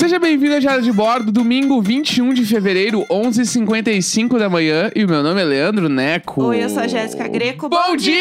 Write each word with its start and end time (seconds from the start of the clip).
Seja 0.00 0.18
bem-vindo 0.18 0.54
à 0.54 0.58
Diário 0.58 0.82
de 0.82 0.90
Bordo, 0.90 1.30
domingo 1.30 1.82
21 1.82 2.32
de 2.32 2.46
fevereiro, 2.46 3.04
11h55 3.10 4.38
da 4.38 4.48
manhã. 4.48 4.90
E 4.96 5.04
o 5.04 5.06
meu 5.06 5.22
nome 5.22 5.42
é 5.42 5.44
Leandro 5.44 5.90
Neco. 5.90 6.42
Oi, 6.42 6.64
eu 6.64 6.70
sou 6.70 6.82
a 6.84 6.88
Jéssica 6.88 7.28
Greco. 7.28 7.68
Bom, 7.68 7.94
dia! 7.96 8.14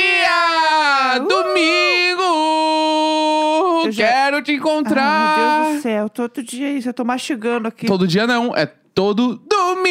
Uh! 1.15 1.19
Domingo! 1.25 2.19
Já- 3.91 4.07
Quero 4.09 4.41
te 4.41 4.51
encontrar! 4.51 5.03
Ai, 5.05 5.37
meu 5.37 5.67
Deus 5.67 5.77
do 5.77 5.81
céu, 5.81 6.09
todo 6.09 6.43
dia 6.43 6.69
isso, 6.73 6.89
eu 6.89 6.93
tô 6.93 7.05
mastigando 7.05 7.69
aqui. 7.69 7.85
Todo 7.85 8.05
dia 8.05 8.27
não, 8.27 8.53
é 8.53 8.69
todo 8.99 9.39
domingo! 9.49 9.87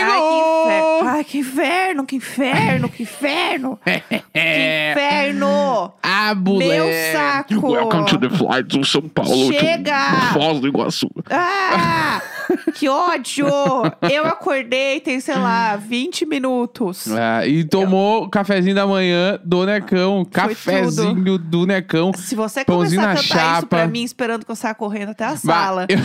Ai, 0.00 0.24
que 0.24 0.38
inferno. 0.38 1.08
Ai, 1.10 1.24
que 1.24 1.38
inferno, 1.38 2.06
que 2.06 2.16
inferno, 2.16 2.88
que 2.88 3.02
inferno. 3.02 3.78
que 3.84 4.12
É. 4.32 4.92
inferno. 4.92 5.92
Ah. 6.02 6.34
Meu 6.34 6.86
saco. 7.12 7.70
Welcome 7.72 8.06
to 8.06 8.18
the 8.18 8.28
flight 8.30 8.68
to 8.68 8.84
São 8.84 9.02
Paulo. 9.08 9.52
to 9.52 9.58
Chega! 9.60 10.32
Foz 10.32 10.58
do 10.60 10.66
Iguaçu. 10.66 11.08
Ah, 11.30 12.20
que 12.74 12.88
ódio. 12.88 13.46
Eu 14.10 14.24
acordei, 14.26 14.98
tem, 15.00 15.20
sei 15.20 15.36
lá, 15.36 15.76
20 15.76 16.24
minutos. 16.26 17.06
Ah, 17.12 17.46
e 17.46 17.62
tomou 17.64 18.24
o 18.24 18.28
cafezinho 18.30 18.74
da 18.74 18.86
manhã 18.86 19.38
do 19.44 19.64
Necão. 19.66 20.24
Cafezinho 20.24 21.38
do 21.38 21.66
Necão. 21.66 22.10
Se 22.16 22.34
você 22.34 22.64
começar 22.64 23.02
a 23.12 23.14
cantar 23.16 23.20
isso 23.20 23.66
pra 23.66 23.78
chapa. 23.80 23.86
mim, 23.86 24.02
esperando 24.02 24.44
que 24.44 24.50
eu 24.50 24.56
saia 24.56 24.74
correndo 24.74 25.10
até 25.10 25.24
a 25.26 25.30
Bah, 25.32 25.36
sala, 25.36 25.86
eu- 25.88 25.98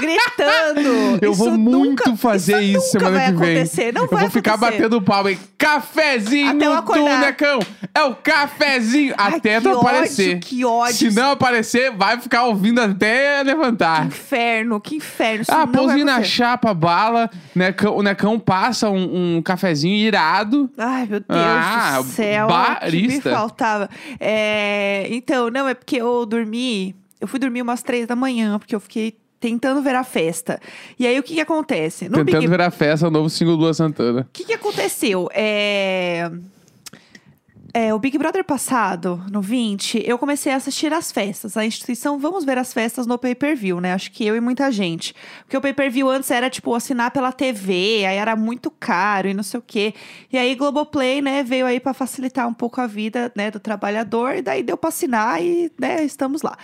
gritando. 0.00 1.18
Eu 1.20 1.32
vou 1.34 1.50
muito 1.52 1.88
nunca, 1.90 2.16
fazer 2.16 2.60
isso, 2.60 2.78
isso 2.78 2.90
semana 2.90 3.32
que 3.32 3.38
vem. 3.38 3.52
acontecer. 3.56 3.92
Não 3.92 4.02
eu 4.02 4.08
vai 4.08 4.20
vou 4.22 4.30
ficar 4.30 4.54
acontecer. 4.54 4.72
batendo 4.82 5.02
palma 5.02 5.28
aí. 5.30 5.38
Cafezinho 5.58 6.50
Até 6.50 6.66
eu 6.66 6.72
do 6.72 6.78
acordar. 6.78 7.20
Necão. 7.20 7.58
É 7.94 8.02
o 8.02 8.14
cafezinho. 8.16 9.14
Ai, 9.16 9.34
até 9.36 9.56
que 9.60 9.62
tu 9.68 9.78
aparecer. 9.78 10.38
que 10.40 10.64
ódio. 10.64 10.94
Se 10.94 11.10
não 11.10 11.32
aparecer, 11.32 11.90
vai 11.92 12.20
ficar 12.20 12.44
ouvindo 12.44 12.80
até 12.80 13.42
levantar. 13.42 14.06
inferno, 14.06 14.80
que 14.80 14.96
inferno. 14.96 15.42
Isso 15.42 15.52
Ah, 15.52 15.58
não 15.66 15.68
pãozinho 15.68 16.04
na 16.04 16.22
chapa, 16.22 16.72
bala. 16.74 17.30
Necão, 17.54 17.96
o 17.96 18.02
Necão 18.02 18.38
passa 18.38 18.90
um, 18.90 19.36
um 19.36 19.42
cafezinho 19.42 19.94
irado. 19.96 20.70
Ai, 20.76 21.06
meu 21.06 21.20
Deus 21.20 21.24
Ah, 21.30 22.00
do 22.02 22.08
céu. 22.08 22.46
O 22.46 22.48
que 22.48 22.54
me 22.54 22.58
barista. 22.74 23.30
faltava. 23.30 23.88
É, 24.20 25.06
Então, 25.10 25.50
não, 25.50 25.68
é 25.68 25.74
porque 25.74 25.96
eu 25.96 26.26
dormi. 26.26 26.94
Eu 27.20 27.28
fui 27.28 27.38
dormir 27.38 27.62
umas 27.62 27.82
três 27.82 28.06
da 28.06 28.14
manhã, 28.16 28.58
porque 28.58 28.74
eu 28.74 28.80
fiquei 28.80 29.16
tentando 29.44 29.82
ver 29.82 29.94
a 29.94 30.02
festa. 30.02 30.58
E 30.98 31.06
aí, 31.06 31.18
o 31.18 31.22
que 31.22 31.34
que 31.34 31.40
acontece? 31.42 32.08
No 32.08 32.24
tentando 32.24 32.40
Big 32.40 32.46
ver 32.46 32.62
a 32.62 32.70
festa, 32.70 33.08
o 33.08 33.10
novo 33.10 33.28
single 33.28 33.58
do 33.58 33.74
Santana. 33.74 34.22
O 34.22 34.26
que, 34.32 34.42
que 34.42 34.54
aconteceu? 34.54 35.28
É... 35.34 36.30
é, 37.76 37.92
o 37.92 37.98
Big 37.98 38.16
Brother 38.16 38.44
passado, 38.44 39.20
no 39.28 39.42
20, 39.42 40.00
eu 40.06 40.16
comecei 40.16 40.52
a 40.52 40.56
assistir 40.56 40.92
as 40.92 41.10
festas. 41.10 41.56
A 41.56 41.66
instituição 41.66 42.20
Vamos 42.20 42.44
Ver 42.44 42.56
as 42.56 42.72
Festas 42.72 43.04
no 43.04 43.18
pay-per-view, 43.18 43.80
né? 43.80 43.92
Acho 43.92 44.12
que 44.12 44.24
eu 44.24 44.36
e 44.36 44.40
muita 44.40 44.70
gente. 44.70 45.12
Porque 45.40 45.56
o 45.56 45.60
pay-per-view 45.60 46.08
antes 46.08 46.30
era, 46.30 46.48
tipo, 46.48 46.72
assinar 46.72 47.10
pela 47.10 47.32
TV, 47.32 48.06
aí 48.06 48.16
era 48.16 48.36
muito 48.36 48.70
caro 48.70 49.26
e 49.26 49.34
não 49.34 49.42
sei 49.42 49.58
o 49.58 49.62
quê. 49.66 49.92
E 50.32 50.38
aí 50.38 50.54
Globoplay, 50.54 51.20
né, 51.20 51.42
veio 51.42 51.66
aí 51.66 51.80
pra 51.80 51.92
facilitar 51.92 52.46
um 52.46 52.54
pouco 52.54 52.80
a 52.80 52.86
vida, 52.86 53.32
né, 53.34 53.50
do 53.50 53.58
trabalhador. 53.58 54.36
E 54.36 54.42
daí 54.42 54.62
deu 54.62 54.76
pra 54.76 54.90
assinar 54.90 55.42
e, 55.42 55.72
né, 55.76 56.04
estamos 56.04 56.42
lá. 56.42 56.56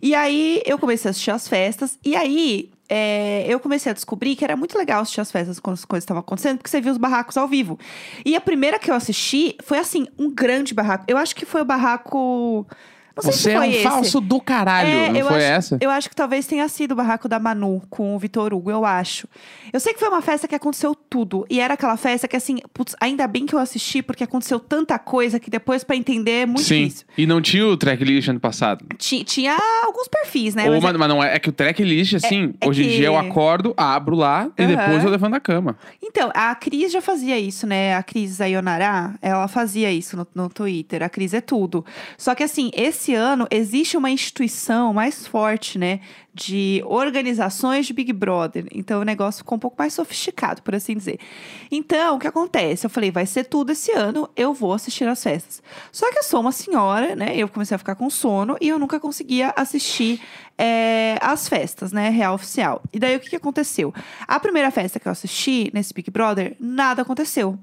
E 0.00 0.14
aí 0.14 0.62
eu 0.64 0.78
comecei 0.78 1.08
a 1.08 1.10
assistir 1.10 1.32
as 1.32 1.48
festas. 1.48 1.98
E 2.04 2.14
aí 2.14 2.70
é, 2.94 3.46
eu 3.48 3.58
comecei 3.58 3.88
a 3.88 3.94
descobrir 3.94 4.36
que 4.36 4.44
era 4.44 4.54
muito 4.54 4.76
legal 4.76 5.00
assistir 5.00 5.22
as 5.22 5.32
festas 5.32 5.58
quando 5.58 5.74
as 5.74 5.84
coisas 5.86 6.04
estavam 6.04 6.20
acontecendo, 6.20 6.58
porque 6.58 6.68
você 6.68 6.78
via 6.78 6.92
os 6.92 6.98
barracos 6.98 7.38
ao 7.38 7.48
vivo. 7.48 7.78
E 8.22 8.36
a 8.36 8.40
primeira 8.40 8.78
que 8.78 8.90
eu 8.90 8.94
assisti 8.94 9.56
foi, 9.64 9.78
assim, 9.78 10.06
um 10.18 10.30
grande 10.30 10.74
barraco. 10.74 11.06
Eu 11.08 11.16
acho 11.16 11.34
que 11.34 11.46
foi 11.46 11.62
o 11.62 11.64
barraco. 11.64 12.66
Não 13.14 13.22
sei 13.22 13.32
Você 13.32 13.38
se 13.38 13.50
é 13.50 13.58
um 13.60 13.64
esse. 13.64 13.82
falso 13.82 14.20
do 14.20 14.40
caralho, 14.40 14.88
É, 14.88 15.08
não 15.10 15.16
eu 15.16 15.26
foi 15.26 15.36
acho- 15.36 15.44
essa? 15.46 15.78
Eu 15.80 15.90
acho 15.90 16.08
que 16.08 16.16
talvez 16.16 16.46
tenha 16.46 16.66
sido 16.68 16.92
o 16.92 16.94
barraco 16.94 17.28
da 17.28 17.38
Manu 17.38 17.82
com 17.90 18.14
o 18.14 18.18
Vitor 18.18 18.52
Hugo, 18.54 18.70
eu 18.70 18.84
acho. 18.84 19.26
Eu 19.72 19.80
sei 19.80 19.92
que 19.94 20.00
foi 20.00 20.08
uma 20.08 20.22
festa 20.22 20.46
que 20.48 20.54
aconteceu 20.54 20.94
tudo. 20.94 21.46
E 21.50 21.60
era 21.60 21.74
aquela 21.74 21.96
festa 21.96 22.26
que, 22.28 22.36
assim, 22.36 22.58
putz, 22.72 22.94
ainda 23.00 23.26
bem 23.26 23.46
que 23.46 23.54
eu 23.54 23.58
assisti, 23.58 24.02
porque 24.02 24.24
aconteceu 24.24 24.58
tanta 24.60 24.98
coisa 24.98 25.40
que 25.40 25.50
depois 25.50 25.82
pra 25.84 25.96
entender 25.96 26.42
é 26.42 26.46
muito 26.46 26.62
Sim. 26.62 26.84
difícil. 26.84 27.06
E 27.16 27.26
não 27.26 27.40
tinha 27.40 27.66
o 27.66 27.76
tracklist 27.76 28.28
ano 28.28 28.40
passado. 28.40 28.84
Ti- 28.98 29.24
Tinha 29.24 29.56
alguns 29.84 30.08
perfis, 30.08 30.54
né? 30.54 30.64
Ou, 30.66 30.72
Mas 30.74 30.82
mas, 30.82 30.96
mas 30.96 31.08
não 31.08 31.22
é, 31.24 31.34
é 31.34 31.38
que 31.38 31.48
o 31.48 31.52
tracklist, 31.52 32.14
assim, 32.14 32.54
é 32.60 32.68
hoje 32.68 32.82
em 32.84 32.88
que- 32.88 32.96
dia 32.96 33.06
eu 33.06 33.16
acordo, 33.16 33.72
abro 33.76 34.14
lá 34.16 34.48
e 34.58 34.62
Aham. 34.62 34.76
depois 34.76 35.04
eu 35.04 35.10
levanto 35.10 35.32
da 35.32 35.40
cama. 35.40 35.76
Então, 36.02 36.30
a 36.34 36.54
Cris 36.54 36.92
já 36.92 37.00
fazia 37.00 37.38
isso, 37.38 37.66
né? 37.66 37.94
A 37.96 38.02
Cris 38.02 38.32
Sayonara, 38.32 39.14
ela 39.22 39.48
fazia 39.48 39.90
isso 39.90 40.16
no, 40.16 40.26
no 40.34 40.48
Twitter. 40.50 41.02
A 41.02 41.08
Cris 41.08 41.32
é 41.32 41.40
tudo. 41.40 41.84
Só 42.18 42.34
que, 42.34 42.42
assim, 42.42 42.70
esse 42.74 43.01
ano 43.10 43.48
existe 43.50 43.96
uma 43.96 44.10
instituição 44.10 44.92
mais 44.92 45.26
forte, 45.26 45.78
né? 45.78 46.00
De 46.34 46.82
organizações 46.86 47.86
de 47.86 47.92
Big 47.94 48.12
Brother. 48.12 48.66
Então, 48.70 49.00
o 49.00 49.04
negócio 49.04 49.38
ficou 49.38 49.56
um 49.56 49.58
pouco 49.58 49.76
mais 49.78 49.94
sofisticado, 49.94 50.60
por 50.62 50.74
assim 50.74 50.94
dizer. 50.94 51.18
Então, 51.70 52.16
o 52.16 52.18
que 52.18 52.26
acontece? 52.26 52.86
Eu 52.86 52.90
falei, 52.90 53.10
vai 53.10 53.24
ser 53.26 53.44
tudo 53.44 53.72
esse 53.72 53.90
ano, 53.92 54.28
eu 54.36 54.52
vou 54.52 54.74
assistir 54.74 55.08
as 55.08 55.22
festas. 55.22 55.62
Só 55.90 56.10
que 56.12 56.18
eu 56.18 56.22
sou 56.22 56.40
uma 56.40 56.52
senhora, 56.52 57.16
né? 57.16 57.34
Eu 57.34 57.48
comecei 57.48 57.74
a 57.74 57.78
ficar 57.78 57.94
com 57.94 58.10
sono 58.10 58.56
e 58.60 58.68
eu 58.68 58.78
nunca 58.78 59.00
conseguia 59.00 59.52
assistir 59.56 60.20
é, 60.58 61.16
as 61.20 61.48
festas, 61.48 61.90
né? 61.92 62.10
Real 62.10 62.34
oficial. 62.34 62.82
E 62.92 62.98
daí, 62.98 63.16
o 63.16 63.20
que, 63.20 63.30
que 63.30 63.36
aconteceu? 63.36 63.92
A 64.28 64.38
primeira 64.38 64.70
festa 64.70 65.00
que 65.00 65.08
eu 65.08 65.12
assisti 65.12 65.70
nesse 65.72 65.94
Big 65.94 66.10
Brother, 66.10 66.54
nada 66.60 67.02
aconteceu. 67.02 67.58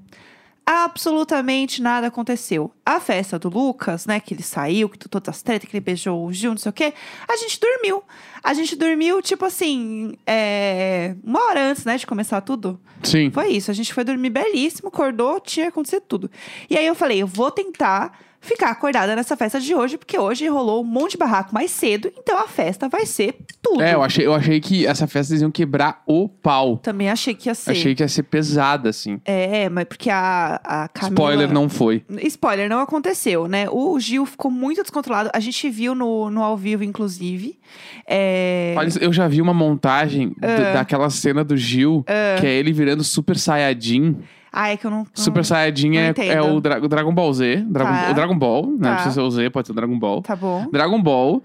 Absolutamente 0.72 1.82
nada 1.82 2.06
aconteceu. 2.06 2.70
A 2.86 3.00
festa 3.00 3.40
do 3.40 3.48
Lucas, 3.48 4.06
né, 4.06 4.20
que 4.20 4.34
ele 4.34 4.42
saiu, 4.44 4.88
que 4.88 4.96
todas 4.96 5.34
as 5.34 5.42
tretas, 5.42 5.68
que 5.68 5.76
ele 5.76 5.84
beijou 5.84 6.24
o 6.24 6.32
Gil, 6.32 6.52
não 6.52 6.58
sei 6.58 6.70
o 6.70 6.72
quê, 6.72 6.94
a 7.26 7.36
gente 7.38 7.58
dormiu. 7.58 8.04
A 8.40 8.54
gente 8.54 8.76
dormiu, 8.76 9.20
tipo 9.20 9.44
assim, 9.44 10.16
é, 10.24 11.16
uma 11.24 11.44
hora 11.46 11.70
antes, 11.70 11.84
né, 11.84 11.96
de 11.96 12.06
começar 12.06 12.40
tudo. 12.42 12.80
Sim. 13.02 13.32
Foi 13.32 13.48
isso. 13.48 13.68
A 13.68 13.74
gente 13.74 13.92
foi 13.92 14.04
dormir 14.04 14.30
belíssimo, 14.30 14.90
acordou, 14.90 15.40
tinha 15.40 15.66
acontecido 15.66 16.04
tudo. 16.06 16.30
E 16.70 16.78
aí 16.78 16.86
eu 16.86 16.94
falei, 16.94 17.20
eu 17.20 17.26
vou 17.26 17.50
tentar 17.50 18.16
ficar 18.40 18.70
acordada 18.70 19.14
nessa 19.14 19.36
festa 19.36 19.60
de 19.60 19.74
hoje, 19.74 19.98
porque 19.98 20.18
hoje 20.18 20.48
rolou 20.48 20.82
um 20.82 20.86
monte 20.86 21.12
de 21.12 21.18
barraco 21.18 21.52
mais 21.52 21.70
cedo, 21.70 22.10
então 22.18 22.38
a 22.38 22.48
festa 22.48 22.88
vai 22.88 23.04
ser 23.04 23.36
tudo. 23.60 23.82
É, 23.82 23.94
eu 23.94 24.02
achei, 24.02 24.26
eu 24.26 24.32
achei 24.34 24.60
que 24.60 24.86
essa 24.86 25.06
festa 25.06 25.32
eles 25.32 25.42
iam 25.42 25.50
quebrar 25.50 26.02
o 26.06 26.28
pau. 26.28 26.78
Também 26.78 27.10
achei 27.10 27.34
que 27.34 27.48
ia 27.48 27.54
ser. 27.54 27.72
Achei 27.72 27.94
que 27.94 28.02
ia 28.02 28.08
ser 28.08 28.22
pesada, 28.24 28.88
assim. 28.88 29.20
É, 29.24 29.68
mas 29.68 29.84
porque 29.84 30.08
a, 30.08 30.60
a 30.64 30.88
Camila... 30.88 31.14
Spoiler, 31.14 31.52
não 31.52 31.68
foi. 31.68 32.02
Spoiler, 32.24 32.68
não 32.68 32.80
aconteceu, 32.80 33.46
né? 33.46 33.66
O 33.70 33.98
Gil 34.00 34.24
ficou 34.24 34.50
muito 34.50 34.80
descontrolado. 34.82 35.30
A 35.34 35.40
gente 35.40 35.68
viu 35.68 35.94
no, 35.94 36.30
no 36.30 36.42
ao 36.42 36.56
vivo, 36.56 36.82
inclusive. 36.82 37.58
É... 38.06 38.74
Olha, 38.76 38.88
eu 39.00 39.12
já 39.12 39.28
vi 39.28 39.42
uma 39.42 39.54
montagem 39.54 40.30
d- 40.30 40.72
daquela 40.72 41.10
cena 41.10 41.44
do 41.44 41.56
Gil, 41.56 42.04
que 42.40 42.46
é 42.46 42.54
ele 42.54 42.72
virando 42.72 43.04
Super 43.04 43.36
Saiyajin. 43.36 44.16
Ah, 44.52 44.70
é 44.70 44.76
que 44.76 44.84
eu 44.86 44.90
não... 44.90 45.06
Super 45.14 45.44
Saiyajin 45.44 45.90
não 45.90 45.98
é, 45.98 46.14
é 46.28 46.42
o, 46.42 46.60
Dra- 46.60 46.78
o 46.82 46.88
Dragon 46.88 47.14
Ball 47.14 47.32
Z. 47.32 47.64
Dragon, 47.68 47.90
Tá. 47.92 48.10
O 48.10 48.14
Dragon 48.14 48.38
Ball, 48.38 48.66
né? 48.66 48.78
Tá. 48.80 48.88
Não 48.88 48.94
precisa 48.94 49.14
ser 49.14 49.20
o 49.20 49.30
Z, 49.30 49.50
pode 49.50 49.66
ser 49.68 49.72
o 49.72 49.76
Dragon 49.76 49.98
Ball. 49.98 50.22
Tá 50.22 50.34
bom. 50.34 50.66
Dragon 50.72 51.00
Ball, 51.00 51.42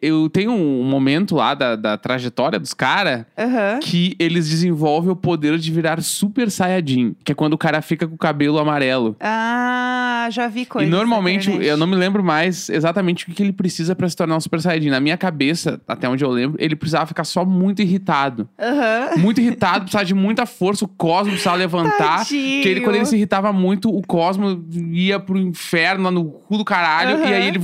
eu 0.00 0.28
tenho 0.30 0.52
um 0.52 0.84
momento 0.84 1.34
lá 1.34 1.54
da, 1.54 1.76
da 1.76 1.96
trajetória 1.96 2.58
dos 2.58 2.74
caras 2.74 3.24
Aham. 3.38 3.80
que 3.80 4.14
eles 4.18 4.48
desenvolvem 4.48 5.10
o 5.10 5.16
poder 5.16 5.58
de 5.58 5.70
virar 5.72 6.00
Super 6.02 6.50
Saiyajin, 6.50 7.14
que 7.24 7.32
é 7.32 7.34
quando 7.34 7.54
o 7.54 7.58
cara 7.58 7.80
fica 7.80 8.06
com 8.06 8.14
o 8.14 8.18
cabelo 8.18 8.58
amarelo. 8.58 9.16
Ah, 9.20 10.28
já 10.30 10.48
vi 10.48 10.66
coisas 10.66 10.88
e 10.88 10.90
normalmente, 10.94 11.50
eu 11.50 11.76
não 11.76 11.86
me 11.86 11.96
lembro 11.96 12.22
mais 12.22 12.68
exatamente 12.68 13.28
o 13.28 13.32
que 13.34 13.42
ele 13.42 13.52
precisa 13.52 13.94
pra 13.96 14.08
se 14.08 14.16
tornar 14.16 14.36
um 14.36 14.40
Super 14.40 14.60
Saiyajin. 14.60 14.90
Na 14.90 15.00
minha 15.00 15.16
cabeça, 15.16 15.80
até 15.88 16.08
onde 16.08 16.24
eu 16.24 16.30
lembro, 16.30 16.56
ele 16.60 16.76
precisava 16.76 17.06
ficar 17.06 17.24
só 17.24 17.44
muito 17.44 17.82
irritado. 17.82 18.48
Aham. 18.58 19.16
Muito 19.18 19.40
irritado, 19.40 19.80
precisava 19.80 20.04
de 20.04 20.14
muita 20.14 20.46
força, 20.46 20.84
o 20.84 20.88
Cosmo 20.88 21.32
precisava 21.32 21.56
levantar. 21.56 22.18
Tadinho. 22.18 22.62
Que 22.62 22.68
ele, 22.68 22.80
quando 22.82 22.96
ele 22.96 23.06
se 23.06 23.16
irritava 23.16 23.52
muito, 23.52 23.88
o 23.88 24.02
Cosmo 24.06 24.64
ia 24.92 25.18
pro 25.18 25.38
inferno, 25.38 26.04
lá 26.04 26.10
no 26.10 26.24
cu 26.24 26.58
do 26.58 26.64
caralho, 26.64 27.16
Aham. 27.16 27.28
e 27.30 27.34
aí 27.34 27.48
ele. 27.48 27.58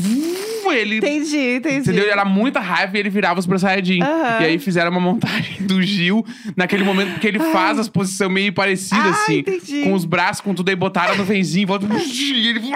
Ele 0.73 0.97
Entendi, 0.99 1.57
entendi. 1.57 1.77
Entendeu? 1.79 2.03
Ele 2.05 2.11
era 2.13 2.25
muita 2.25 2.61
raiva 2.61 2.97
e 2.97 3.01
ele 3.01 3.11
virava 3.11 3.39
o 3.41 3.43
Super 3.43 3.59
Saiyajin. 3.59 4.03
Aham. 4.03 4.41
E 4.41 4.45
aí 4.45 4.59
fizeram 4.59 4.91
uma 4.91 5.01
montagem 5.01 5.63
do 5.67 5.81
Gil 5.83 6.25
naquele 6.57 6.85
momento, 6.85 7.13
porque 7.13 7.27
ele 7.29 7.39
faz 7.39 7.79
as 7.79 7.89
posições 7.89 8.31
meio 8.31 8.53
parecidas, 8.53 9.05
Ah, 9.07 9.11
assim. 9.23 9.39
entendi. 9.39 9.83
Com 9.85 9.93
os 9.95 10.05
braços, 10.05 10.41
com 10.41 10.55
tudo 10.55 10.69
aí, 10.69 10.77
botaram 10.77 11.17
no 11.17 11.25
venzinho, 11.25 11.67
volta. 11.67 11.87
E 11.99 12.49
ele. 12.49 12.71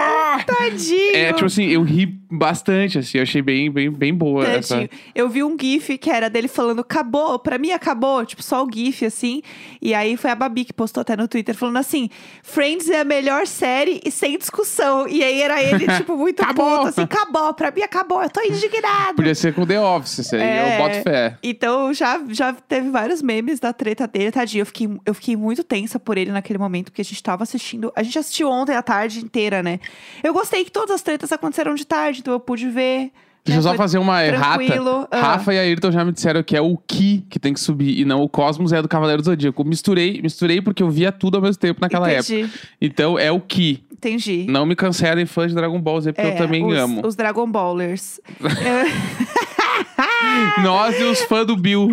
Tadinho. 0.45 1.15
É, 1.15 1.33
tipo 1.33 1.45
assim, 1.45 1.65
eu 1.65 1.83
ri 1.83 2.05
bastante, 2.31 2.97
assim. 2.97 3.17
Eu 3.17 3.23
achei 3.23 3.41
bem, 3.41 3.69
bem, 3.71 3.91
bem 3.91 4.13
boa 4.13 4.45
essa. 4.47 4.75
Tadinho. 4.75 4.89
Eu 5.13 5.29
vi 5.29 5.43
um 5.43 5.55
gif 5.59 5.97
que 5.97 6.09
era 6.09 6.29
dele 6.29 6.47
falando 6.47 6.79
acabou, 6.81 7.37
pra 7.39 7.57
mim 7.57 7.71
acabou, 7.71 8.25
tipo 8.25 8.41
só 8.43 8.63
o 8.65 8.69
gif 8.71 9.05
assim. 9.05 9.41
E 9.81 9.93
aí 9.93 10.17
foi 10.17 10.31
a 10.31 10.35
Babi 10.35 10.65
que 10.65 10.73
postou 10.73 11.01
até 11.01 11.15
no 11.15 11.27
Twitter 11.27 11.55
falando 11.55 11.77
assim: 11.77 12.09
Friends 12.41 12.89
é 12.89 13.01
a 13.01 13.03
melhor 13.05 13.45
série 13.47 14.01
e 14.05 14.11
sem 14.11 14.37
discussão. 14.37 15.07
E 15.07 15.23
aí 15.23 15.41
era 15.41 15.61
ele 15.61 15.85
tipo 15.97 16.17
muito 16.17 16.43
puto 16.45 16.87
assim, 16.87 17.01
acabou, 17.01 17.53
pra 17.53 17.71
mim 17.71 17.81
acabou, 17.83 18.21
eu 18.21 18.29
tô 18.29 18.41
indignado. 18.41 19.15
Podia 19.15 19.35
ser 19.35 19.53
com 19.53 19.65
The 19.65 19.79
Office, 19.79 20.19
isso 20.19 20.35
aí. 20.35 20.41
É. 20.41 20.75
Eu 20.75 20.83
boto 20.83 21.03
fé. 21.03 21.37
Então 21.43 21.93
já, 21.93 22.21
já 22.29 22.53
teve 22.53 22.89
vários 22.89 23.21
memes 23.21 23.59
da 23.59 23.73
treta 23.73 24.07
dele, 24.07 24.31
tadinho. 24.31 24.61
Eu 24.61 24.65
fiquei, 24.65 24.89
eu 25.05 25.13
fiquei 25.13 25.35
muito 25.35 25.63
tensa 25.63 25.99
por 25.99 26.17
ele 26.17 26.31
naquele 26.31 26.59
momento, 26.59 26.85
porque 26.85 27.01
a 27.01 27.05
gente 27.05 27.21
tava 27.21 27.43
assistindo. 27.43 27.91
A 27.95 28.03
gente 28.03 28.17
assistiu 28.17 28.49
ontem 28.49 28.75
a 28.75 28.81
tarde 28.81 29.19
inteira, 29.19 29.61
né? 29.61 29.79
Eu 30.23 30.33
gostei 30.33 30.63
que 30.65 30.71
todas 30.71 30.91
as 30.91 31.01
tretas 31.01 31.31
aconteceram 31.31 31.75
de 31.75 31.85
tarde, 31.85 32.19
então 32.19 32.33
eu 32.33 32.39
pude 32.39 32.69
ver 32.69 33.11
Deixa 33.45 33.59
eu 33.59 33.63
só 33.63 33.75
fazer 33.75 33.97
uma 33.97 34.23
errata. 34.25 34.63
Ah. 35.11 35.21
Rafa 35.21 35.53
e 35.53 35.59
Ayrton 35.59 35.91
já 35.91 36.05
me 36.05 36.13
disseram 36.13 36.41
que 36.41 36.55
é 36.55 36.61
o 36.61 36.77
Ki 36.77 37.25
que 37.29 37.37
tem 37.37 37.53
que 37.53 37.59
subir 37.59 37.99
e 37.99 38.05
não 38.05 38.21
o 38.21 38.29
Cosmos 38.29 38.71
é 38.71 38.81
do 38.81 38.87
Cavaleiro 38.87 39.21
do 39.21 39.25
Zodíaco. 39.25 39.65
Misturei, 39.65 40.21
misturei 40.21 40.61
porque 40.61 40.81
eu 40.81 40.89
via 40.89 41.11
tudo 41.11 41.35
ao 41.35 41.41
mesmo 41.41 41.59
tempo 41.59 41.81
naquela 41.81 42.09
época. 42.09 42.33
Entendi, 42.33 42.49
Então 42.81 43.19
é 43.19 43.29
o 43.31 43.41
Ki. 43.41 43.83
entendi. 43.91 44.45
Não 44.47 44.65
me 44.65 44.75
cancelem 44.77 45.25
fãs 45.25 45.49
de 45.49 45.55
Dragon 45.55 45.79
Ball 45.81 45.99
Z, 45.99 46.13
porque 46.13 46.25
eu 46.27 46.31
É, 46.31 46.35
também 46.35 46.65
os, 46.65 46.77
amo. 46.77 47.01
Os 47.05 47.15
Dragon 47.17 47.45
Ballers. 47.49 48.21
Nós 50.63 50.97
e 50.99 51.03
os 51.03 51.21
fãs 51.23 51.45
do 51.45 51.57
Bill. 51.57 51.89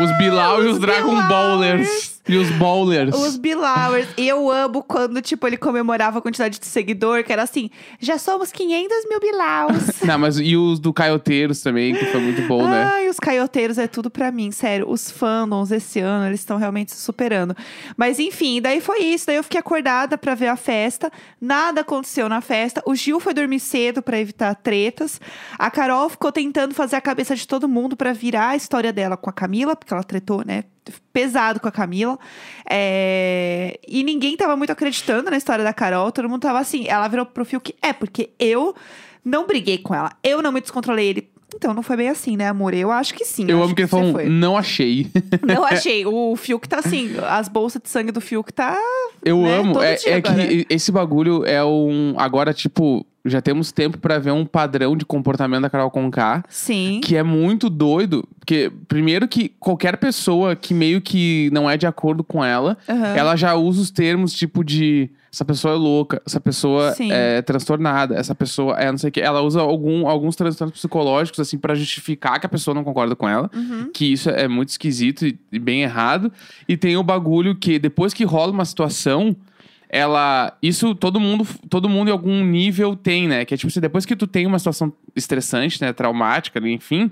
Os 0.00 0.16
Bilal 0.18 0.62
e 0.62 0.66
os 0.66 0.72
Os 0.74 0.78
Dragon. 0.80 1.28
Ballers. 1.28 2.20
E 2.28 2.36
os 2.36 2.48
Ballers. 2.50 3.14
Os 3.16 3.36
Bilowers. 3.36 4.06
E 4.16 4.28
eu 4.28 4.48
amo 4.50 4.84
quando, 4.84 5.20
tipo, 5.20 5.46
ele 5.46 5.56
comemorava 5.56 6.18
a 6.18 6.22
quantidade 6.22 6.60
de 6.60 6.66
seguidor, 6.66 7.24
que 7.24 7.32
era 7.32 7.42
assim, 7.42 7.70
já 7.98 8.18
somos 8.18 8.52
500 8.52 9.08
mil 9.08 9.18
Bilaus. 9.18 10.00
Não, 10.04 10.18
mas 10.18 10.38
e 10.38 10.56
os 10.56 10.78
do 10.78 10.92
Caioteiros 10.92 11.60
também, 11.60 11.94
que 11.94 12.04
foi 12.06 12.20
muito 12.20 12.42
bom, 12.42 12.68
né? 12.68 12.84
Ai, 12.84 13.08
os 13.08 13.18
caioteiros 13.18 13.78
é 13.78 13.88
tudo 13.88 14.10
pra 14.10 14.30
mim, 14.30 14.52
sério. 14.52 14.88
Os 14.88 15.10
fandoms 15.10 15.72
esse 15.72 15.98
ano, 15.98 16.26
eles 16.26 16.40
estão 16.40 16.56
realmente 16.56 16.92
se 16.92 17.00
superando. 17.00 17.56
Mas 17.96 18.20
enfim, 18.20 18.60
daí 18.60 18.80
foi 18.80 19.00
isso. 19.00 19.26
Daí 19.26 19.36
eu 19.36 19.42
fiquei 19.42 19.58
acordada 19.58 20.16
pra 20.16 20.34
ver 20.34 20.48
a 20.48 20.56
festa. 20.56 21.10
Nada 21.40 21.80
aconteceu 21.80 22.28
na 22.28 22.40
festa. 22.40 22.82
O 22.86 22.94
Gil 22.94 23.18
foi 23.18 23.34
dormir 23.34 23.58
cedo 23.58 24.02
pra 24.02 24.20
evitar 24.20 24.54
tretas. 24.54 25.20
A 25.58 25.70
Carol 25.70 26.08
ficou 26.08 26.30
tentando 26.30 26.74
fazer 26.74 26.96
a 26.96 27.00
cabeça 27.00 27.34
de 27.34 27.48
todo 27.48 27.68
mundo 27.68 27.96
pra 27.96 28.12
virar 28.12 28.50
a 28.50 28.56
história 28.56 28.92
dela 28.92 29.16
com 29.16 29.28
a 29.28 29.32
Camila, 29.32 29.74
porque 29.90 29.94
ela 29.94 30.04
tretou, 30.04 30.44
né? 30.46 30.64
Pesado 31.12 31.58
com 31.60 31.68
a 31.68 31.72
Camila. 31.72 32.18
É, 32.68 33.78
E 33.86 34.02
ninguém 34.04 34.36
tava 34.36 34.56
muito 34.56 34.70
acreditando 34.70 35.30
na 35.30 35.36
história 35.36 35.64
da 35.64 35.72
Carol. 35.72 36.12
Todo 36.12 36.28
mundo 36.28 36.42
tava 36.42 36.58
assim. 36.60 36.86
Ela 36.88 37.08
virou 37.08 37.26
pro 37.26 37.44
Fiuk. 37.44 37.74
É, 37.82 37.92
porque 37.92 38.30
eu 38.38 38.74
não 39.24 39.46
briguei 39.46 39.78
com 39.78 39.94
ela. 39.94 40.12
Eu 40.22 40.40
não 40.42 40.52
me 40.52 40.60
descontrolei. 40.60 41.08
Ele. 41.08 41.28
Então, 41.54 41.74
não 41.74 41.82
foi 41.82 41.96
bem 41.96 42.08
assim, 42.08 42.36
né, 42.36 42.46
amor? 42.48 42.72
Eu 42.74 42.92
acho 42.92 43.12
que 43.12 43.24
sim. 43.24 43.44
Eu 43.48 43.56
acho 43.58 43.64
amo 43.66 43.74
que 43.74 43.82
ele 43.82 43.88
falou, 43.88 44.12
foi. 44.12 44.28
não 44.28 44.56
achei. 44.56 45.10
Não 45.44 45.64
achei. 45.66 46.06
O 46.06 46.36
Fiuk 46.36 46.68
tá 46.68 46.78
assim. 46.78 47.10
As 47.28 47.48
bolsas 47.48 47.82
de 47.82 47.88
sangue 47.90 48.12
do 48.12 48.20
Fiuk 48.20 48.52
tá. 48.52 48.76
Eu 49.24 49.42
Né? 49.42 49.56
amo. 49.58 49.82
É, 49.82 49.94
é 50.06 50.20
que 50.22 50.66
esse 50.70 50.92
bagulho 50.92 51.44
é 51.44 51.64
um. 51.64 52.14
Agora, 52.16 52.54
tipo, 52.54 53.04
já 53.24 53.40
temos 53.40 53.70
tempo 53.70 53.98
pra 53.98 54.18
ver 54.18 54.30
um 54.30 54.46
padrão 54.46 54.96
de 54.96 55.04
comportamento 55.04 55.62
da 55.62 55.70
Carol 55.70 55.90
Conká. 55.90 56.42
Sim. 56.48 57.00
Que 57.02 57.16
é 57.16 57.22
muito 57.22 57.68
doido. 57.68 58.26
Porque, 58.38 58.72
primeiro, 58.88 59.28
que 59.28 59.50
qualquer 59.60 59.96
pessoa 59.98 60.56
que 60.56 60.72
meio 60.72 61.00
que 61.00 61.50
não 61.52 61.68
é 61.68 61.76
de 61.76 61.86
acordo 61.86 62.24
com 62.24 62.44
ela, 62.44 62.78
Aham. 62.88 63.14
ela 63.14 63.36
já 63.36 63.54
usa 63.54 63.82
os 63.82 63.90
termos 63.90 64.32
tipo 64.32 64.64
de. 64.64 65.10
Essa 65.32 65.44
pessoa 65.44 65.74
é 65.74 65.76
louca, 65.76 66.20
essa 66.26 66.40
pessoa 66.40 66.92
Sim. 66.92 67.12
é 67.12 67.40
transtornada, 67.40 68.16
essa 68.16 68.34
pessoa 68.34 68.74
é 68.76 68.90
não 68.90 68.98
sei 68.98 69.10
o 69.10 69.12
que. 69.12 69.20
Ela 69.20 69.40
usa 69.42 69.60
algum, 69.60 70.08
alguns 70.08 70.34
transtornos 70.34 70.76
psicológicos, 70.76 71.38
assim, 71.38 71.56
pra 71.56 71.76
justificar 71.76 72.40
que 72.40 72.46
a 72.46 72.48
pessoa 72.48 72.74
não 72.74 72.82
concorda 72.82 73.14
com 73.14 73.28
ela. 73.28 73.48
Uhum. 73.54 73.90
Que 73.92 74.06
isso 74.12 74.28
é 74.28 74.48
muito 74.48 74.70
esquisito 74.70 75.24
e, 75.24 75.38
e 75.52 75.58
bem 75.60 75.82
errado. 75.82 76.32
E 76.68 76.76
tem 76.76 76.96
o 76.96 77.02
bagulho 77.04 77.54
que 77.54 77.78
depois 77.78 78.12
que 78.12 78.24
rola 78.24 78.50
uma 78.50 78.64
situação, 78.64 79.36
ela. 79.90 80.56
Isso 80.62 80.94
todo 80.94 81.18
mundo, 81.18 81.46
todo 81.68 81.88
mundo 81.88 82.08
em 82.08 82.12
algum 82.12 82.44
nível 82.44 82.94
tem, 82.94 83.26
né? 83.26 83.44
Que 83.44 83.54
é 83.54 83.56
tipo 83.56 83.68
assim, 83.68 83.80
depois 83.80 84.06
que 84.06 84.14
tu 84.14 84.26
tem 84.26 84.46
uma 84.46 84.58
situação 84.58 84.92
estressante, 85.14 85.82
né? 85.82 85.92
Traumática, 85.92 86.60
enfim, 86.60 87.10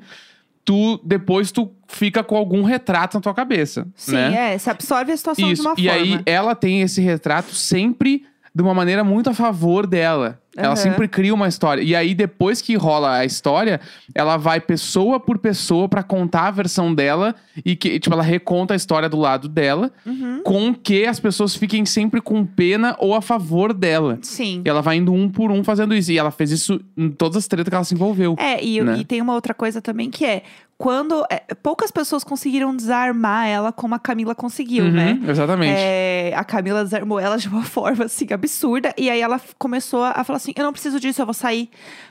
tu 0.65 1.01
depois 1.03 1.51
tu 1.51 1.71
fica 1.89 2.23
com 2.23 2.37
algum 2.37 2.63
retrato 2.63 3.17
na 3.17 3.21
tua 3.21 3.35
cabeça. 3.35 3.87
Sim, 3.97 4.13
né? 4.13 4.55
é. 4.55 4.59
Você 4.59 4.71
absorve 4.71 5.13
a 5.13 5.17
situação 5.17 5.51
Isso. 5.51 5.63
de 5.63 5.69
uma 5.69 5.75
e 5.77 5.89
forma. 5.89 6.17
aí 6.17 6.23
ela 6.25 6.55
tem 6.55 6.81
esse 6.81 7.01
retrato 7.01 7.53
sempre 7.53 8.25
de 8.55 8.63
uma 8.63 8.73
maneira 8.73 9.03
muito 9.03 9.29
a 9.29 9.35
favor 9.35 9.87
dela. 9.87 10.41
Ela 10.59 10.69
Aham. 10.73 10.77
sempre 10.77 11.07
cria 11.07 11.33
uma 11.33 11.47
história. 11.47 11.81
E 11.83 11.95
aí, 11.95 12.15
depois 12.15 12.61
que 12.61 12.75
rola 12.77 13.19
a 13.19 13.25
história, 13.25 13.81
ela 14.15 14.37
vai 14.37 14.61
pessoa 14.61 15.21
por 15.21 15.39
pessoa 15.39 15.89
pra 15.89 16.03
contar 16.03 16.49
a 16.49 16.51
versão 16.51 16.93
dela 16.93 17.35
e 17.65 17.77
que, 17.77 18.01
tipo, 18.01 18.13
ela 18.13 18.23
reconta 18.25 18.75
a 18.75 18.77
história 18.77 19.09
do 19.09 19.17
lado 19.17 19.49
dela, 19.49 19.93
Uhum. 20.05 20.43
com 20.43 20.75
que 20.75 21.07
as 21.07 21.21
pessoas 21.21 21.55
fiquem 21.55 21.87
sempre 21.87 22.21
com 22.21 22.45
pena 22.45 22.97
ou 22.99 23.15
a 23.15 23.23
favor 23.23 23.73
dela. 23.73 24.19
Sim. 24.23 24.63
E 24.65 24.69
ela 24.69 24.83
vai 24.83 24.97
indo 24.97 25.13
um 25.13 25.29
por 25.29 25.53
um 25.53 25.63
fazendo 25.63 25.95
isso. 25.95 26.11
E 26.11 26.19
ela 26.19 26.33
fez 26.33 26.51
isso 26.51 26.81
em 26.97 27.09
todas 27.09 27.37
as 27.37 27.47
tretas 27.47 27.69
que 27.71 27.75
ela 27.75 27.85
se 27.85 27.95
envolveu. 27.95 28.35
É, 28.39 28.63
e, 28.65 28.81
né? 28.83 28.99
e 28.99 29.05
tem 29.05 29.23
uma 29.23 29.35
outra 29.35 29.55
coisa 29.55 29.81
também 29.81 30.11
que 30.11 30.25
é 30.25 30.43
quando 30.79 31.27
é, 31.29 31.41
poucas 31.61 31.91
pessoas 31.91 32.23
conseguiram 32.23 32.75
desarmar 32.75 33.49
ela 33.49 33.73
como 33.73 33.97
a 33.97 33.99
Camila 33.99 34.33
conseguiu, 34.33 34.85
Uhum, 34.85 34.93
né? 34.93 35.21
Exatamente. 35.29 35.75
É, 35.77 36.33
a 36.37 36.45
Camila 36.45 36.85
desarmou 36.85 37.19
ela 37.19 37.37
de 37.37 37.49
uma 37.49 37.65
forma 37.67 38.05
assim 38.05 38.29
absurda 38.33 38.95
e 38.97 39.11
aí 39.11 39.21
ela 39.21 39.41
começou 39.59 40.05
a 40.05 40.23
falar 40.23 40.37
assim: 40.37 40.53
eu 40.57 40.63
não 40.63 40.73
preciso 40.73 41.01
disso, 41.01 41.21
eu 41.21 41.27
vou 41.27 41.35
sair. 41.35 41.69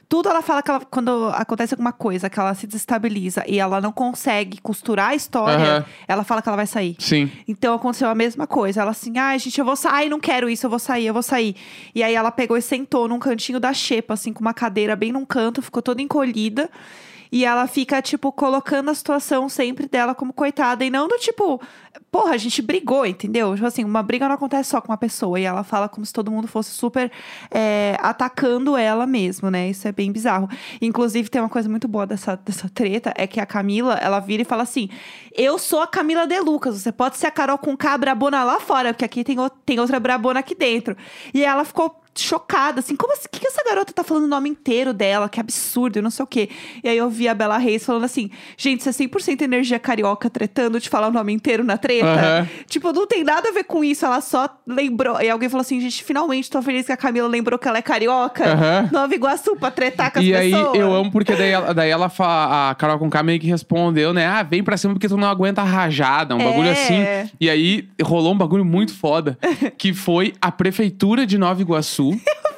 Tudo 0.09 0.27
ela 0.29 0.41
fala 0.41 0.61
que 0.61 0.69
ela- 0.69 0.81
quando 0.89 1.29
acontece 1.33 1.73
alguma 1.73 1.93
coisa, 1.93 2.29
que 2.29 2.37
ela 2.39 2.53
se 2.55 2.67
desestabiliza 2.67 3.43
e 3.47 3.57
ela 3.57 3.79
não 3.79 3.91
consegue 3.93 4.59
costurar 4.61 5.09
a 5.11 5.15
história, 5.15 5.55
Aham. 5.77 5.85
ela 6.07 6.23
fala 6.25 6.41
que 6.41 6.49
ela 6.49 6.55
vai 6.57 6.67
sair. 6.67 6.95
Sim. 6.99 7.31
Então 7.47 7.73
aconteceu 7.73 8.09
a 8.09 8.15
mesma 8.15 8.45
coisa. 8.47 8.81
Ela 8.81 8.91
assim, 8.91 9.17
ai, 9.17 9.39
gente, 9.39 9.57
eu 9.59 9.65
vou 9.65 9.75
sair, 9.77 9.93
ai, 9.93 10.09
não 10.09 10.19
quero 10.19 10.49
isso, 10.49 10.65
eu 10.65 10.69
vou 10.69 10.79
sair, 10.79 11.05
eu 11.07 11.13
vou 11.13 11.23
sair. 11.23 11.55
E 11.95 12.03
aí 12.03 12.13
ela 12.13 12.31
pegou 12.31 12.57
e 12.57 12.61
sentou 12.61 13.07
num 13.07 13.19
cantinho 13.19 13.59
da 13.61 13.71
xepa, 13.73 14.13
assim, 14.13 14.33
com 14.33 14.41
uma 14.41 14.53
cadeira 14.53 14.93
bem 14.95 15.11
num 15.13 15.25
canto, 15.25 15.61
ficou 15.61 15.81
toda 15.81 16.01
encolhida. 16.01 16.69
E 17.31 17.43
ela 17.45 17.67
fica, 17.67 18.01
tipo, 18.01 18.31
colocando 18.31 18.89
a 18.89 18.93
situação 18.95 19.49
sempre 19.49 19.87
dela 19.87 20.15
como 20.15 20.31
coitada. 20.33 20.85
E 20.85 20.89
não 20.89 21.07
do 21.07 21.17
tipo, 21.17 21.61
porra, 22.11 22.31
a 22.33 22.37
gente 22.37 22.61
brigou, 22.61 23.05
entendeu? 23.05 23.53
Tipo 23.53 23.67
assim, 23.67 23.83
uma 23.83 24.01
briga 24.01 24.27
não 24.27 24.35
acontece 24.35 24.69
só 24.69 24.79
com 24.81 24.91
uma 24.91 24.97
pessoa. 24.97 25.39
E 25.39 25.43
ela 25.43 25.63
fala 25.63 25.89
como 25.89 26.05
se 26.05 26.13
todo 26.13 26.31
mundo 26.31 26.47
fosse 26.47 26.71
super 26.71 27.11
é, 27.51 27.97
atacando 28.01 28.77
ela 28.77 29.05
mesmo, 29.05 29.49
né? 29.49 29.69
Isso 29.69 29.87
é 29.87 29.91
bem 29.91 30.11
bizarro. 30.11 30.49
Inclusive, 30.81 31.29
tem 31.29 31.41
uma 31.41 31.49
coisa 31.49 31.67
muito 31.69 31.87
boa 31.87 32.05
dessa, 32.07 32.35
dessa 32.37 32.69
treta: 32.69 33.13
é 33.15 33.27
que 33.27 33.39
a 33.39 33.45
Camila, 33.45 33.95
ela 33.95 34.19
vira 34.19 34.41
e 34.41 34.45
fala 34.45 34.63
assim: 34.63 34.89
Eu 35.35 35.57
sou 35.59 35.81
a 35.81 35.87
Camila 35.87 36.25
De 36.25 36.39
Lucas, 36.39 36.81
você 36.81 36.91
pode 36.91 37.17
ser 37.17 37.27
a 37.27 37.31
Carol 37.31 37.57
com 37.57 37.75
K 37.75 37.97
brabona 37.97 38.43
lá 38.43 38.59
fora, 38.59 38.93
porque 38.93 39.05
aqui 39.05 39.23
tem, 39.23 39.39
o- 39.39 39.49
tem 39.49 39.79
outra 39.79 39.99
brabona 39.99 40.39
aqui 40.39 40.55
dentro. 40.55 40.95
E 41.33 41.43
ela 41.43 41.63
ficou 41.65 42.01
chocada, 42.21 42.79
assim, 42.79 42.95
como 42.95 43.13
assim? 43.13 43.25
O 43.27 43.29
que, 43.29 43.39
que 43.39 43.47
essa 43.47 43.63
garota 43.63 43.91
tá 43.93 44.03
falando 44.03 44.23
o 44.23 44.27
nome 44.27 44.49
inteiro 44.49 44.93
dela? 44.93 45.27
Que 45.29 45.39
absurdo, 45.39 45.99
e 45.99 46.01
não 46.01 46.09
sei 46.09 46.23
o 46.23 46.27
quê. 46.27 46.49
E 46.83 46.89
aí 46.89 46.97
eu 46.97 47.09
vi 47.09 47.27
a 47.27 47.33
Bela 47.33 47.57
Reis 47.57 47.85
falando 47.85 48.03
assim: 48.05 48.29
gente, 48.57 48.79
isso 48.81 48.89
é 48.89 48.91
100% 48.91 49.41
energia 49.41 49.79
carioca 49.79 50.29
tretando 50.29 50.79
de 50.79 50.89
falar 50.89 51.07
o 51.07 51.11
nome 51.11 51.33
inteiro 51.33 51.63
na 51.63 51.77
treta. 51.77 52.07
Aham. 52.07 52.47
Tipo, 52.67 52.91
não 52.93 53.05
tem 53.07 53.23
nada 53.23 53.49
a 53.49 53.51
ver 53.51 53.63
com 53.63 53.83
isso, 53.83 54.05
ela 54.05 54.21
só 54.21 54.49
lembrou. 54.65 55.21
E 55.21 55.29
alguém 55.29 55.49
falou 55.49 55.61
assim: 55.61 55.79
gente, 55.81 56.03
finalmente 56.03 56.49
tô 56.49 56.61
feliz 56.61 56.85
que 56.85 56.91
a 56.91 56.97
Camila 56.97 57.27
lembrou 57.27 57.57
que 57.59 57.67
ela 57.67 57.77
é 57.77 57.81
carioca. 57.81 58.45
Aham. 58.53 58.89
Nova 58.91 59.13
Iguaçu 59.15 59.55
pra 59.55 59.71
tretar 59.71 60.11
com 60.11 60.19
as 60.19 60.25
E 60.25 60.33
aí, 60.33 60.51
pessoas. 60.51 60.77
eu 60.79 60.93
amo 60.93 61.11
porque 61.11 61.35
daí 61.35 61.49
ela, 61.51 61.73
daí 61.73 61.89
ela 61.89 62.09
fa- 62.09 62.69
a 62.71 62.75
Carol 62.75 62.99
com 62.99 63.09
K 63.09 63.23
meio 63.23 63.39
que 63.39 63.47
respondeu, 63.47 64.13
né? 64.13 64.25
Ah, 64.25 64.43
vem 64.43 64.63
pra 64.63 64.77
cima 64.77 64.93
porque 64.93 65.07
tu 65.07 65.17
não 65.17 65.27
aguenta 65.27 65.61
a 65.61 65.65
rajada, 65.65 66.35
um 66.35 66.39
É. 66.41 66.43
bagulho 66.45 66.71
assim. 66.71 66.97
E 67.39 67.49
aí 67.49 67.87
rolou 68.01 68.33
um 68.33 68.37
bagulho 68.37 68.63
muito 68.65 68.93
foda, 68.93 69.37
que 69.77 69.93
foi 69.93 70.33
a 70.41 70.51
prefeitura 70.51 71.25
de 71.25 71.37
Nova 71.37 71.61
Iguaçu. 71.61 72.06
two. 72.11 72.19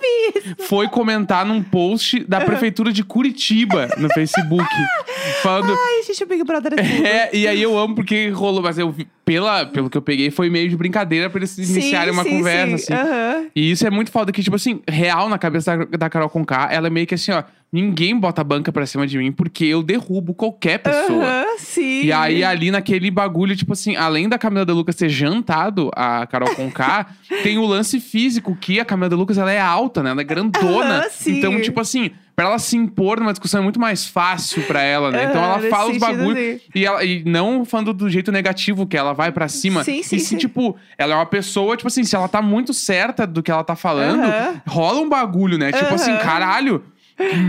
Foi 0.67 0.87
comentar 0.87 1.45
num 1.45 1.61
post 1.61 2.19
da 2.27 2.41
prefeitura 2.41 2.91
de 2.91 3.03
Curitiba 3.03 3.87
no 3.97 4.09
Facebook. 4.09 4.65
falando. 5.41 5.71
Ai, 5.71 6.03
gente, 6.03 6.23
o 6.23 6.27
Big 6.27 6.43
Brother 6.43 6.73
é 6.73 6.75
tudo. 6.75 7.05
É, 7.05 7.29
e 7.33 7.47
aí 7.47 7.61
eu 7.61 7.77
amo 7.77 7.95
porque 7.95 8.29
rolou, 8.29 8.61
mas 8.61 8.77
eu 8.77 8.91
vi, 8.91 9.07
pela, 9.25 9.65
pelo 9.65 9.89
que 9.89 9.97
eu 9.97 10.01
peguei, 10.01 10.31
foi 10.31 10.49
meio 10.49 10.69
de 10.69 10.75
brincadeira 10.75 11.29
pra 11.29 11.39
eles 11.39 11.57
iniciarem 11.57 12.13
uma 12.13 12.23
sim, 12.23 12.29
conversa, 12.37 12.77
sim. 12.77 12.93
assim. 12.93 13.09
Aham. 13.09 13.45
E 13.55 13.71
isso 13.71 13.85
é 13.85 13.89
muito 13.89 14.11
foda, 14.11 14.31
que, 14.31 14.43
tipo 14.43 14.55
assim, 14.55 14.81
real 14.87 15.29
na 15.29 15.37
cabeça 15.37 15.77
da, 15.77 15.97
da 15.97 16.09
Carol 16.09 16.29
Conká, 16.29 16.69
ela 16.71 16.87
é 16.87 16.89
meio 16.89 17.07
que 17.07 17.15
assim, 17.15 17.31
ó, 17.31 17.43
ninguém 17.71 18.17
bota 18.17 18.41
a 18.41 18.43
banca 18.43 18.71
pra 18.71 18.85
cima 18.85 19.05
de 19.05 19.17
mim 19.17 19.31
porque 19.31 19.65
eu 19.65 19.83
derrubo 19.83 20.33
qualquer 20.33 20.79
pessoa. 20.79 21.23
Aham, 21.23 21.57
sim. 21.59 22.05
E 22.05 22.11
aí, 22.11 22.43
ali 22.43 22.71
naquele 22.71 23.11
bagulho, 23.11 23.55
tipo 23.55 23.73
assim, 23.73 23.95
além 23.95 24.27
da 24.27 24.37
Camila 24.37 24.65
de 24.65 24.73
Lucas 24.73 24.95
ter 24.95 25.09
jantado 25.09 25.91
a 25.95 26.25
Carol 26.25 26.53
Conká, 26.55 27.07
tem 27.43 27.57
o 27.57 27.65
lance 27.65 27.99
físico, 27.99 28.57
que 28.59 28.79
a 28.79 28.85
Camila 28.85 29.09
de 29.09 29.15
Lucas, 29.15 29.37
ela 29.37 29.51
é 29.51 29.59
alta, 29.59 29.98
né? 30.03 30.11
Ela 30.11 30.21
é 30.21 30.23
grandona. 30.23 31.05
Então, 31.25 31.59
tipo 31.61 31.79
assim, 31.79 32.11
pra 32.35 32.45
ela 32.45 32.59
se 32.59 32.77
impor 32.77 33.19
numa 33.19 33.31
discussão 33.31 33.59
é 33.59 33.63
muito 33.63 33.79
mais 33.79 34.05
fácil 34.05 34.63
pra 34.63 34.81
ela, 34.81 35.11
né? 35.11 35.25
então 35.25 35.43
ela 35.43 35.59
fala 35.69 35.91
os 35.91 35.97
bagulhos. 35.97 36.61
E, 36.73 36.85
ela, 36.85 37.03
e 37.03 37.23
não 37.25 37.65
falando 37.65 37.93
do 37.93 38.09
jeito 38.09 38.31
negativo, 38.31 38.87
que 38.87 38.97
ela 38.97 39.13
vai 39.13 39.31
pra 39.31 39.47
cima. 39.47 39.83
Sim, 39.83 40.01
sim, 40.03 40.15
e 40.15 40.19
sim, 40.19 40.25
sim. 40.25 40.37
tipo, 40.37 40.75
ela 40.97 41.13
é 41.13 41.15
uma 41.15 41.25
pessoa, 41.25 41.75
tipo 41.75 41.87
assim, 41.87 42.03
se 42.03 42.15
ela 42.15 42.27
tá 42.27 42.41
muito 42.41 42.73
certa 42.73 43.27
do 43.27 43.43
que 43.43 43.51
ela 43.51 43.63
tá 43.63 43.75
falando, 43.75 44.23
rola 44.67 45.01
um 45.01 45.09
bagulho, 45.09 45.57
né? 45.57 45.71
Tipo 45.71 45.93
assim, 45.93 46.15
caralho, 46.17 46.83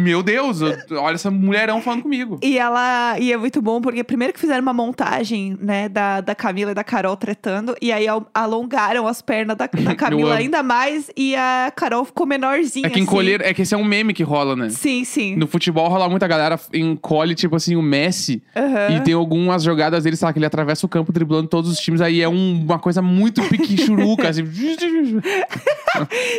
meu 0.02 0.22
Deus, 0.22 0.60
eu- 0.60 0.76
olha 1.00 1.14
essa 1.14 1.30
mulherão 1.30 1.80
falando 1.80 2.02
comigo. 2.02 2.38
E 2.42 2.58
ela. 2.58 3.16
E 3.18 3.32
é 3.32 3.36
muito 3.36 3.62
bom, 3.62 3.80
porque 3.80 4.02
primeiro 4.04 4.32
que 4.32 4.40
fizeram 4.40 4.62
uma 4.62 4.72
montagem, 4.72 5.56
né, 5.60 5.88
da, 5.88 6.20
da 6.20 6.34
Camila 6.34 6.72
e 6.72 6.74
da 6.74 6.84
Carol 6.84 7.16
tretando, 7.16 7.74
e 7.80 7.92
aí 7.92 8.06
al- 8.08 8.26
alongaram 8.34 9.06
as 9.06 9.22
pernas 9.22 9.56
da, 9.56 9.66
da 9.66 9.70
Camila 9.94 10.34
ainda 10.36 10.62
mais, 10.62 11.10
e 11.16 11.34
a 11.36 11.72
Carol 11.74 12.04
ficou 12.04 12.26
menorzinha. 12.26 12.86
É 12.86 12.90
que 12.90 13.00
encolher, 13.00 13.40
é 13.42 13.54
que 13.54 13.62
esse 13.62 13.74
é 13.74 13.78
um 13.78 13.84
meme 13.84 14.12
que 14.12 14.22
rola, 14.22 14.56
né? 14.56 14.66
Assim. 14.66 14.76
Sim, 14.76 15.04
sim. 15.04 15.36
No 15.36 15.46
futebol 15.46 15.88
rola 15.88 16.08
muita 16.08 16.26
galera 16.26 16.58
encolhe, 16.74 17.34
tipo 17.34 17.56
assim, 17.56 17.76
o 17.76 17.82
Messi. 17.82 18.42
Aham. 18.56 18.96
E 18.96 19.00
tem 19.00 19.14
algumas 19.14 19.62
jogadas 19.62 20.04
dele, 20.04 20.16
sabe, 20.16 20.34
que 20.34 20.38
ele 20.38 20.46
atravessa 20.46 20.84
o 20.86 20.88
campo 20.88 21.12
driblando 21.12 21.48
todos 21.48 21.70
os 21.70 21.78
times. 21.78 22.00
Aí 22.00 22.20
é 22.20 22.28
um- 22.28 22.62
uma 22.64 22.78
coisa 22.78 23.00
muito 23.02 23.42
pique-churuca, 23.42 24.28
assim. 24.30 24.44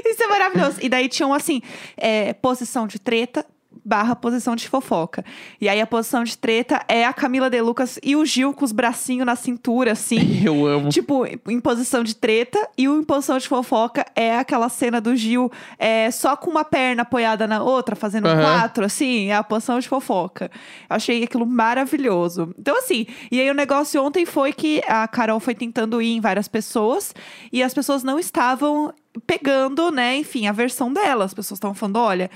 Isso 0.05 0.23
é 0.23 0.27
maravilhoso. 0.27 0.77
E 0.81 0.89
daí 0.89 1.07
tinham, 1.07 1.33
assim, 1.33 1.61
é, 1.97 2.33
posição 2.33 2.87
de 2.87 2.99
treta, 3.27 3.45
barra 3.83 4.15
posição 4.15 4.55
de 4.55 4.67
fofoca. 4.67 5.23
E 5.59 5.67
aí 5.69 5.79
a 5.79 5.87
posição 5.87 6.23
de 6.23 6.37
treta 6.37 6.83
é 6.87 7.05
a 7.05 7.13
Camila 7.13 7.49
De 7.49 7.61
Lucas 7.61 7.97
e 8.03 8.15
o 8.15 8.25
Gil 8.25 8.53
com 8.53 8.65
os 8.65 8.71
bracinhos 8.71 9.25
na 9.25 9.35
cintura, 9.35 9.93
assim. 9.93 10.43
Eu 10.45 10.65
amo. 10.67 10.89
Tipo, 10.89 11.25
em 11.25 11.59
posição 11.59 12.03
de 12.03 12.15
treta, 12.15 12.59
e 12.77 12.87
o 12.87 12.99
em 12.99 13.03
posição 13.03 13.37
de 13.37 13.47
fofoca 13.47 14.05
é 14.15 14.37
aquela 14.37 14.69
cena 14.69 14.99
do 14.99 15.15
Gil 15.15 15.51
é, 15.79 16.11
só 16.11 16.35
com 16.35 16.51
uma 16.51 16.65
perna 16.65 17.03
apoiada 17.03 17.47
na 17.47 17.63
outra, 17.63 17.95
fazendo 17.95 18.27
Aham. 18.27 18.41
quatro, 18.41 18.85
assim, 18.85 19.29
é 19.29 19.35
a 19.35 19.43
posição 19.43 19.79
de 19.79 19.87
fofoca. 19.87 20.51
Eu 20.89 20.95
achei 20.95 21.23
aquilo 21.23 21.45
maravilhoso. 21.45 22.53
Então, 22.59 22.77
assim, 22.77 23.07
e 23.31 23.39
aí 23.39 23.49
o 23.49 23.53
negócio 23.53 24.03
ontem 24.03 24.25
foi 24.25 24.53
que 24.53 24.81
a 24.87 25.07
Carol 25.07 25.39
foi 25.39 25.55
tentando 25.55 26.01
ir 26.01 26.11
em 26.11 26.19
várias 26.19 26.47
pessoas 26.47 27.15
e 27.51 27.63
as 27.63 27.73
pessoas 27.73 28.03
não 28.03 28.19
estavam 28.19 28.93
pegando, 29.25 29.91
né, 29.91 30.17
enfim, 30.17 30.47
a 30.47 30.51
versão 30.51 30.91
dela. 30.91 31.25
As 31.25 31.33
pessoas 31.33 31.57
estavam 31.57 31.75
falando, 31.75 31.97
olha, 31.97 32.29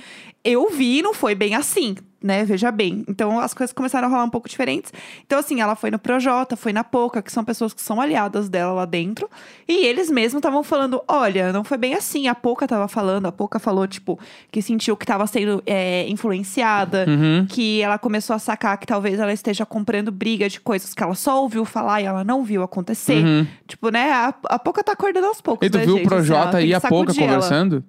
eu 0.44 0.70
vi, 0.70 1.02
não 1.02 1.14
foi 1.14 1.36
bem 1.36 1.56
assim, 1.56 1.96
né? 2.26 2.44
Veja 2.44 2.72
bem. 2.72 3.06
Então 3.08 3.40
as 3.40 3.54
coisas 3.54 3.72
começaram 3.72 4.08
a 4.08 4.12
rolar 4.12 4.24
um 4.24 4.30
pouco 4.30 4.50
diferentes. 4.50 4.92
Então, 5.26 5.38
assim, 5.38 5.62
ela 5.62 5.76
foi 5.76 5.92
no 5.92 6.00
Projota, 6.00 6.56
foi 6.56 6.74
na 6.74 6.84
Poca, 6.84 7.22
que 7.22 7.32
são 7.32 7.44
pessoas 7.46 7.74
que 7.74 7.82
são 7.82 8.02
aliadas 8.02 8.50
dela 8.50 8.74
lá 8.74 8.86
dentro. 8.86 9.30
E 9.68 9.86
eles 9.86 10.10
mesmos 10.10 10.40
estavam 10.40 10.64
falando: 10.64 11.02
olha, 11.08 11.54
não 11.54 11.64
foi 11.64 11.78
bem 11.78 11.94
assim. 11.94 12.28
A 12.28 12.34
Poca 12.36 12.68
tava 12.68 12.88
falando, 12.88 13.28
a 13.28 13.32
Poca 13.32 13.60
falou, 13.60 13.88
tipo, 13.88 14.20
que 14.52 14.62
sentiu 14.62 14.98
que 14.98 15.06
tava 15.06 15.28
sendo 15.28 15.62
é, 15.66 16.08
influenciada, 16.10 17.06
Uhum. 17.08 17.46
que 17.48 17.82
ela 17.82 17.98
começou 18.00 18.36
a 18.36 18.40
sacar 18.40 18.78
que 18.78 18.88
talvez 18.88 19.20
ela 19.20 19.32
esteja 19.32 19.66
comprando 19.66 20.12
briga 20.12 20.50
de 20.50 20.60
coisas 20.60 20.94
que 20.94 21.04
ela 21.04 21.14
só 21.14 21.42
ouviu 21.42 21.64
falar 21.66 22.02
e 22.02 22.06
ela 22.06 22.24
não 22.24 22.44
viu 22.44 22.64
acontecer. 22.64 23.24
Uhum. 23.24 23.48
Tipo, 23.68 23.90
né? 23.90 24.12
A, 24.12 24.34
a 24.50 24.60
Poca 24.60 24.84
tá 24.84 24.94
acordando 24.94 25.28
aos 25.28 25.42
poucos. 25.42 25.68
E 25.68 25.70
tu 25.70 25.78
né, 25.78 25.86
viu 25.86 25.96
o 25.96 25.98
gente? 26.00 26.08
Assim, 26.08 26.16
ela 26.16 26.42
Projota 26.42 26.58
tem 26.58 26.68
e 26.68 26.74
a 26.74 26.82
Pouca 26.82 27.14
sacudir 27.14 27.30
ela. 27.30 27.86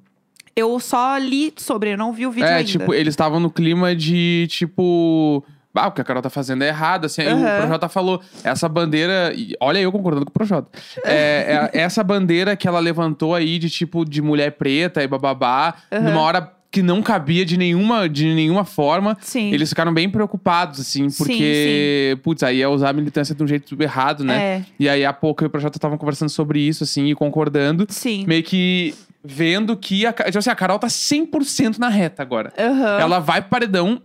Eu 0.57 0.81
só 0.81 1.19
li 1.19 1.53
sobre, 1.57 1.93
eu 1.93 1.99
não 1.99 2.13
vi 2.15 2.27
o 2.27 2.31
vídeo 2.31 2.47
É, 2.49 2.55
ainda. 2.55 2.65
tipo, 2.69 2.95
eles 2.95 3.13
estavam 3.13 3.39
no 3.39 3.51
clima 3.51 3.95
de, 3.95 4.47
tipo... 4.49 5.45
Ah, 5.75 5.89
o 5.89 5.93
que 5.93 6.01
a 6.01 6.05
Carol 6.05 6.23
tá 6.23 6.31
fazendo 6.31 6.65
é 6.65 6.69
errado, 6.69 7.05
assim. 7.05 7.21
Aí 7.21 7.29
Aham. 7.29 7.43
o 7.43 7.61
Projota 7.61 7.89
falou, 7.91 8.23
essa 8.43 8.67
bandeira... 8.67 9.35
Olha 9.61 9.79
eu 9.79 9.93
concordando 9.93 10.25
com 10.25 10.31
o 10.31 10.33
Projota. 10.33 10.71
É, 11.05 11.71
é- 11.75 11.81
essa 11.85 12.03
bandeira 12.03 12.57
que 12.57 12.67
ela 12.67 12.81
levantou 12.81 13.35
aí 13.35 13.59
de, 13.59 13.69
tipo, 13.69 14.03
de 14.03 14.23
mulher 14.23 14.53
preta 14.53 15.03
e 15.03 15.07
bababá, 15.07 15.75
Aham. 15.93 16.03
numa 16.09 16.23
hora 16.23 16.51
que 16.71 16.81
não 16.83 17.03
cabia 17.03 17.45
de 17.45 17.59
nenhuma, 17.59 18.09
de 18.09 18.27
nenhuma 18.35 18.65
forma. 18.65 19.17
Sim. 19.21 19.53
Eles 19.53 19.69
ficaram 19.69 19.93
bem 19.93 20.09
preocupados, 20.11 20.81
assim, 20.81 21.09
Sim, 21.11 21.19
porque... 21.25 22.19
Putz, 22.23 22.43
aí 22.43 22.61
é 22.63 22.69
usar 22.69 22.91
a 22.91 22.93
militância 22.95 23.35
de 23.35 23.43
um 23.43 23.47
jeito 23.47 23.77
errado, 23.83 24.25
né? 24.25 24.37
É, 24.43 24.63
E 24.81 24.89
aí 24.89 25.05
a 25.05 25.13
Pouca 25.13 25.45
e 25.45 25.47
o 25.47 25.51
Projota 25.51 25.77
estavam 25.77 25.99
conversando 25.99 26.29
sobre 26.31 26.61
isso, 26.61 26.85
assim, 26.85 27.07
e 27.07 27.15
concordando. 27.15 27.87
sim. 27.91 28.25
Meio 28.27 28.43
que 28.43 28.95
vendo 29.25 29.77
que 29.77 30.07
a, 30.07 30.13
tipo 30.13 30.39
assim, 30.39 30.51
a 30.51 30.55
Carol 30.55 30.79
tá 30.79 30.87
100% 30.87 31.79
na 31.79 31.89
reta 31.89 32.23
agora. 32.23 32.53
Aham. 32.59 32.99
Ela 33.01 33.19
vai 33.19 33.41
pro 33.41 33.51
paredão, 33.51 34.01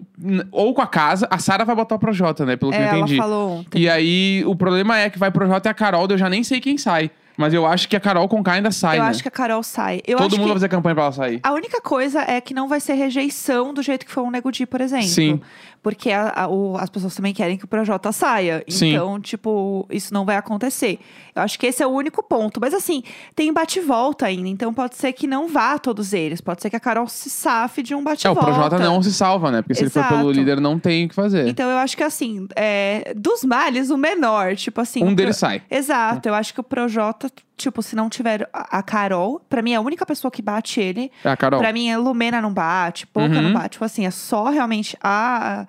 ou 0.51 0.73
com 0.73 0.81
a 0.81 0.87
casa, 0.87 1.27
a 1.29 1.37
Sara 1.37 1.63
vai 1.63 1.75
botar 1.75 1.95
o 1.95 1.99
Projota, 1.99 2.45
né? 2.45 2.55
Pelo 2.55 2.71
que 2.71 2.77
É, 2.77 2.81
eu 2.81 2.87
ela 2.87 2.97
entendi. 2.99 3.17
falou 3.17 3.59
ontem. 3.59 3.79
E 3.81 3.89
aí, 3.89 4.43
o 4.45 4.55
problema 4.55 4.97
é 4.97 5.09
que 5.09 5.19
vai 5.19 5.29
pro 5.31 5.41
Projota 5.45 5.69
e 5.69 5.71
a 5.71 5.73
Carol, 5.73 6.07
eu 6.09 6.17
já 6.17 6.29
nem 6.29 6.43
sei 6.43 6.59
quem 6.59 6.77
sai. 6.77 7.11
Mas 7.37 7.53
eu 7.53 7.65
acho 7.65 7.87
que 7.87 7.95
a 7.95 7.99
Carol 7.99 8.27
Conká 8.27 8.53
ainda 8.53 8.71
sai, 8.71 8.99
eu 8.99 9.03
né? 9.03 9.09
acho 9.09 9.21
que 9.23 9.27
a 9.27 9.31
Carol 9.31 9.63
sai. 9.63 10.01
Eu 10.05 10.17
Todo 10.17 10.33
mundo 10.37 10.47
vai 10.47 10.55
fazer 10.55 10.69
campanha 10.69 10.93
pra 10.93 11.05
ela 11.05 11.13
sair. 11.13 11.39
A 11.41 11.53
única 11.53 11.81
coisa 11.81 12.21
é 12.21 12.39
que 12.41 12.53
não 12.53 12.67
vai 12.67 12.79
ser 12.79 12.93
rejeição 12.93 13.73
do 13.73 13.81
jeito 13.81 14.05
que 14.05 14.11
foi 14.11 14.21
o 14.23 14.29
Nego 14.29 14.51
Di, 14.51 14.65
por 14.65 14.81
exemplo. 14.81 15.07
Sim. 15.07 15.39
Porque 15.83 16.11
a- 16.11 16.31
a- 16.43 16.47
o- 16.47 16.77
as 16.77 16.89
pessoas 16.91 17.15
também 17.15 17.33
querem 17.33 17.57
que 17.57 17.65
o 17.65 17.67
Projota 17.67 18.11
saia. 18.11 18.63
Sim. 18.69 18.89
Então, 18.93 19.19
tipo, 19.19 19.87
isso 19.89 20.13
não 20.13 20.23
vai 20.25 20.35
acontecer. 20.35 20.99
Eu 21.35 21.41
acho 21.41 21.57
que 21.57 21.65
esse 21.65 21.81
é 21.81 21.87
o 21.87 21.89
único 21.89 22.21
ponto. 22.21 22.59
Mas 22.61 22.71
assim, 22.73 23.01
tem 23.35 23.51
bate-volta 23.51 24.27
ainda. 24.27 24.47
Então 24.47 24.71
pode 24.73 24.95
ser 24.95 25.11
que 25.13 25.25
não 25.25 25.47
vá 25.47 25.79
todos 25.79 26.13
eles. 26.13 26.39
Pode 26.39 26.61
ser 26.61 26.69
que 26.69 26.75
a 26.75 26.79
Carol 26.79 27.07
se 27.07 27.29
safe 27.31 27.81
de 27.81 27.95
um 27.95 27.97
É, 27.97 28.01
o 28.01 28.03
bate-volta. 28.03 28.41
Projota 28.45 28.77
não 28.79 29.01
se 29.01 29.11
salva, 29.11 29.49
né? 29.49 29.61
Porque 29.63 29.73
se 29.73 29.81
ele 29.83 29.89
for 29.89 30.03
pelo 30.07 30.19
Exato. 30.29 30.31
líder, 30.33 30.61
não 30.61 30.77
tem 30.77 31.05
o 31.05 31.09
que 31.09 31.15
fazer. 31.15 31.47
Então 31.47 31.67
eu 31.67 31.77
acho 31.77 31.97
que 31.97 32.03
assim, 32.03 32.47
é, 32.55 33.13
dos 33.15 33.43
males, 33.43 33.89
o 33.89 33.97
menor. 33.97 34.55
Tipo 34.55 34.81
assim. 34.81 35.03
um 35.03 35.15
Pro- 35.15 35.33
sai. 35.33 35.63
Exato, 35.69 36.29
eu 36.29 36.35
acho 36.35 36.53
que 36.53 36.59
o 36.59 36.63
Projota, 36.63 37.31
tipo, 37.57 37.81
se 37.83 37.95
não 37.95 38.09
tiver 38.09 38.49
a 38.53 38.81
Carol, 38.81 39.39
pra 39.49 39.61
mim 39.61 39.73
é 39.73 39.75
a 39.75 39.81
única 39.81 40.05
pessoa 40.05 40.31
que 40.31 40.41
bate 40.41 40.79
ele. 40.81 41.11
É 41.23 41.29
a 41.29 41.37
Carol. 41.37 41.59
Pra 41.59 41.71
mim, 41.71 41.91
a 41.91 41.97
Lumena 41.97 42.41
não 42.41 42.53
bate, 42.53 43.05
Pouca 43.07 43.35
Uhum. 43.35 43.41
não 43.41 43.53
bate. 43.53 43.71
Tipo 43.71 43.85
assim, 43.85 44.05
é 44.05 44.11
só 44.11 44.49
realmente 44.49 44.97
a, 45.01 45.65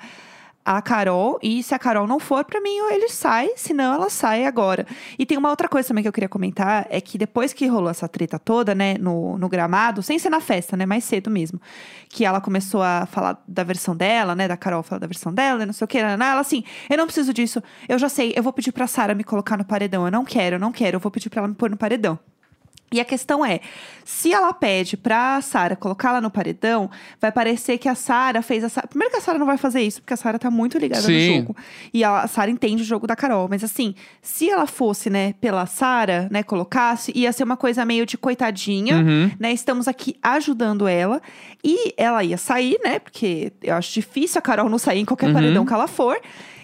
a 0.65 0.81
Carol. 0.81 1.39
E 1.43 1.63
se 1.63 1.75
a 1.75 1.79
Carol 1.79 2.07
não 2.07 2.19
for, 2.19 2.45
pra 2.45 2.61
mim, 2.61 2.77
ele 2.91 3.09
sai. 3.09 3.51
Senão, 3.57 3.95
ela 3.95 4.09
sai 4.11 4.45
agora. 4.45 4.87
E 5.19 5.27
tem 5.27 5.37
uma 5.37 5.51
outra 5.51 5.69
coisa 5.69 5.89
também 5.89 6.03
que 6.03 6.09
eu 6.09 6.13
queria 6.13 6.29
comentar. 6.29 6.87
É 6.91 7.01
que 7.01 7.19
depois 7.19 7.53
que 7.53 7.67
rolou 7.67 7.91
essa 7.91 8.09
treta 8.09 8.39
toda, 8.39 8.75
né, 8.75 8.97
no, 8.99 9.39
no 9.39 9.49
gramado. 9.49 10.03
Sem 10.03 10.19
ser 10.19 10.31
na 10.31 10.41
festa, 10.41 10.77
né, 10.77 10.87
mais 10.87 11.05
cedo 11.05 11.31
mesmo. 11.31 11.61
Que 12.09 12.25
ela 12.25 12.41
começou 12.41 12.83
a 12.83 13.07
falar 13.07 13.43
da 13.47 13.65
versão 13.65 13.97
dela, 13.97 14.35
né, 14.35 14.49
da 14.49 14.57
Carol 14.57 14.83
falar 14.83 15.01
da 15.01 15.07
versão 15.07 15.33
dela, 15.33 15.67
não 15.67 15.73
sei 15.73 15.85
o 15.85 15.89
que. 15.89 15.99
Ela 15.99 16.41
assim, 16.41 16.65
eu 16.89 16.97
não 16.97 17.07
preciso 17.07 17.33
disso. 17.33 17.63
Eu 17.89 17.99
já 17.99 18.09
sei, 18.09 18.33
eu 18.37 18.43
vou 18.43 18.53
pedir 18.53 18.73
pra 18.73 18.87
Sara 18.87 19.15
me 19.15 19.25
colocar 19.25 19.57
no 19.57 19.65
paredão. 19.65 20.05
Eu 20.05 20.11
não 20.11 20.25
quero, 20.25 20.57
eu 20.57 20.61
não 20.61 20.73
quero. 20.73 20.97
Eu 20.97 21.01
vou 21.01 21.11
pedir 21.11 21.31
pra 21.31 21.41
ela 21.41 21.49
me 21.49 21.55
pôr 21.55 21.71
no 21.71 21.77
paredão. 21.77 22.19
E 22.93 23.01
a 23.01 23.05
questão 23.05 23.45
é, 23.45 23.61
se 24.05 24.33
ela 24.33 24.53
pede 24.53 24.97
pra 24.97 25.41
Sara 25.41 25.75
colocar 25.75 26.11
ela 26.11 26.21
no 26.21 26.31
paredão, 26.31 26.91
vai 27.21 27.33
parecer 27.33 27.79
que 27.79 27.89
a 27.89 27.95
Sara 27.95 28.43
fez 28.43 28.63
essa. 28.65 28.87
Primeiro 28.87 29.11
que 29.13 29.19
a 29.19 29.21
Sara 29.23 29.39
não 29.39 29.47
vai 29.47 29.57
fazer 29.57 29.81
isso, 29.83 30.01
porque 30.01 30.13
a 30.15 30.17
Sara 30.17 30.39
tá 30.39 30.51
muito 30.51 30.77
ligada 30.79 31.03
Sim. 31.03 31.29
no 31.31 31.37
jogo. 31.39 31.57
E 31.93 32.05
a 32.05 32.27
Sara 32.27 32.51
entende 32.51 32.83
o 32.83 32.85
jogo 32.85 33.07
da 33.07 33.17
Carol. 33.17 33.49
Mas 33.49 33.65
assim, 33.65 33.95
se 34.21 34.51
ela 34.51 34.67
fosse, 34.67 35.09
né, 35.09 35.35
pela 35.41 35.65
Sara, 35.67 36.29
né, 36.31 36.43
colocasse, 36.43 37.13
ia 37.15 37.33
ser 37.33 37.45
uma 37.45 37.57
coisa 37.57 37.85
meio 37.85 38.05
de 38.05 38.17
coitadinha, 38.19 38.97
Uhum. 38.99 39.31
né? 39.39 39.53
Estamos 39.53 39.89
aqui 39.89 40.17
ajudando 40.23 40.87
ela. 40.87 41.21
E 41.65 41.95
ela 41.97 42.23
ia 42.25 42.37
sair, 42.37 42.79
né? 42.85 42.99
Porque 42.99 43.53
eu 43.63 43.75
acho 43.75 43.93
difícil 43.93 44.39
a 44.39 44.43
Carol 44.43 44.69
não 44.69 44.79
sair 44.79 44.99
em 45.01 45.05
qualquer 45.05 45.29
Uhum. 45.29 45.33
paredão 45.33 45.65
que 45.65 45.73
ela 45.73 45.87
for. 45.89 46.21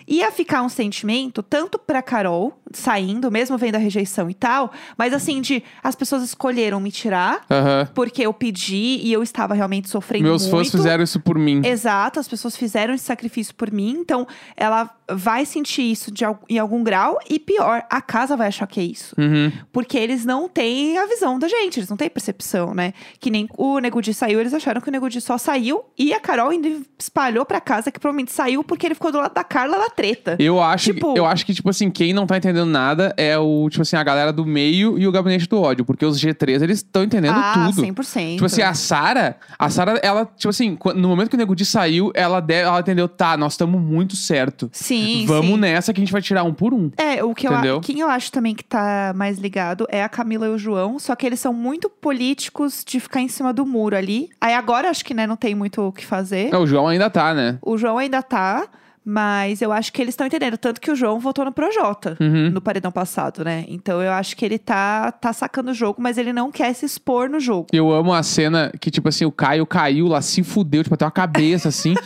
Ia 0.09 0.33
ficar 0.33 0.63
um 0.63 0.69
sentimento, 0.71 1.43
tanto 1.43 1.79
pra 1.79 2.01
Carol, 2.01 2.59
saindo, 2.73 3.31
mesmo 3.31 3.59
vendo 3.59 3.75
a 3.75 3.79
rejeição 3.79 4.31
e 4.31 4.35
tal, 4.35 4.73
mas 4.97 5.13
assim, 5.13 5.41
de 5.41 5.63
as 5.83 5.95
pessoas 5.95 6.23
escolheram 6.23 6.81
me 6.81 6.91
tirar, 6.91 7.43
Aham. 7.51 7.89
porque 7.95 8.23
eu 8.23 8.33
pedi 8.33 9.01
e 9.03 9.13
eu 9.13 9.23
estava 9.23 9.55
realmente 9.55 9.89
sofrendo 9.89 10.25
Meus 10.25 10.43
muito. 10.43 10.57
fãs 10.57 10.71
fizeram 10.71 11.05
isso 11.05 11.21
por 11.21 11.39
mim. 11.39 11.61
Exato, 11.65 12.19
as 12.19 12.27
pessoas 12.27 12.57
fizeram 12.57 12.95
esse 12.95 13.05
sacrifício 13.05 13.55
por 13.55 13.71
mim, 13.71 13.97
então 14.01 14.27
ela 14.57 14.91
vai 15.11 15.47
sentir 15.47 15.83
isso 15.83 16.11
de, 16.11 16.25
em 16.49 16.59
algum 16.59 16.83
grau, 16.83 17.19
e 17.29 17.39
pior, 17.39 17.85
a 17.89 18.01
casa 18.01 18.37
vai 18.37 18.49
achar 18.49 18.67
que 18.67 18.81
é 18.81 18.85
isso. 18.85 19.15
Uhum. 19.19 19.51
Porque 19.73 19.97
eles 19.97 20.25
não 20.25 20.49
têm 20.49 20.99
a 20.99 21.07
visão 21.07 21.39
da 21.39 21.49
gente, 21.49 21.79
eles 21.79 21.89
não 21.89 21.97
têm 21.97 22.11
percepção, 22.11 22.75
né? 22.75 22.93
Que 23.21 23.31
nem 23.31 23.49
o 23.57 23.79
Nego 23.79 24.01
Di 24.03 24.13
saiu, 24.13 24.41
eles 24.41 24.55
acharam 24.55 24.81
que 24.81 24.89
o 24.89 24.93
Nego 24.93 25.09
Di 25.09 25.21
só 25.21 25.39
saiu 25.39 25.85
e 25.99 26.13
a 26.13 26.21
Carol 26.21 26.51
ainda 26.51 26.69
espalhou 26.99 27.45
pra 27.45 27.61
casa 27.61 27.91
que 27.91 27.99
provavelmente 27.99 28.33
saiu 28.33 28.63
porque 28.63 28.87
ele 28.87 28.95
ficou 28.95 29.11
do 29.13 29.19
lado 29.19 29.33
da 29.35 29.45
Carla 29.45 29.79
na 29.79 29.91
treta. 29.99 30.37
Eu 30.39 30.63
acho, 30.63 30.93
Tipo- 30.95 31.15
eu 31.17 31.27
acho 31.27 31.45
que, 31.45 31.53
tipo 31.53 31.69
assim, 31.69 31.91
quem 31.91 32.13
não 32.13 32.27
tá 32.27 32.37
entendendo 32.37 32.67
nada 32.67 33.13
é 33.17 33.37
o, 33.37 33.69
tipo 33.69 33.83
assim, 33.83 33.97
a 33.97 34.03
galera 34.05 34.33
do 34.33 34.47
meio 34.47 34.99
e 34.99 35.07
o 35.07 35.13
gabinete 35.13 35.49
do 35.49 35.61
ódio. 35.61 35.85
Porque 35.85 36.05
os 36.07 36.19
G3, 36.21 36.63
eles 36.63 36.79
estão 36.79 37.03
entendendo 37.03 37.35
ah, 37.37 37.71
tudo. 37.73 37.83
100%. 37.83 38.35
Tipo 38.35 38.45
assim, 38.47 38.63
a 38.63 38.75
Sara, 38.75 39.37
a 39.59 39.69
Sara, 39.69 39.99
ela, 40.03 40.25
tipo 40.37 40.49
assim, 40.51 40.79
no 40.95 41.09
momento 41.09 41.29
que 41.31 41.35
o 41.35 41.39
Nego 41.39 41.55
Di 41.57 41.65
saiu, 41.65 42.13
ela, 42.15 42.41
de- 42.41 42.55
ela 42.55 42.79
entendeu, 42.81 43.09
tá, 43.09 43.37
nós 43.37 43.55
estamos 43.55 43.81
muito 43.81 44.15
certo. 44.17 44.71
Sim, 44.73 45.25
Vamos 45.27 45.53
sim. 45.53 45.57
nessa 45.59 45.93
que 45.93 46.01
a 46.01 46.03
gente 46.05 46.13
vai 46.13 46.23
tirar 46.23 46.45
um 46.45 46.55
por 46.55 46.73
um. 46.73 46.91
É, 46.97 47.23
o 47.25 47.35
que 47.35 47.47
eu, 47.49 47.53
Entendeu? 47.53 47.81
quem 47.81 48.01
eu 48.01 48.09
acho 48.09 48.31
também 48.31 48.55
que 48.55 48.65
tá 48.65 49.13
mais 49.17 49.39
ligado 49.39 49.87
é 49.91 50.03
a 50.05 50.09
Camila 50.09 50.47
e 50.47 50.51
o 50.51 50.59
João, 50.59 50.99
só 50.99 51.17
que 51.17 51.27
eles 51.27 51.41
são 51.41 51.53
muito 51.53 51.89
políticos 51.91 52.85
de 52.87 53.01
ficar 53.01 53.21
em 53.21 53.29
cima 53.29 53.53
do 53.53 53.65
muro 53.67 53.97
ali. 53.97 54.29
Aí 54.41 54.55
agora 54.55 54.91
acho 54.91 55.05
que 55.05 55.15
né, 55.15 55.27
não 55.27 55.37
tem 55.37 55.55
muito 55.55 55.81
o 55.83 55.93
que 55.93 56.05
fazer. 56.05 56.53
É, 56.53 56.57
o 56.59 56.67
João 56.67 56.89
ainda 56.89 57.09
tá, 57.11 57.33
né? 57.35 57.59
O 57.63 57.77
João 57.79 57.99
ainda 57.99 58.23
tá, 58.23 58.67
mas 59.11 59.63
eu 59.63 59.73
acho 59.73 59.91
que 59.91 60.03
eles 60.03 60.13
estão 60.13 60.27
entendendo. 60.27 60.59
Tanto 60.59 60.81
que 60.83 60.91
o 60.91 60.95
João 60.95 61.19
votou 61.19 61.43
no 61.45 61.51
Projota 61.53 62.15
Uhum. 62.21 62.51
no 62.51 62.61
paredão 62.61 62.93
passado, 62.93 63.43
né? 63.43 63.65
Então 63.67 64.03
eu 64.03 64.13
acho 64.13 64.37
que 64.37 64.45
ele 64.45 64.59
tá, 64.59 65.11
tá 65.13 65.33
sacando 65.33 65.71
o 65.71 65.75
jogo, 65.75 66.03
mas 66.03 66.19
ele 66.19 66.31
não 66.33 66.53
quer 66.53 66.75
se 66.75 66.85
expor 66.85 67.31
no 67.31 67.41
jogo. 67.41 67.69
Eu 67.73 67.91
amo 67.91 68.13
a 68.13 68.23
cena 68.23 68.71
que, 68.79 68.91
tipo 68.91 69.09
assim, 69.09 69.25
o 69.25 69.33
Caio 69.33 69.65
caiu 69.65 70.07
lá, 70.09 70.21
se 70.21 70.43
fudeu, 70.43 70.83
tipo, 70.83 70.95
até 70.95 71.07
uma 71.07 71.11
cabeça, 71.11 71.69
assim. 71.71 71.95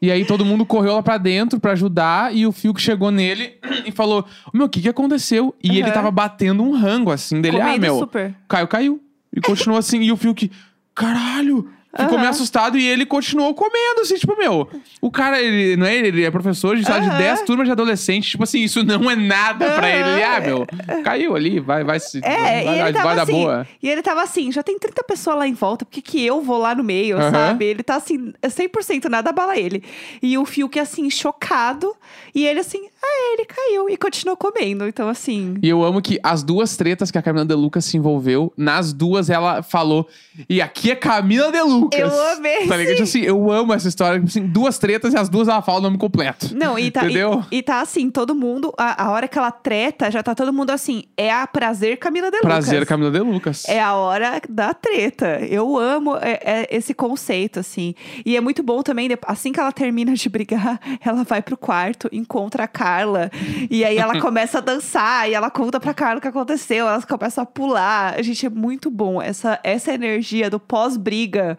E 0.00 0.08
aí 0.12 0.24
todo 0.24 0.44
mundo 0.44 0.64
correu 0.64 0.92
lá 0.94 1.02
pra 1.02 1.18
dentro 1.18 1.58
pra 1.58 1.72
ajudar 1.72 2.32
e 2.32 2.46
o 2.46 2.52
Fiuk 2.52 2.80
chegou 2.80 3.10
nele 3.10 3.54
e 3.84 3.90
falou: 3.90 4.24
Meu, 4.52 4.66
o 4.66 4.68
que 4.68 4.80
que 4.80 4.88
aconteceu? 4.88 5.52
E 5.62 5.70
ele 5.78 5.84
Aham. 5.86 5.92
tava 5.94 6.10
batendo 6.12 6.62
um 6.62 6.76
rango 6.76 7.10
assim 7.10 7.40
dele. 7.40 7.60
Ah, 7.60 7.64
comendo 7.64 7.80
meu, 7.80 7.98
super. 7.98 8.30
o 8.30 8.48
Caio 8.48 8.68
caiu. 8.68 9.00
E 9.36 9.40
continuou 9.40 9.76
assim. 9.78 10.00
E 10.02 10.12
o 10.12 10.16
Fiuk, 10.16 10.48
caralho! 10.94 11.68
Ficou 11.96 12.14
Aham. 12.14 12.18
meio 12.18 12.30
assustado 12.30 12.76
e 12.76 12.86
ele 12.86 13.06
continuou 13.06 13.54
comendo, 13.54 14.00
assim, 14.02 14.16
tipo, 14.16 14.36
meu. 14.36 14.68
O 15.00 15.10
cara, 15.10 15.40
ele 15.40 15.76
não 15.76 15.86
é 15.86 15.94
ele, 15.96 16.08
ele 16.08 16.24
é 16.24 16.30
professor 16.30 16.76
de 16.76 16.84
sala 16.84 17.00
de 17.00 17.08
Aham. 17.08 17.18
10 17.18 17.42
turmas 17.42 17.66
de 17.66 17.72
adolescente. 17.72 18.30
Tipo 18.30 18.42
assim, 18.42 18.62
isso 18.62 18.82
não 18.82 19.10
é 19.10 19.14
nada 19.14 19.70
pra 19.72 19.88
ele. 19.88 20.08
Ele, 20.08 20.22
ah, 20.24 20.40
meu, 20.40 20.66
caiu 21.04 21.36
ali, 21.36 21.60
vai, 21.60 21.84
vai 21.84 22.00
se. 22.00 22.18
É, 22.18 22.20
vai, 22.22 22.62
e 22.62 22.64
vai, 22.64 22.80
ele 22.88 22.92
tava 22.92 23.06
vai 23.06 23.16
dar 23.16 23.22
assim, 23.22 23.32
boa. 23.32 23.66
e 23.82 23.88
ele 23.88 24.02
tava 24.02 24.22
assim, 24.22 24.50
já 24.50 24.62
tem 24.62 24.78
30 24.78 25.04
pessoas 25.04 25.36
lá 25.36 25.46
em 25.46 25.54
volta, 25.54 25.84
por 25.84 25.90
que 25.92 26.02
que 26.02 26.24
eu 26.24 26.40
vou 26.40 26.58
lá 26.58 26.74
no 26.74 26.82
meio, 26.82 27.16
Aham. 27.16 27.30
sabe? 27.30 27.64
Ele 27.64 27.82
tá 27.82 27.96
assim, 27.96 28.32
100% 28.42 29.04
nada 29.08 29.30
abala 29.30 29.56
ele. 29.56 29.82
E 30.20 30.36
o 30.36 30.44
Fiuk 30.44 30.78
assim, 30.80 31.08
chocado, 31.10 31.94
e 32.34 32.46
ele 32.46 32.60
assim, 32.60 32.88
ah, 33.02 33.32
ele 33.34 33.44
caiu, 33.44 33.88
e 33.88 33.96
continuou 33.96 34.36
comendo, 34.36 34.86
então 34.88 35.08
assim... 35.08 35.56
E 35.62 35.68
eu 35.68 35.84
amo 35.84 36.00
que 36.02 36.18
as 36.22 36.42
duas 36.42 36.76
tretas 36.76 37.10
que 37.10 37.18
a 37.18 37.22
Camila 37.22 37.44
De 37.44 37.54
Lucas 37.54 37.84
se 37.84 37.96
envolveu, 37.96 38.52
nas 38.56 38.92
duas 38.92 39.30
ela 39.30 39.62
falou. 39.62 40.08
E 40.48 40.60
aqui 40.60 40.90
é 40.90 40.96
Camila 40.96 41.52
De 41.52 41.60
Lucas. 41.60 41.83
Lucas. 41.84 42.00
Eu 42.00 42.22
amei, 42.36 42.66
Tá 42.66 42.76
ligado? 42.76 42.92
Tipo 42.94 43.02
assim, 43.04 43.20
eu 43.22 43.50
amo 43.50 43.72
essa 43.72 43.88
história. 43.88 44.18
Tipo 44.18 44.28
Assim, 44.28 44.46
duas 44.46 44.78
tretas 44.78 45.12
e 45.14 45.16
as 45.16 45.28
duas 45.28 45.48
ela 45.48 45.62
fala 45.62 45.78
o 45.78 45.82
nome 45.82 45.98
completo. 45.98 46.54
Não, 46.56 46.78
e 46.78 46.90
tá, 46.90 47.04
Entendeu? 47.04 47.44
E, 47.50 47.58
e 47.58 47.62
tá 47.62 47.80
assim, 47.80 48.10
todo 48.10 48.34
mundo, 48.34 48.72
a, 48.76 49.04
a 49.04 49.10
hora 49.10 49.28
que 49.28 49.38
ela 49.38 49.50
treta, 49.50 50.10
já 50.10 50.22
tá 50.22 50.34
todo 50.34 50.52
mundo 50.52 50.70
assim, 50.70 51.04
é 51.16 51.32
a 51.32 51.46
prazer 51.46 51.98
Camila 51.98 52.30
de 52.30 52.40
Prazer, 52.40 52.74
Lucas. 52.80 52.88
Camila 52.88 53.10
de 53.10 53.18
Lucas. 53.20 53.64
É 53.68 53.80
a 53.80 53.94
hora 53.94 54.40
da 54.48 54.72
treta. 54.74 55.38
Eu 55.40 55.76
amo 55.78 56.16
é- 56.16 56.40
é 56.44 56.68
esse 56.76 56.94
conceito, 56.94 57.60
assim. 57.60 57.94
E 58.24 58.36
é 58.36 58.40
muito 58.40 58.62
bom 58.62 58.82
também, 58.82 59.08
assim 59.26 59.52
que 59.52 59.60
ela 59.60 59.72
termina 59.72 60.14
de 60.14 60.28
brigar, 60.28 60.80
ela 61.04 61.24
vai 61.24 61.42
pro 61.42 61.56
quarto, 61.56 62.08
encontra 62.12 62.64
a 62.64 62.68
Carla. 62.68 63.30
E 63.70 63.84
aí 63.84 63.96
ela 63.98 64.18
começa 64.20 64.58
a 64.58 64.60
dançar, 64.60 65.28
e 65.28 65.34
ela 65.34 65.50
conta 65.50 65.78
pra 65.80 65.94
Carla 65.94 66.18
o 66.18 66.20
que 66.20 66.28
aconteceu. 66.28 66.86
Elas 66.88 67.04
começam 67.04 67.42
a 67.42 67.46
pular. 67.46 68.22
Gente, 68.22 68.46
é 68.46 68.50
muito 68.50 68.90
bom. 68.90 69.20
Essa, 69.20 69.58
essa 69.62 69.92
energia 69.92 70.48
do 70.50 70.58
pós-briga 70.58 71.58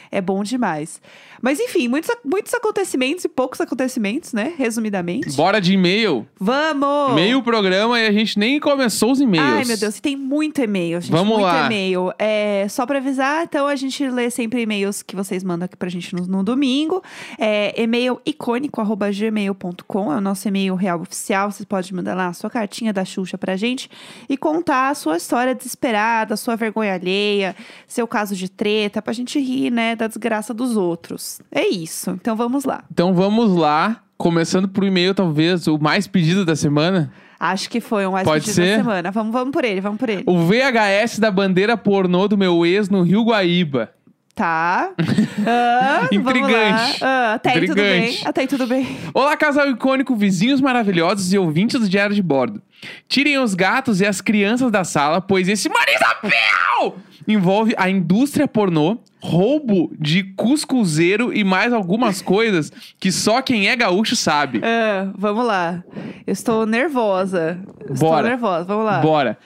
é 0.11 0.19
bom 0.19 0.43
demais. 0.43 1.01
Mas 1.41 1.59
enfim, 1.59 1.87
muitos, 1.87 2.11
muitos 2.23 2.53
acontecimentos 2.53 3.25
e 3.25 3.29
poucos 3.29 3.59
acontecimentos, 3.59 4.31
né? 4.33 4.53
Resumidamente. 4.57 5.35
Bora 5.35 5.59
de 5.59 5.73
e-mail. 5.73 6.27
Vamos! 6.39 7.15
Meio 7.15 7.41
programa 7.41 7.99
e 7.99 8.05
a 8.05 8.11
gente 8.11 8.37
nem 8.37 8.59
começou 8.59 9.11
os 9.11 9.19
e-mails. 9.19 9.47
Ai, 9.47 9.65
meu 9.65 9.77
Deus, 9.77 9.97
e 9.97 10.01
tem 10.01 10.15
muito 10.15 10.61
e-mail, 10.61 11.01
gente. 11.01 11.11
Vamos 11.11 11.33
muito 11.33 11.43
lá. 11.43 11.65
e-mail. 11.65 12.13
É, 12.19 12.67
só 12.69 12.85
pra 12.85 12.99
avisar, 12.99 13.43
então 13.43 13.65
a 13.65 13.75
gente 13.75 14.07
lê 14.07 14.29
sempre 14.29 14.61
e-mails 14.61 15.01
que 15.01 15.15
vocês 15.15 15.43
mandam 15.43 15.65
aqui 15.65 15.75
pra 15.75 15.89
gente 15.89 16.13
no, 16.15 16.27
no 16.27 16.43
domingo. 16.43 17.01
É, 17.39 17.81
e-mail 17.81 18.21
icônico.gmail.com 18.25 20.13
é 20.13 20.17
o 20.17 20.21
nosso 20.21 20.47
e-mail 20.47 20.75
real 20.75 21.01
oficial. 21.01 21.51
Você 21.51 21.65
pode 21.65 21.93
mandar 21.93 22.13
lá 22.13 22.27
a 22.27 22.33
sua 22.33 22.49
cartinha 22.49 22.93
da 22.93 23.03
Xuxa 23.03 23.37
pra 23.37 23.55
gente 23.55 23.89
e 24.29 24.37
contar 24.37 24.89
a 24.89 24.95
sua 24.95 25.17
história 25.17 25.55
desesperada, 25.55 26.35
a 26.35 26.37
sua 26.37 26.55
vergonha 26.55 26.93
alheia, 26.93 27.55
seu 27.87 28.07
caso 28.07 28.35
de 28.35 28.47
treta, 28.49 29.01
pra 29.01 29.13
gente 29.13 29.39
rir, 29.39 29.71
né, 29.71 29.95
da 30.01 30.07
desgraça 30.07 30.51
dos 30.51 30.75
outros. 30.75 31.39
É 31.51 31.67
isso. 31.67 32.09
Então 32.11 32.35
vamos 32.35 32.65
lá. 32.65 32.83
Então 32.91 33.13
vamos 33.13 33.55
lá. 33.55 34.01
Começando 34.17 34.67
por 34.67 34.83
e-mail, 34.83 35.13
talvez 35.13 35.67
o 35.67 35.77
mais 35.77 36.07
pedido 36.07 36.43
da 36.43 36.55
semana. 36.55 37.11
Acho 37.39 37.69
que 37.69 37.79
foi 37.79 38.05
um 38.07 38.11
mais 38.11 38.23
Pode 38.27 38.45
pedido 38.45 38.55
ser? 38.55 38.77
da 38.77 38.83
semana. 38.83 39.11
Vamos, 39.11 39.31
vamos 39.31 39.51
por 39.51 39.63
ele, 39.63 39.79
vamos 39.79 39.99
por 39.99 40.09
ele. 40.09 40.23
O 40.25 40.39
VHS 40.39 41.19
da 41.19 41.29
bandeira 41.31 41.77
pornô 41.77 42.27
do 42.27 42.37
meu 42.37 42.65
ex 42.65 42.89
no 42.89 43.03
Rio 43.03 43.23
Guaíba. 43.23 43.91
Tá. 44.33 44.91
Ah, 45.43 46.07
Intrigante. 46.11 47.03
Ah, 47.03 47.33
até 47.33 47.53
aí 47.53 47.61
tudo 47.67 47.75
bem. 47.75 48.19
Até 48.23 48.41
aí 48.41 48.47
tudo 48.47 48.67
bem. 48.67 48.97
Olá, 49.11 49.35
casal 49.35 49.67
icônico, 49.71 50.15
vizinhos 50.15 50.61
maravilhosos 50.61 51.33
e 51.33 51.37
ouvintes 51.37 51.79
do 51.79 51.89
Diário 51.89 52.15
de 52.15 52.21
Bordo. 52.21 52.61
Tirem 53.09 53.39
os 53.39 53.55
gatos 53.55 54.01
e 54.01 54.05
as 54.05 54.21
crianças 54.21 54.71
da 54.71 54.83
sala, 54.83 55.19
pois 55.19 55.49
esse 55.49 55.67
Marisapel 55.67 56.95
envolve 57.27 57.73
a 57.77 57.89
indústria 57.89 58.47
pornô, 58.47 58.97
roubo 59.21 59.91
de 59.99 60.23
cuscuzeiro 60.35 61.33
e 61.33 61.43
mais 61.43 61.71
algumas 61.73 62.21
coisas 62.23 62.71
que 62.99 63.11
só 63.11 63.41
quem 63.41 63.69
é 63.69 63.75
gaúcho 63.75 64.15
sabe. 64.15 64.61
Ah, 64.63 65.11
vamos 65.17 65.45
lá. 65.45 65.83
Eu 66.25 66.33
estou 66.33 66.65
nervosa. 66.65 67.59
Estou 67.81 68.09
Bora. 68.09 68.29
nervosa. 68.29 68.65
Vamos 68.65 68.85
lá. 68.85 68.99
Bora. 68.99 69.37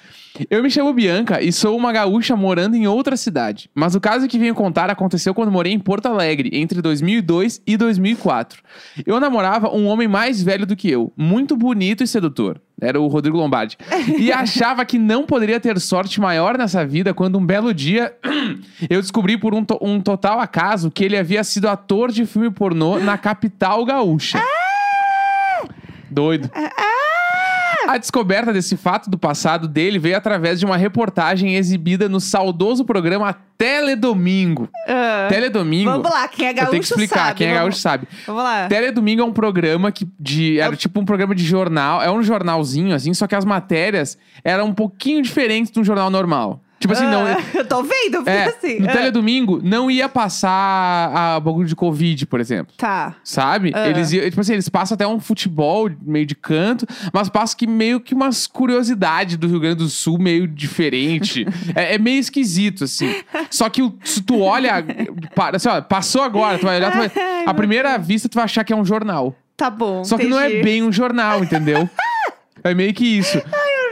Eu 0.49 0.61
me 0.61 0.69
chamo 0.69 0.93
Bianca 0.93 1.41
e 1.41 1.51
sou 1.51 1.77
uma 1.77 1.91
gaúcha 1.91 2.35
morando 2.35 2.75
em 2.75 2.87
outra 2.87 3.15
cidade. 3.15 3.69
Mas 3.73 3.95
o 3.95 4.01
caso 4.01 4.27
que 4.27 4.37
venho 4.37 4.53
contar 4.53 4.89
aconteceu 4.89 5.33
quando 5.33 5.51
morei 5.51 5.71
em 5.73 5.79
Porto 5.79 6.07
Alegre, 6.07 6.49
entre 6.53 6.81
2002 6.81 7.61
e 7.65 7.77
2004. 7.77 8.61
Eu 9.05 9.19
namorava 9.19 9.69
um 9.73 9.87
homem 9.87 10.07
mais 10.07 10.43
velho 10.43 10.65
do 10.65 10.75
que 10.75 10.89
eu, 10.89 11.11
muito 11.15 11.55
bonito 11.55 12.03
e 12.03 12.07
sedutor. 12.07 12.59
Era 12.81 12.99
o 12.99 13.07
Rodrigo 13.07 13.37
Lombardi. 13.37 13.77
E 14.19 14.31
achava 14.33 14.83
que 14.83 14.97
não 14.99 15.25
poderia 15.25 15.59
ter 15.59 15.79
sorte 15.79 16.19
maior 16.19 16.57
nessa 16.57 16.85
vida 16.85 17.13
quando 17.13 17.37
um 17.39 17.45
belo 17.45 17.73
dia 17.73 18.13
eu 18.89 18.99
descobri 19.01 19.37
por 19.37 19.53
um, 19.55 19.63
to- 19.63 19.79
um 19.81 20.01
total 20.01 20.39
acaso 20.41 20.91
que 20.91 21.05
ele 21.05 21.17
havia 21.17 21.43
sido 21.43 21.69
ator 21.69 22.11
de 22.11 22.25
filme 22.25 22.51
pornô 22.51 22.99
na 22.99 23.17
capital 23.17 23.85
gaúcha. 23.85 24.41
Doido. 26.11 26.49
A 27.87 27.97
descoberta 27.97 28.51
desse 28.51 28.75
fato 28.77 29.09
do 29.09 29.17
passado 29.17 29.67
dele 29.67 29.99
veio 29.99 30.17
através 30.17 30.59
de 30.59 30.65
uma 30.65 30.77
reportagem 30.77 31.55
exibida 31.55 32.09
no 32.09 32.19
saudoso 32.19 32.83
programa 32.85 33.35
Teledomingo. 33.57 34.67
Ah, 34.87 35.27
Teledomingo. 35.29 35.89
Vamos 35.91 36.09
lá, 36.09 36.27
quem 36.27 36.47
é 36.47 36.53
gaúcho 36.53 36.67
Eu 36.67 36.71
tenho 36.71 36.81
que 36.83 36.87
explicar, 36.89 37.25
sabe. 37.27 37.37
quem 37.37 37.47
é 37.47 37.49
vamos, 37.51 37.63
gaúcho 37.63 37.79
sabe. 37.79 38.07
Vamos 38.25 38.43
lá. 38.43 38.67
Teledomingo 38.67 39.21
é 39.21 39.25
um 39.25 39.31
programa 39.33 39.91
que 39.91 40.07
de, 40.19 40.59
era 40.59 40.73
Eu- 40.73 40.77
tipo 40.77 40.99
um 40.99 41.05
programa 41.05 41.33
de 41.35 41.43
jornal, 41.43 42.01
é 42.01 42.11
um 42.11 42.21
jornalzinho 42.23 42.93
assim, 42.93 43.13
só 43.13 43.27
que 43.27 43.35
as 43.35 43.45
matérias 43.45 44.17
eram 44.43 44.65
um 44.67 44.73
pouquinho 44.73 45.21
diferentes 45.21 45.71
de 45.71 45.79
um 45.79 45.83
jornal 45.83 46.09
normal. 46.09 46.61
Tipo 46.79 46.93
assim, 46.93 47.05
não, 47.05 47.25
Ah, 47.25 47.37
eu 47.53 47.65
tô 47.67 47.81
vendo, 47.83 48.17
fica 48.19 48.31
é, 48.31 48.45
assim. 48.47 48.79
no 48.79 48.89
Ah, 48.89 48.91
Teledomingo 48.93 49.59
não 49.63 49.89
ia 49.89 50.07
passar 50.09 51.09
a 51.35 51.39
bagulho 51.39 51.67
de 51.67 51.75
Covid, 51.75 52.25
por 52.25 52.39
exemplo. 52.39 52.73
Tá. 52.77 53.15
Sabe? 53.23 53.71
Ah. 53.73 53.87
Eles, 53.87 54.11
iam- 54.11 54.25
tipo 54.29 54.41
assim, 54.41 54.53
eles 54.53 54.67
passam 54.69 54.95
até 54.95 55.07
um 55.07 55.19
futebol 55.19 55.89
meio 56.01 56.25
de 56.25 56.35
canto, 56.35 56.85
mas 57.13 57.29
passam 57.29 57.57
que 57.57 57.65
meio 57.65 57.99
que 57.99 58.13
umas 58.13 58.45
curiosidades 58.45 59.37
do 59.37 59.47
Rio 59.47 59.59
Grande 59.59 59.77
do 59.77 59.89
Sul 59.89 60.19
meio 60.19 60.47
diferente. 60.47 61.45
é, 61.75 61.95
é 61.95 61.97
meio 61.97 62.19
esquisito, 62.19 62.83
assim. 62.83 63.15
Só 63.49 63.69
que 63.69 63.81
se 64.03 64.21
tu 64.21 64.41
olha, 64.41 64.73
assim, 65.53 65.69
ó, 65.69 65.81
passou 65.81 66.21
agora, 66.23 66.57
tu 66.59 66.65
vai 66.65 66.77
olhar, 66.77 66.91
tu 66.91 66.97
vai, 66.97 67.11
Ai, 67.15 67.43
a 67.45 67.53
primeira 67.53 67.97
vista 67.97 68.27
tu 68.29 68.35
vai 68.35 68.43
achar 68.43 68.63
que 68.63 68.73
é 68.73 68.75
um 68.75 68.85
jornal. 68.85 69.35
Tá 69.57 69.69
bom. 69.69 70.03
Só 70.03 70.17
que 70.17 70.27
não 70.27 70.37
é 70.39 70.47
entendi. 70.47 70.63
bem 70.63 70.83
um 70.83 70.91
jornal, 70.91 71.41
entendeu? 71.43 71.89
É 72.63 72.73
meio 72.73 72.91
que 72.95 73.05
isso, 73.05 73.37
Eu 73.37 73.43
já 73.43 73.49
tô 73.49 73.84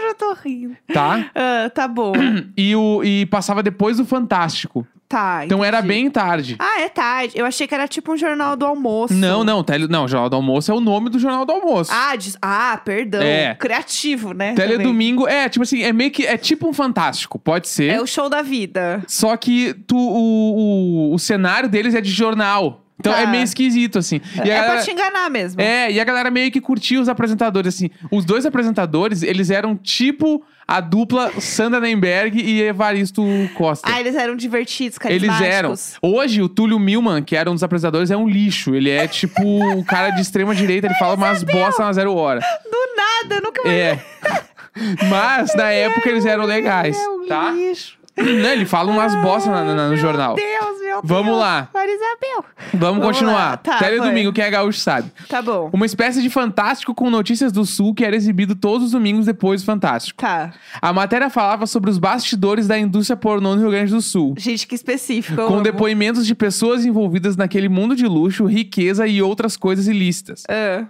rindo. 0.44 0.76
tá? 0.94 1.30
Ah, 1.36 1.70
tá 1.70 1.88
bom. 1.88 2.14
E, 2.58 2.76
o, 2.76 3.04
e 3.04 3.26
passava 3.26 3.64
depois 3.64 3.98
do 3.98 4.06
Fantástico. 4.06 4.86
Tá. 5.08 5.46
Então 5.46 5.64
era 5.64 5.80
bem 5.82 6.10
tarde. 6.10 6.56
Ah, 6.58 6.82
é 6.82 6.90
tarde. 6.90 7.34
Eu 7.38 7.46
achei 7.46 7.68
que 7.68 7.76
era 7.76 7.88
tipo 7.88 8.14
um 8.14 8.18
jornal 8.18 8.56
do 8.56 8.66
almoço. 8.66 9.14
Não, 9.14 9.44
não, 9.44 9.64
tele, 9.64 9.88
não, 9.88 10.08
Jornal 10.08 10.28
do 10.28 10.36
Almoço 10.36 10.72
é 10.72 10.74
o 10.74 10.80
nome 10.80 11.08
do 11.10 11.20
Jornal 11.20 11.46
do 11.46 11.52
Almoço. 11.52 11.92
Ah, 11.94 12.16
diz- 12.16 12.36
ah 12.42 12.82
perdão. 12.84 13.22
É. 13.22 13.54
Criativo, 13.54 14.34
né? 14.34 14.56
Teledomingo, 14.56 15.28
é, 15.28 15.48
tipo 15.50 15.62
assim, 15.62 15.84
é 15.84 15.94
meio 15.94 16.10
que, 16.10 16.26
é 16.26 16.36
tipo 16.36 16.68
um 16.68 16.74
Fantástico, 16.74 17.38
pode 17.38 17.68
ser. 17.68 17.92
É 17.94 18.02
o 18.02 18.08
show 18.08 18.28
da 18.28 18.42
vida. 18.42 19.04
Só 19.08 19.38
que 19.38 19.76
tu, 19.86 19.96
o, 19.96 21.12
o, 21.12 21.14
o 21.14 21.20
cenário 21.20 21.70
deles 21.70 21.94
é 21.94 22.02
de 22.02 22.10
jornal. 22.10 22.83
Então 23.00 23.12
Tá. 23.12 23.22
é 23.22 23.26
meio 23.26 23.44
esquisito, 23.44 23.98
assim. 24.00 24.22
E 24.36 24.42
é 24.42 24.46
galera- 24.56 24.74
pra 24.76 24.82
te 24.84 24.92
enganar 24.92 25.30
mesmo. 25.30 25.60
É, 25.62 25.92
e 25.92 26.00
a 26.00 26.04
galera 26.04 26.30
meio 26.32 26.52
que 26.52 26.62
curtia 26.62 27.02
os 27.02 27.10
apresentadores, 27.10 27.76
assim. 27.76 27.90
Os 28.12 28.24
dois 28.24 28.46
apresentadores, 28.46 29.24
eles 29.24 29.50
eram 29.50 29.76
tipo 29.76 30.44
a 30.68 30.80
dupla 30.80 31.32
Sandra 31.42 31.80
Nemberg 31.82 32.40
e 32.40 32.62
Evaristo 32.62 33.24
Costa. 33.56 33.90
Ah, 33.92 34.00
eles 34.00 34.16
eram 34.16 34.36
divertidos, 34.36 34.98
Eles 35.06 35.28
carismáticos. 35.28 35.96
eram. 36.02 36.14
Hoje, 36.16 36.42
o 36.42 36.48
Túlio 36.48 36.80
Milman, 36.80 37.22
que 37.24 37.36
era 37.36 37.50
um 37.50 37.54
dos 37.54 37.64
apresentadores, 37.64 38.12
é 38.12 38.16
um 38.16 38.28
lixo. 38.30 38.74
Ele 38.74 38.90
é 38.90 39.08
tipo 39.08 39.42
o 39.44 39.84
cara 39.84 40.12
de 40.12 40.22
extrema 40.22 40.54
direita, 40.56 40.88
ele 40.88 40.96
fala 40.96 41.16
umas 41.16 41.44
bosta 41.44 41.84
na 41.84 41.92
zero 41.94 42.14
hora. 42.16 42.40
Do 42.40 42.78
nada, 42.96 43.36
eu 43.36 43.42
nunca 43.42 43.68
É. 43.68 44.00
Mas, 45.10 45.54
na 45.56 45.70
época, 45.72 46.10
eles 46.10 46.26
eram 46.26 46.46
legais, 46.46 46.98
É 46.98 47.08
um 47.10 47.28
tá? 47.28 47.52
lixo. 47.52 47.98
Né, 48.16 48.54
Ele 48.54 48.66
fala 48.66 48.92
umas 48.92 49.16
bosta 49.16 49.50
na- 49.50 49.74
na- 49.74 49.88
no 49.90 49.98
jornal. 49.98 50.36
Meu 50.36 50.46
Deus, 50.46 50.80
meu 50.82 51.02
Deus. 51.02 51.02
Vamos 51.04 51.36
lá. 51.38 51.68
Marisabel. 51.74 52.46
Vamos, 52.74 52.80
Vamos 53.00 53.06
continuar. 53.06 53.58
Tá, 53.58 53.80
Teledomingo, 53.80 54.26
vai. 54.26 54.34
quem 54.34 54.44
é 54.44 54.50
gaúcho 54.52 54.80
sabe. 54.80 55.12
Tá 55.28 55.42
bom. 55.42 55.72
Uma 55.74 55.86
espécie 55.88 56.22
de 56.22 56.30
Fantástico 56.30 56.94
com 56.94 57.10
notícias 57.10 57.52
do 57.52 57.66
Sul 57.66 57.94
que 57.96 58.06
era 58.06 58.16
exibido 58.16 58.56
todos 58.56 58.86
os 58.88 58.92
domingos 58.92 59.26
depois 59.26 59.62
do 59.64 59.66
Fantástico. 59.66 60.22
Tá. 60.22 60.54
A 60.80 60.94
matéria 60.94 61.28
falava 61.30 61.66
sobre 61.66 61.90
os 61.90 61.98
bastidores 61.98 62.68
da 62.68 62.78
indústria 62.78 63.18
pornô 63.18 63.56
no 63.56 63.62
Rio 63.62 63.72
Grande 63.72 63.92
do 63.92 64.02
Sul. 64.02 64.36
Gente, 64.38 64.68
que 64.68 64.76
específico. 64.76 65.42
eu 65.42 65.48
Com 65.48 65.56
amo. 65.56 65.64
depoimentos 65.64 66.28
de 66.28 66.36
pessoas 66.36 66.86
envolvidas 66.86 67.36
naquele 67.36 67.68
mundo 67.68 67.96
de 67.96 68.06
luxo, 68.06 68.46
riqueza 68.46 69.08
e 69.08 69.24
outras 69.24 69.58
coisas 69.58 69.88
ilícitas. 69.88 70.44
Ah, 70.48 70.86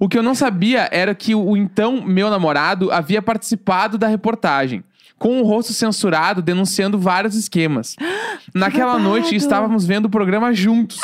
O 0.00 0.08
que 0.08 0.18
eu 0.18 0.22
não 0.22 0.34
sabia 0.34 0.88
era 0.90 1.14
que 1.14 1.34
o 1.34 1.54
então 1.56 2.02
meu 2.04 2.30
namorado 2.30 2.90
havia 2.90 3.20
participado 3.20 3.96
da 3.98 4.08
reportagem, 4.08 4.82
com 5.18 5.40
o 5.40 5.44
rosto 5.44 5.72
censurado, 5.72 6.42
denunciando 6.42 6.98
vários 6.98 7.34
esquemas. 7.34 7.96
Naquela 8.54 8.92
babado. 8.92 9.04
noite 9.04 9.34
estávamos 9.34 9.86
vendo 9.86 10.06
o 10.06 10.10
programa 10.10 10.52
juntos. 10.52 10.98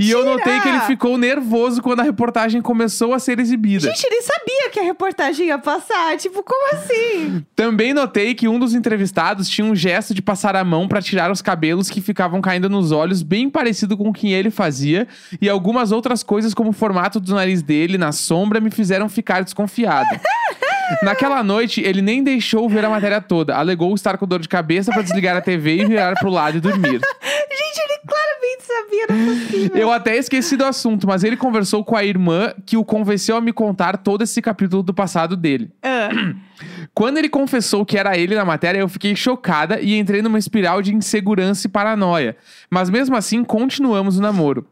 e 0.00 0.10
eu 0.10 0.24
notei 0.24 0.60
que 0.60 0.68
ele 0.68 0.80
ficou 0.80 1.16
nervoso 1.16 1.82
quando 1.82 2.00
a 2.00 2.02
reportagem 2.02 2.60
começou 2.60 3.14
a 3.14 3.18
ser 3.18 3.38
exibida. 3.38 3.88
Gente, 3.88 4.04
ele 4.04 4.22
sabia 4.22 4.70
que 4.70 4.80
a 4.80 4.82
reportagem 4.82 5.46
ia 5.46 5.58
passar. 5.58 6.16
Tipo, 6.16 6.42
como 6.42 6.74
assim? 6.74 7.44
Também 7.54 7.92
notei 7.94 8.34
que 8.34 8.48
um 8.48 8.58
dos 8.58 8.74
entrevistados 8.74 9.48
tinha 9.48 9.66
um 9.66 9.74
gesto 9.74 10.14
de 10.14 10.22
passar 10.22 10.54
a 10.54 10.64
mão 10.64 10.86
para 10.86 11.02
tirar 11.02 11.30
os 11.30 11.42
cabelos 11.42 11.90
que 11.90 12.00
ficavam 12.00 12.40
caindo 12.40 12.68
nos 12.68 12.92
olhos, 12.92 13.22
bem 13.22 13.48
parecido 13.48 13.96
com 13.96 14.08
o 14.08 14.12
que 14.12 14.32
ele 14.32 14.50
fazia, 14.50 15.08
e 15.40 15.48
algumas 15.48 15.92
outras 15.92 16.22
coisas, 16.22 16.54
como 16.54 16.70
o 16.70 16.74
formato 16.74 17.18
do 17.18 17.34
nariz 17.34 17.62
dele 17.62 17.98
na 17.98 18.12
sombra, 18.12 18.60
me 18.60 18.70
fizeram 18.70 19.08
ficar 19.08 19.42
desconfiado. 19.42 20.08
Naquela 21.02 21.42
noite, 21.42 21.80
ele 21.80 22.02
nem 22.02 22.22
deixou 22.22 22.68
ver 22.68 22.84
a 22.84 22.90
matéria 22.90 23.20
toda. 23.20 23.56
Alegou 23.56 23.94
estar 23.94 24.16
com 24.18 24.26
dor 24.26 24.40
de 24.40 24.48
cabeça 24.48 24.92
para 24.92 25.02
desligar 25.02 25.36
a 25.36 25.40
TV 25.40 25.82
e 25.82 25.86
virar 25.86 26.14
pro 26.14 26.30
lado 26.30 26.58
e 26.58 26.60
dormir. 26.60 27.00
Gente, 27.00 27.80
ele 27.80 27.98
claramente 28.06 28.62
sabia, 28.62 29.06
não 29.08 29.32
é 29.32 29.34
possível. 29.34 29.76
Eu 29.76 29.92
até 29.92 30.16
esqueci 30.16 30.56
do 30.56 30.64
assunto, 30.64 31.06
mas 31.06 31.24
ele 31.24 31.36
conversou 31.36 31.84
com 31.84 31.96
a 31.96 32.04
irmã 32.04 32.52
que 32.64 32.76
o 32.76 32.84
convenceu 32.84 33.36
a 33.36 33.40
me 33.40 33.52
contar 33.52 33.98
todo 33.98 34.22
esse 34.22 34.40
capítulo 34.40 34.82
do 34.82 34.94
passado 34.94 35.36
dele. 35.36 35.70
Ah, 35.82 36.10
Quando 36.94 37.18
ele 37.18 37.28
confessou 37.28 37.84
que 37.84 37.98
era 37.98 38.16
ele 38.16 38.34
na 38.34 38.44
matéria, 38.44 38.78
eu 38.78 38.88
fiquei 38.88 39.14
chocada 39.14 39.78
e 39.80 39.98
entrei 39.98 40.22
numa 40.22 40.38
espiral 40.38 40.80
de 40.80 40.94
insegurança 40.94 41.66
e 41.66 41.70
paranoia. 41.70 42.36
Mas 42.70 42.88
mesmo 42.88 43.14
assim, 43.14 43.44
continuamos 43.44 44.18
o 44.18 44.22
namoro. 44.22 44.66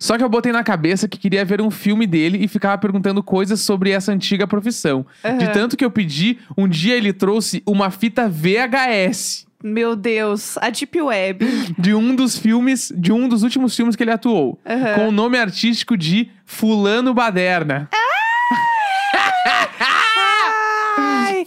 Só 0.00 0.16
que 0.18 0.24
eu 0.24 0.28
botei 0.28 0.52
na 0.52 0.62
cabeça 0.62 1.08
que 1.08 1.18
queria 1.18 1.44
ver 1.44 1.60
um 1.60 1.70
filme 1.70 2.06
dele 2.06 2.38
e 2.44 2.48
ficava 2.48 2.76
perguntando 2.78 3.22
coisas 3.22 3.60
sobre 3.60 3.90
essa 3.90 4.12
antiga 4.12 4.46
profissão. 4.46 5.06
De 5.22 5.44
Aham. 5.46 5.52
tanto 5.52 5.76
que 5.76 5.84
eu 5.84 5.90
pedi, 5.90 6.38
um 6.56 6.68
dia 6.68 6.94
ele 6.94 7.12
trouxe 7.12 7.62
uma 7.66 7.90
fita 7.90 8.28
VHS 8.28 9.46
Meu 9.62 9.94
Deus, 9.94 10.58
a 10.58 10.70
Deep 10.70 11.00
Web. 11.00 11.46
de 11.78 11.94
um 11.94 12.14
dos 12.16 12.36
filmes, 12.36 12.92
de 12.96 13.12
um 13.12 13.28
dos 13.28 13.42
últimos 13.42 13.74
filmes 13.76 13.94
que 13.94 14.02
ele 14.02 14.10
atuou, 14.10 14.58
Aham. 14.66 14.94
com 14.94 15.08
o 15.08 15.12
nome 15.12 15.38
artístico 15.38 15.96
de 15.96 16.28
Fulano 16.44 17.14
Baderna. 17.14 17.88
Ai! 17.92 18.01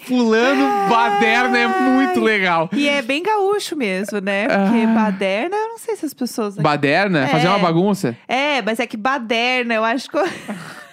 Fulano 0.05 0.89
Baderna 0.89 1.57
é 1.57 1.67
muito 1.67 2.19
legal. 2.19 2.69
E 2.73 2.87
é 2.87 3.01
bem 3.01 3.21
gaúcho 3.23 3.75
mesmo, 3.75 4.19
né? 4.19 4.47
Porque 4.47 4.83
Ah. 4.83 4.93
baderna, 4.93 5.55
eu 5.55 5.69
não 5.69 5.77
sei 5.77 5.95
se 5.95 6.05
as 6.05 6.13
pessoas. 6.13 6.55
Baderna? 6.55 7.27
Fazer 7.27 7.47
É. 7.47 7.49
uma 7.49 7.59
bagunça? 7.59 8.15
É, 8.27 8.61
mas 8.61 8.79
é 8.79 8.87
que 8.87 8.97
baderna, 8.97 9.73
eu 9.73 9.83
acho 9.83 10.09
que. 10.09 10.17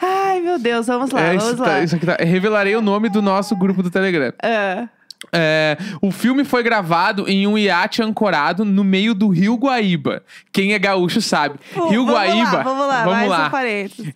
Ai, 0.00 0.40
meu 0.40 0.58
Deus, 0.58 0.86
vamos 0.86 1.10
lá, 1.10 1.20
É, 1.20 1.28
vamos 1.36 1.44
isso, 1.44 1.56
lá. 1.62 1.64
tá, 1.68 1.82
isso 1.82 1.96
aqui 1.96 2.06
tá. 2.06 2.16
Revelarei 2.20 2.74
o 2.76 2.80
nome 2.82 3.08
do 3.08 3.20
nosso 3.22 3.54
grupo 3.56 3.82
do 3.82 3.90
Telegram. 3.90 4.32
Ah, 4.42 4.88
É, 5.32 5.76
o 6.00 6.10
filme 6.10 6.44
foi 6.44 6.62
gravado 6.62 7.28
em 7.28 7.46
um 7.46 7.58
iate 7.58 8.02
ancorado 8.02 8.64
no 8.64 8.82
meio 8.82 9.14
do 9.14 9.28
Rio 9.28 9.54
Guaíba. 9.56 10.22
Quem 10.50 10.72
é 10.72 10.78
gaúcho 10.78 11.20
sabe. 11.20 11.58
pô, 11.74 11.88
rio 11.88 12.06
vamos 12.06 12.14
Guaíba. 12.14 12.56
Lá, 12.56 12.62
vamos 12.62 12.86
lá, 12.88 13.04
vamos 13.04 13.28
lá. 13.28 13.52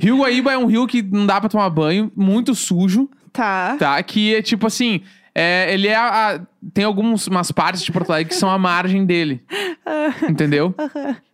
Rio 0.01 0.17
Guaíba 0.19 0.53
é 0.55 0.59
um 0.59 0.64
rio 0.64 0.87
que 0.87 1.03
não 1.03 1.27
dá 1.27 1.38
pra 1.40 1.51
tomar 1.51 1.69
banho, 1.69 2.11
muito 2.17 2.55
sujo, 2.55 3.09
Tá. 3.35 3.77
tá? 3.79 4.03
Que 4.03 4.37
é 4.37 4.40
tipo 4.42 4.66
assim. 4.66 5.03
é, 5.35 5.75
ele 5.75 5.88
é 5.88 5.97
a, 5.97 6.37
a- 6.37 6.40
tem 6.73 6.85
algumas 6.85 7.27
umas 7.27 7.51
partes 7.53 7.83
de 7.83 7.92
Porto 7.92 8.11
Alegre 8.11 8.31
que 8.31 8.37
são 8.38 8.49
a 8.49 8.57
margem 8.57 9.05
dele. 9.05 9.42
Entendeu? 10.29 10.75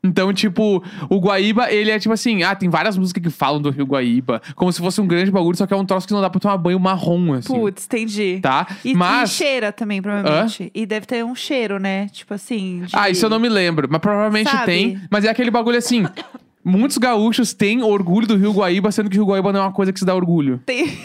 Então, 0.02 0.32
tipo, 0.32 0.82
o 1.08 1.18
Guaíba, 1.20 1.70
ele 1.70 1.90
é 1.90 1.98
tipo 1.98 2.12
assim, 2.12 2.42
ah, 2.42 2.54
tem 2.56 2.68
várias 2.68 2.96
músicas 2.98 3.22
que 3.22 3.30
falam 3.30 3.60
do 3.60 3.70
Rio 3.70 3.84
Guaíba, 3.86 4.40
como 4.56 4.72
se 4.72 4.80
fosse 4.80 5.00
um 5.00 5.06
grande 5.06 5.30
bagulho, 5.30 5.56
só 5.56 5.66
que 5.66 5.74
é 5.74 5.76
um 5.76 5.84
troço 5.84 6.06
que 6.08 6.12
não 6.14 6.20
dá 6.20 6.28
pra 6.30 6.40
tomar 6.40 6.56
banho 6.56 6.80
marrom, 6.80 7.34
assim. 7.34 7.52
Putz, 7.52 7.84
entendi. 7.84 8.40
Tá? 8.42 8.66
E, 8.84 8.94
Mas. 8.94 9.30
e 9.30 9.34
cheira 9.34 9.70
também, 9.70 10.00
provavelmente. 10.02 10.70
E 10.74 10.86
deve 10.86 11.06
ter 11.06 11.24
um 11.24 11.34
cheiro, 11.34 11.78
né? 11.78 12.08
Tipo 12.08 12.34
assim. 12.34 12.82
de- 12.86 12.96
Ah, 12.96 13.08
isso 13.10 13.24
eu 13.26 13.30
não 13.30 13.38
me 13.38 13.48
lembro, 13.48 13.86
mas 13.90 14.00
provavelmente 14.00 14.50
Sabe? 14.50 14.64
tem. 14.66 15.00
Mas 15.10 15.24
é 15.24 15.28
aquele 15.28 15.50
bagulho 15.50 15.76
assim. 15.78 16.04
Muitos 16.62 16.98
gaúchos 16.98 17.54
têm 17.54 17.82
orgulho 17.82 18.26
do 18.26 18.36
Rio 18.36 18.52
Guaíba, 18.52 18.92
sendo 18.92 19.08
que 19.08 19.16
o 19.16 19.22
Rio 19.22 19.30
Guaíba 19.30 19.50
não 19.50 19.60
é 19.60 19.62
uma 19.62 19.72
coisa 19.72 19.92
que 19.94 19.98
se 19.98 20.04
dá 20.04 20.14
orgulho. 20.14 20.60
Tem... 20.66 20.98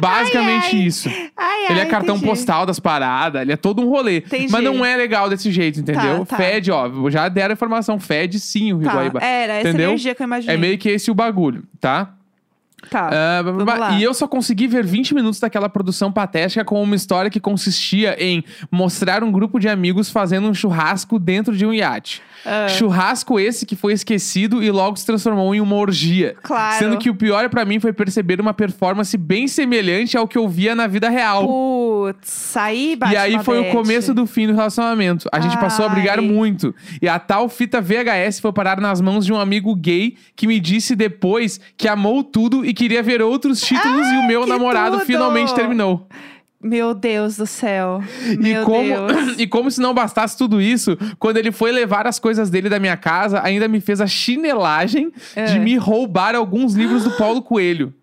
Basicamente 0.00 0.74
Ai, 0.74 0.80
ai. 0.80 0.86
isso. 0.86 1.08
Ai, 1.36 1.66
Ele 1.70 1.80
é 1.80 1.86
cartão 1.86 2.16
entendi. 2.16 2.30
postal 2.30 2.64
das 2.66 2.80
paradas, 2.80 3.42
ele 3.42 3.52
é 3.52 3.56
todo 3.56 3.82
um 3.82 3.88
rolê. 3.88 4.18
Entendi. 4.18 4.50
Mas 4.50 4.64
não 4.64 4.84
é 4.84 4.96
legal 4.96 5.28
desse 5.28 5.50
jeito, 5.50 5.80
entendeu? 5.80 6.24
Tá, 6.26 6.36
tá. 6.36 6.36
Fede, 6.36 6.70
ó, 6.70 6.88
já 7.10 7.28
deram 7.28 7.52
a 7.52 7.54
informação, 7.54 7.98
fede 8.00 8.38
sim 8.40 8.72
o 8.72 8.78
Rio 8.78 8.90
Tá, 8.90 9.24
era 9.24 9.54
essa 9.54 9.68
entendeu? 9.68 9.88
energia 9.90 10.14
que 10.14 10.22
eu 10.22 10.26
imaginei. 10.26 10.54
É 10.54 10.58
meio 10.58 10.78
que 10.78 10.88
esse 10.88 11.10
o 11.10 11.14
bagulho, 11.14 11.64
tá? 11.80 12.14
Tá, 12.88 13.10
Ah, 13.12 13.98
e 13.98 14.02
eu 14.02 14.14
só 14.14 14.26
consegui 14.26 14.66
ver 14.66 14.84
20 14.84 15.14
minutos 15.14 15.38
daquela 15.40 15.68
produção 15.68 16.10
patética 16.10 16.64
com 16.64 16.82
uma 16.82 16.94
história 16.96 17.30
que 17.30 17.40
consistia 17.40 18.16
em 18.18 18.42
mostrar 18.70 19.22
um 19.22 19.30
grupo 19.30 19.58
de 19.58 19.68
amigos 19.68 20.10
fazendo 20.10 20.48
um 20.48 20.54
churrasco 20.54 21.18
dentro 21.18 21.56
de 21.56 21.66
um 21.66 21.72
iate. 21.72 22.22
Ah. 22.44 22.68
Churrasco 22.68 23.38
esse 23.38 23.66
que 23.66 23.76
foi 23.76 23.92
esquecido 23.92 24.62
e 24.62 24.70
logo 24.70 24.96
se 24.96 25.04
transformou 25.04 25.54
em 25.54 25.60
uma 25.60 25.76
orgia. 25.76 26.36
Claro. 26.42 26.78
Sendo 26.78 26.98
que 26.98 27.10
o 27.10 27.14
pior 27.14 27.48
pra 27.48 27.64
mim 27.64 27.78
foi 27.78 27.92
perceber 27.92 28.40
uma 28.40 28.54
performance 28.54 29.16
bem 29.16 29.46
semelhante 29.46 30.16
ao 30.16 30.26
que 30.26 30.38
eu 30.38 30.48
via 30.48 30.74
na 30.74 30.86
vida 30.86 31.08
real. 31.08 31.46
Putz, 31.46 32.56
aí 32.56 32.98
E 33.10 33.16
aí 33.16 33.44
foi 33.44 33.58
o 33.60 33.70
começo 33.70 34.14
do 34.14 34.26
fim 34.26 34.46
do 34.46 34.54
relacionamento. 34.54 35.28
A 35.32 35.40
gente 35.40 35.58
passou 35.58 35.84
a 35.84 35.88
brigar 35.88 36.18
Ai. 36.18 36.24
muito. 36.24 36.74
E 37.00 37.08
a 37.08 37.18
tal 37.18 37.48
fita 37.48 37.80
VHS 37.80 38.40
foi 38.40 38.52
parar 38.52 38.80
nas 38.80 39.00
mãos 39.00 39.26
de 39.26 39.32
um 39.32 39.38
amigo 39.38 39.74
gay 39.74 40.16
que 40.34 40.46
me 40.46 40.58
disse 40.58 40.96
depois 40.96 41.60
que 41.76 41.86
amou 41.88 42.24
tudo 42.24 42.64
e 42.70 42.74
queria 42.74 43.02
ver 43.02 43.20
outros 43.20 43.60
títulos 43.60 44.06
e 44.06 44.16
o 44.16 44.26
meu 44.28 44.46
namorado 44.46 44.98
tudo! 44.98 45.06
finalmente 45.06 45.52
terminou. 45.54 46.06
Meu 46.62 46.94
Deus 46.94 47.36
do 47.38 47.46
céu. 47.46 48.02
Meu 48.38 48.62
e, 48.62 48.64
como, 48.64 48.84
Deus. 49.08 49.34
e 49.40 49.46
como 49.46 49.70
se 49.70 49.80
não 49.80 49.94
bastasse 49.94 50.36
tudo 50.36 50.60
isso, 50.60 50.96
quando 51.18 51.38
ele 51.38 51.50
foi 51.50 51.72
levar 51.72 52.06
as 52.06 52.18
coisas 52.18 52.50
dele 52.50 52.68
da 52.68 52.78
minha 52.78 52.96
casa, 52.98 53.40
ainda 53.42 53.66
me 53.66 53.80
fez 53.80 54.00
a 54.00 54.06
chinelagem 54.06 55.10
É. 55.34 55.46
de 55.46 55.58
me 55.58 55.76
roubar 55.76 56.34
alguns 56.34 56.74
livros 56.74 57.02
do 57.04 57.10
Paulo 57.12 57.42
Coelho. 57.42 57.94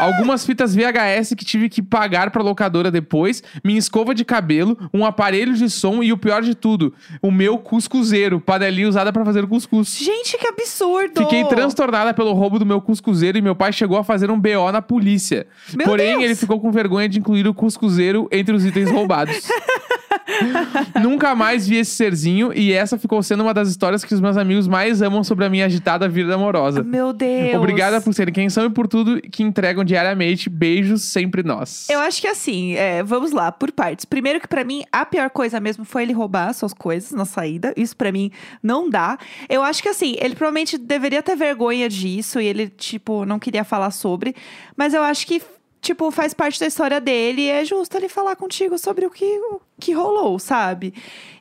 Algumas 0.00 0.44
fitas 0.44 0.74
VHS 0.74 1.34
que 1.36 1.44
tive 1.44 1.68
que 1.68 1.82
pagar 1.82 2.30
pra 2.30 2.42
locadora 2.42 2.90
depois, 2.90 3.42
minha 3.64 3.78
escova 3.78 4.14
de 4.14 4.24
cabelo, 4.24 4.76
um 4.92 5.04
aparelho 5.04 5.54
de 5.54 5.70
som 5.70 6.02
e 6.02 6.12
o 6.12 6.18
pior 6.18 6.42
de 6.42 6.54
tudo, 6.54 6.92
o 7.22 7.30
meu 7.30 7.58
cuscuzeiro, 7.58 8.40
panelinha 8.40 8.88
usada 8.88 9.12
pra 9.12 9.24
fazer 9.24 9.46
cuscuz. 9.46 9.96
Gente, 9.96 10.36
que 10.38 10.46
absurdo. 10.46 11.20
Fiquei 11.22 11.44
transtornada 11.44 12.12
pelo 12.12 12.32
roubo 12.32 12.58
do 12.58 12.66
meu 12.66 12.80
cuscuzeiro 12.80 13.38
e 13.38 13.42
meu 13.42 13.54
pai 13.54 13.72
chegou 13.72 13.96
a 13.98 14.04
fazer 14.04 14.30
um 14.30 14.38
BO 14.38 14.70
na 14.72 14.82
polícia. 14.82 15.46
Meu 15.74 15.86
Porém, 15.86 16.12
Deus! 16.12 16.24
ele 16.24 16.34
ficou 16.34 16.60
com 16.60 16.70
vergonha 16.70 17.08
de 17.08 17.18
incluir 17.18 17.46
o 17.46 17.54
cuscuzeiro 17.54 18.28
entre 18.30 18.54
os 18.54 18.64
itens 18.64 18.90
roubados. 18.90 19.36
Nunca 21.02 21.34
mais 21.34 21.66
vi 21.66 21.76
esse 21.76 21.92
serzinho 21.92 22.52
e 22.52 22.72
essa 22.72 22.98
ficou 22.98 23.22
sendo 23.22 23.42
uma 23.42 23.54
das 23.54 23.68
histórias 23.68 24.04
que 24.04 24.14
os 24.14 24.20
meus 24.20 24.36
amigos 24.36 24.66
mais 24.66 25.02
amam 25.02 25.22
sobre 25.22 25.44
a 25.44 25.48
minha 25.48 25.66
agitada 25.66 26.08
vida 26.08 26.34
amorosa. 26.34 26.82
Meu 26.82 27.12
Deus. 27.12 27.54
Obrigada 27.54 28.00
por 28.00 28.12
serem 28.14 28.34
quem 28.34 28.50
são 28.50 28.66
e 28.66 28.70
por 28.70 28.86
tudo 28.88 29.20
que 29.20 29.42
entregam 29.42 29.84
diariamente. 29.84 30.50
Beijos, 30.50 31.02
sempre 31.02 31.42
nós. 31.42 31.88
Eu 31.88 32.00
acho 32.00 32.20
que 32.20 32.26
assim, 32.26 32.74
é, 32.74 33.02
vamos 33.02 33.32
lá, 33.32 33.50
por 33.52 33.70
partes. 33.72 34.04
Primeiro 34.04 34.40
que 34.40 34.48
pra 34.48 34.64
mim, 34.64 34.82
a 34.92 35.04
pior 35.04 35.30
coisa 35.30 35.60
mesmo 35.60 35.84
foi 35.84 36.02
ele 36.02 36.12
roubar 36.12 36.52
suas 36.52 36.72
coisas 36.72 37.12
na 37.12 37.24
saída. 37.24 37.72
Isso 37.76 37.96
pra 37.96 38.10
mim 38.12 38.30
não 38.62 38.88
dá. 38.90 39.18
Eu 39.48 39.62
acho 39.62 39.82
que 39.82 39.88
assim, 39.88 40.16
ele 40.18 40.34
provavelmente 40.34 40.78
deveria 40.78 41.22
ter 41.22 41.36
vergonha 41.36 41.88
disso 41.88 42.40
e 42.40 42.46
ele, 42.46 42.68
tipo, 42.68 43.24
não 43.24 43.38
queria 43.38 43.64
falar 43.64 43.90
sobre. 43.90 44.34
Mas 44.76 44.94
eu 44.94 45.02
acho 45.02 45.26
que, 45.26 45.40
tipo, 45.86 46.10
faz 46.10 46.34
parte 46.34 46.58
da 46.58 46.66
história 46.66 47.00
dele 47.00 47.42
e 47.42 47.48
é 47.48 47.64
justo 47.64 47.96
ele 47.96 48.08
falar 48.08 48.36
contigo 48.36 48.76
sobre 48.76 49.06
o 49.06 49.10
que, 49.10 49.24
o 49.24 49.60
que 49.80 49.92
rolou, 49.92 50.38
sabe? 50.38 50.92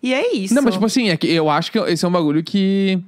E 0.01 0.13
é 0.13 0.35
isso. 0.35 0.53
Não, 0.53 0.61
mas 0.61 0.75
tipo 0.75 0.85
assim, 0.85 1.09
é 1.09 1.17
que 1.17 1.27
eu 1.27 1.49
acho 1.49 1.71
que 1.71 1.79
esse 1.79 2.05
é 2.05 2.07
um 2.07 2.11
bagulho 2.11 2.43
que, 2.43 2.99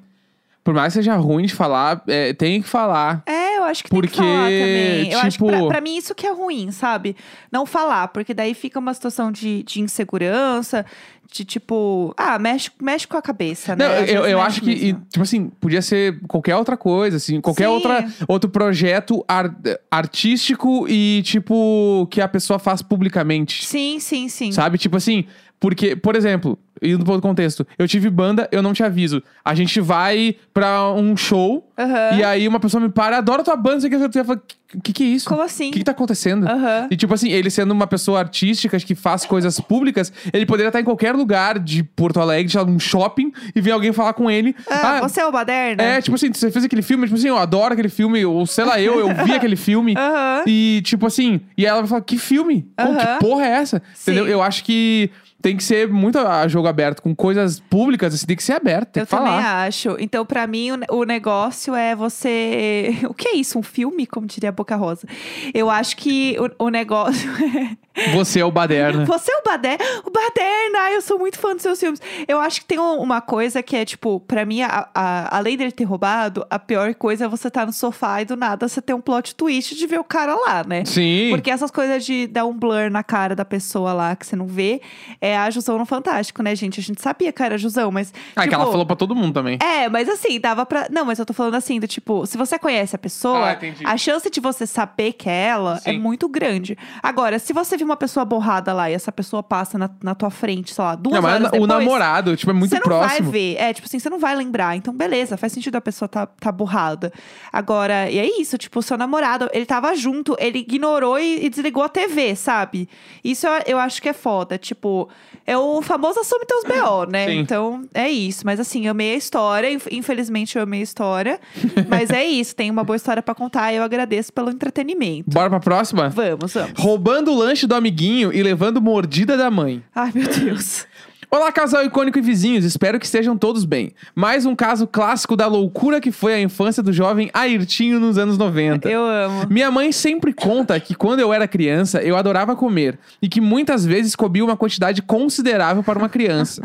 por 0.68 0.74
mais 0.74 0.92
que 0.92 1.00
seja 1.00 1.16
ruim 1.16 1.46
de 1.46 1.56
falar, 1.56 2.04
é, 2.08 2.34
tem 2.34 2.62
que 2.62 2.68
falar. 2.68 3.24
É, 3.26 3.58
eu 3.58 3.64
acho 3.64 3.86
que 3.86 3.90
tem 3.90 4.02
Porque, 4.02 4.18
que 4.18 4.22
falar 4.22 4.50
também. 4.50 5.10
Eu 5.14 5.20
acho 5.20 5.38
que 5.40 5.46
pra, 5.46 5.56
tipo- 5.60 5.68
pra 5.70 5.80
mim 5.80 5.96
isso 5.96 6.14
que 6.14 6.28
é 6.28 6.34
ruim, 6.34 6.72
sabe? 6.72 7.16
Não 7.50 7.66
falar, 7.66 8.10
porque 8.10 8.34
daí 8.34 8.54
fica 8.54 8.78
uma 8.78 8.94
situação 8.94 9.32
de, 9.32 9.64
de 9.64 9.80
insegurança, 9.80 10.86
de 11.32 11.46
tipo, 11.46 12.14
ah, 12.18 12.38
mexe, 12.38 12.70
mexe 12.82 13.08
com 13.08 13.16
a 13.16 13.22
cabeça, 13.22 13.78
Não, 13.78 13.88
né? 13.88 14.00
Às 14.00 14.10
eu, 14.10 14.26
eu 14.26 14.42
acho 14.42 14.60
que, 14.62 14.72
e, 14.72 14.94
tipo 14.94 15.22
assim, 15.22 15.50
podia 15.62 15.82
ser 15.82 16.20
qualquer 16.28 16.58
outra 16.58 16.76
coisa, 16.76 17.16
assim, 17.16 17.40
qualquer 17.40 17.68
Sim. 17.68 17.72
outra, 17.74 18.06
outro 18.28 18.50
projeto 18.50 19.24
ar- 19.26 19.56
artístico 19.90 20.86
e, 20.90 21.22
tipo, 21.24 22.08
que 22.12 22.20
a 22.22 22.28
pessoa 22.28 22.60
faz 22.60 22.82
publicamente. 22.82 23.66
Sim, 23.66 24.00
sim, 24.00 24.28
sim. 24.30 24.52
Sabe? 24.52 24.78
Tipo 24.78 24.98
assim, 24.98 25.26
porque, 25.60 25.96
por 25.96 26.16
exemplo, 26.16 26.58
indo 26.82 27.04
pro 27.04 27.14
outro 27.14 27.28
contexto, 27.28 27.66
eu 27.80 27.88
tive 27.88 28.10
banda, 28.10 28.48
eu 28.52 28.62
não 28.62 28.74
te 28.74 28.84
aviso. 28.84 29.24
A 29.44 29.56
gente 29.56 29.80
vai 29.82 30.36
pra 30.54 30.92
um 30.92 31.18
show 31.18 31.68
Aham. 31.78 32.18
e 32.18 32.24
aí 32.24 32.48
uma 32.48 32.60
pessoa 32.60 32.80
me 32.82 32.90
para, 32.90 33.18
adoro 33.18 33.44
tua 33.44 33.56
banda, 33.56 33.80
você 33.82 33.90
quer 33.90 34.24
fala, 34.24 34.42
o 34.76 34.82
que, 34.82 34.94
que 34.94 35.04
é 35.04 35.08
isso? 35.08 35.28
Como 35.28 35.42
O 35.42 35.44
assim? 35.44 35.72
que, 35.72 35.80
que 35.80 35.86
tá 35.86 35.92
acontecendo? 35.94 36.48
Aham. 36.48 36.88
E 36.92 36.96
tipo 36.96 37.12
assim, 37.14 37.30
ele 37.32 37.50
sendo 37.50 37.72
uma 37.72 37.88
pessoa 37.88 38.20
artística 38.20 38.78
que 38.80 38.94
faz 38.94 39.26
coisas 39.26 39.60
públicas, 39.60 40.14
ele 40.32 40.46
poderia 40.46 40.70
estar 40.70 40.80
em 40.80 40.84
qualquer 40.84 41.16
lugar 41.16 41.58
de 41.58 41.82
Porto 41.84 42.20
Alegre, 42.20 42.52
sei 42.52 42.64
num 42.66 42.78
shopping, 42.80 43.32
e 43.56 43.62
vir 43.62 43.72
alguém 43.72 43.92
falar 43.92 44.14
com 44.14 44.30
ele. 44.30 44.56
Ah, 44.70 45.00
você 45.02 45.22
é 45.22 45.26
o 45.26 45.32
Baderna? 45.32 45.82
É, 45.82 46.02
tipo 46.02 46.16
assim, 46.16 46.32
você 46.32 46.52
fez 46.52 46.64
aquele 46.66 46.82
filme, 46.84 47.06
tipo 47.06 47.18
assim, 47.18 47.30
eu 47.30 47.38
adoro 47.38 47.74
aquele 47.74 47.90
filme, 47.90 48.24
ou 48.26 48.46
sei 48.46 48.64
lá, 48.66 48.80
eu, 48.80 49.00
eu 49.00 49.08
vi 49.26 49.34
aquele 49.36 49.56
filme. 49.56 49.96
Aham. 49.98 50.44
E, 50.46 50.82
tipo 50.84 51.08
assim, 51.08 51.42
e 51.58 51.66
ela 51.66 51.80
vai 51.80 51.88
falar, 51.88 52.02
que 52.02 52.18
filme? 52.20 52.70
Aham. 52.78 52.98
que 52.98 53.20
porra 53.26 53.46
é 53.46 53.50
essa? 53.50 53.82
Entendeu? 54.04 54.26
Sim. 54.26 54.32
Eu 54.32 54.44
acho 54.44 54.64
que 54.64 55.10
tem 55.42 55.56
que 55.56 55.64
ser 55.64 55.88
muito 55.88 56.18
a 56.20 56.48
jogo 56.48 56.68
aberto, 56.68 57.02
com 57.02 57.16
coisas 57.16 57.60
públicas, 57.60 58.14
assim, 58.14 58.26
tem 58.26 58.36
que 58.36 58.44
ser 58.44 58.54
aberto, 58.54 58.90
tem 58.90 59.02
Eu 59.02 59.06
que 59.06 59.12
falar. 59.12 59.30
também 59.32 59.46
acho. 59.46 59.96
Então, 60.00 60.26
pra 60.26 60.46
mim, 60.48 60.72
o, 60.72 60.98
o 61.00 61.04
negócio 61.04 61.76
é 61.76 61.96
você. 61.96 62.96
O 63.08 63.14
que 63.14 63.30
é 63.30 63.36
isso? 63.36 63.58
Um 63.58 63.64
filme? 63.64 64.06
Como 64.06 64.28
diria 64.28 64.50
a 64.50 64.52
Boca 64.52 64.76
Rosa. 64.76 65.08
Eu 65.54 65.70
acho 65.70 65.96
que 65.98 66.36
o, 66.60 66.66
o 66.66 66.70
negócio 66.70 67.30
é. 67.96 68.12
Você 68.14 68.40
é 68.42 68.46
o 68.46 68.52
baderna. 68.52 69.06
Você 69.06 69.32
é 69.32 69.38
o 69.38 69.44
Baderna? 69.44 69.84
O 70.06 70.12
Baderna! 70.12 70.80
Ai, 70.82 70.96
eu 70.96 71.02
sou 71.02 71.18
muito 71.18 71.40
fã 71.40 71.54
dos 71.54 71.64
seus 71.64 71.80
filmes. 71.80 72.00
Eu 72.28 72.40
acho 72.40 72.62
que 72.62 72.68
tem 72.68 72.78
um- 72.80 72.98
uma 73.02 73.22
coisa 73.22 73.64
que 73.64 73.76
é, 73.76 73.84
tipo, 73.84 74.20
pra 74.20 74.46
mim, 74.46 74.62
a- 74.62 74.88
a- 74.94 75.36
além 75.36 75.58
dele 75.58 75.72
ter 75.72 75.84
roubado, 75.84 76.46
a 76.48 76.60
pior 76.60 76.94
coisa 76.94 77.26
é 77.26 77.28
você 77.28 77.48
estar 77.48 77.66
no 77.66 77.74
sofá 77.74 78.22
e 78.22 78.26
do 78.26 78.36
nada 78.36 78.68
você 78.68 78.80
ter 78.84 78.94
um 78.94 79.02
plot 79.02 79.34
twist 79.34 79.74
de 79.76 79.88
ver 79.88 80.00
o 80.00 80.04
cara 80.04 80.36
lá, 80.36 80.64
né? 80.64 80.86
Sim. 80.86 81.30
Porque 81.32 81.50
essas 81.50 81.72
coisas 81.72 82.06
de 82.06 82.28
dar 82.28 82.46
um 82.46 82.54
blur 82.54 82.92
na 82.92 83.02
cara 83.02 83.36
da 83.36 83.44
pessoa 83.46 83.94
lá 83.94 84.16
que 84.16 84.28
você 84.28 84.36
não 84.36 84.46
vê, 84.46 84.80
é 85.20 85.27
a 85.36 85.50
Jusão 85.50 85.80
no 85.80 85.86
Fantástico, 85.86 86.44
né, 86.44 86.56
gente? 86.56 86.80
A 86.80 86.84
gente 86.84 87.02
sabia 87.02 87.34
que 87.34 87.42
era 87.42 87.56
a 87.56 87.58
Jusão, 87.58 87.92
mas. 87.92 88.14
Ah, 88.36 88.44
que 88.44 88.50
tipo, 88.50 88.62
ela 88.62 88.70
falou 88.72 88.86
pra 88.86 88.96
todo 88.96 89.16
mundo 89.16 89.34
também. 89.34 89.58
É, 89.62 89.90
mas 89.90 90.08
assim, 90.08 90.40
dava 90.40 90.64
pra. 90.66 90.88
Não, 90.92 91.04
mas 91.06 91.18
eu 91.18 91.26
tô 91.26 91.34
falando 91.34 91.56
assim, 91.56 91.80
do 91.80 91.88
tipo, 91.88 92.26
se 92.28 92.38
você 92.38 92.60
conhece 92.60 92.96
a 92.96 93.00
pessoa, 93.00 93.52
Ah, 93.84 93.92
a 93.94 93.98
chance 93.98 94.30
de 94.30 94.40
você 94.40 94.68
saber 94.68 95.14
que 95.14 95.28
é 95.30 95.48
ela 95.48 95.78
é 95.84 95.92
Sim. 95.92 96.00
muito 96.00 96.30
grande. 96.30 96.78
Agora, 97.02 97.40
se 97.40 97.52
você 97.52 97.76
viu 97.76 97.86
uma 97.88 97.98
pessoa 97.98 98.24
borrada 98.24 98.72
lá 98.74 98.90
e 98.92 98.94
essa 98.94 99.12
pessoa 99.12 99.42
passa 99.42 99.78
na, 99.78 99.90
na 100.04 100.14
tua 100.14 100.30
frente, 100.30 100.74
sei 100.74 100.84
lá, 100.84 100.96
duas 100.96 101.16
Não, 101.16 101.22
mas 101.22 101.34
horas 101.36 101.48
o 101.48 101.52
depois, 101.52 101.68
namorado, 101.68 102.36
tipo, 102.38 102.52
é 102.52 102.54
muito 102.54 102.70
você 102.70 102.76
não 102.76 102.84
próximo. 102.84 103.32
vai 103.32 103.32
ver. 103.32 103.56
É, 103.58 103.74
tipo 103.74 103.88
assim, 103.88 103.98
você 104.00 104.10
não 104.10 104.20
vai 104.20 104.36
lembrar. 104.36 104.76
Então, 104.76 104.94
beleza, 104.94 105.38
faz 105.38 105.52
sentido 105.54 105.76
a 105.76 105.82
pessoa 105.82 106.08
tá, 106.08 106.26
tá 106.26 106.52
borrada. 106.52 107.12
Agora, 107.52 108.10
e 108.10 108.20
é 108.20 108.40
isso, 108.40 108.58
tipo, 108.58 108.80
o 108.80 108.84
seu 108.84 108.98
namorado, 108.98 109.50
ele 109.54 109.66
tava 109.66 109.96
junto, 109.96 110.36
ele 110.40 110.60
ignorou 110.60 111.20
e, 111.20 111.46
e 111.46 111.50
desligou 111.50 111.84
a 111.84 111.90
TV, 111.90 112.36
sabe? 112.36 112.90
Isso 113.24 113.48
eu, 113.48 113.62
eu 113.68 113.80
acho 113.80 114.02
que 114.02 114.10
é 114.10 114.14
foda. 114.14 114.58
Tipo, 114.58 115.08
é 115.46 115.58
o 115.58 115.82
famoso 115.82 116.20
assume 116.20 116.46
teus 116.46 116.64
BO, 116.64 117.06
né? 117.12 117.28
Sim. 117.28 117.40
Então, 117.40 117.84
é 117.94 118.10
isso. 118.10 118.46
Mas 118.46 118.60
assim, 118.60 118.86
eu 118.86 118.92
amei 118.92 119.14
a 119.14 119.18
história. 119.18 119.72
inf- 119.72 119.88
Infelizmente, 119.92 120.56
eu 120.58 120.64
amei 120.64 120.82
a 120.82 120.84
história. 120.84 121.40
mas 121.90 122.10
é 122.10 122.26
isso, 122.26 122.56
tem 122.56 122.70
uma 122.70 122.84
boa 122.84 122.96
história 122.98 123.22
pra 123.24 123.34
contar. 123.34 123.72
E 123.74 123.78
eu 123.78 123.84
agradeço 123.84 124.32
pelo 124.34 124.50
entretenimento. 124.50 125.30
Bora 125.30 125.50
pra 125.50 125.60
próxima? 125.60 126.10
Vamos, 126.10 126.54
vamos. 126.54 126.72
Roubando 126.78 127.32
o 127.32 127.36
lanche 127.38 127.66
do 127.66 127.76
amiguinho 127.76 128.32
e 128.34 128.42
levando 128.44 128.82
mordida 128.82 129.38
da 129.38 129.50
mãe. 129.50 129.82
Ai, 129.96 130.12
meu 130.14 130.28
Deus. 130.28 130.86
Olá, 131.30 131.52
casal 131.52 131.84
icônico 131.84 132.18
e 132.18 132.22
vizinhos, 132.22 132.64
espero 132.64 132.98
que 132.98 133.06
estejam 133.06 133.38
todos 133.38 133.66
bem. 133.66 133.92
Mais 134.16 134.46
um 134.46 134.56
caso 134.56 134.88
clássico 134.88 135.36
da 135.36 135.46
loucura 135.46 136.00
que 136.00 136.10
foi 136.10 136.34
a 136.34 136.40
infância 136.40 136.82
do 136.82 136.94
jovem 136.94 137.30
Ayrtinho 137.34 138.00
nos 138.00 138.18
anos 138.18 138.38
90. 138.38 138.88
Eu 138.88 139.04
amo. 139.04 139.46
Minha 139.50 139.70
mãe 139.70 139.92
sempre 139.92 140.32
conta 140.32 140.80
que 140.80 140.96
quando 140.96 141.20
eu 141.20 141.34
era 141.34 141.46
criança, 141.46 142.02
eu 142.02 142.16
adorava 142.16 142.56
comer 142.56 142.98
e 143.22 143.28
que 143.28 143.42
muitas 143.42 143.86
vezes 143.86 144.16
comia 144.16 144.42
uma 144.42 144.56
quantidade 144.56 145.02
considerável 145.02 145.84
para 145.84 146.00
uma 146.00 146.08
criança. 146.08 146.64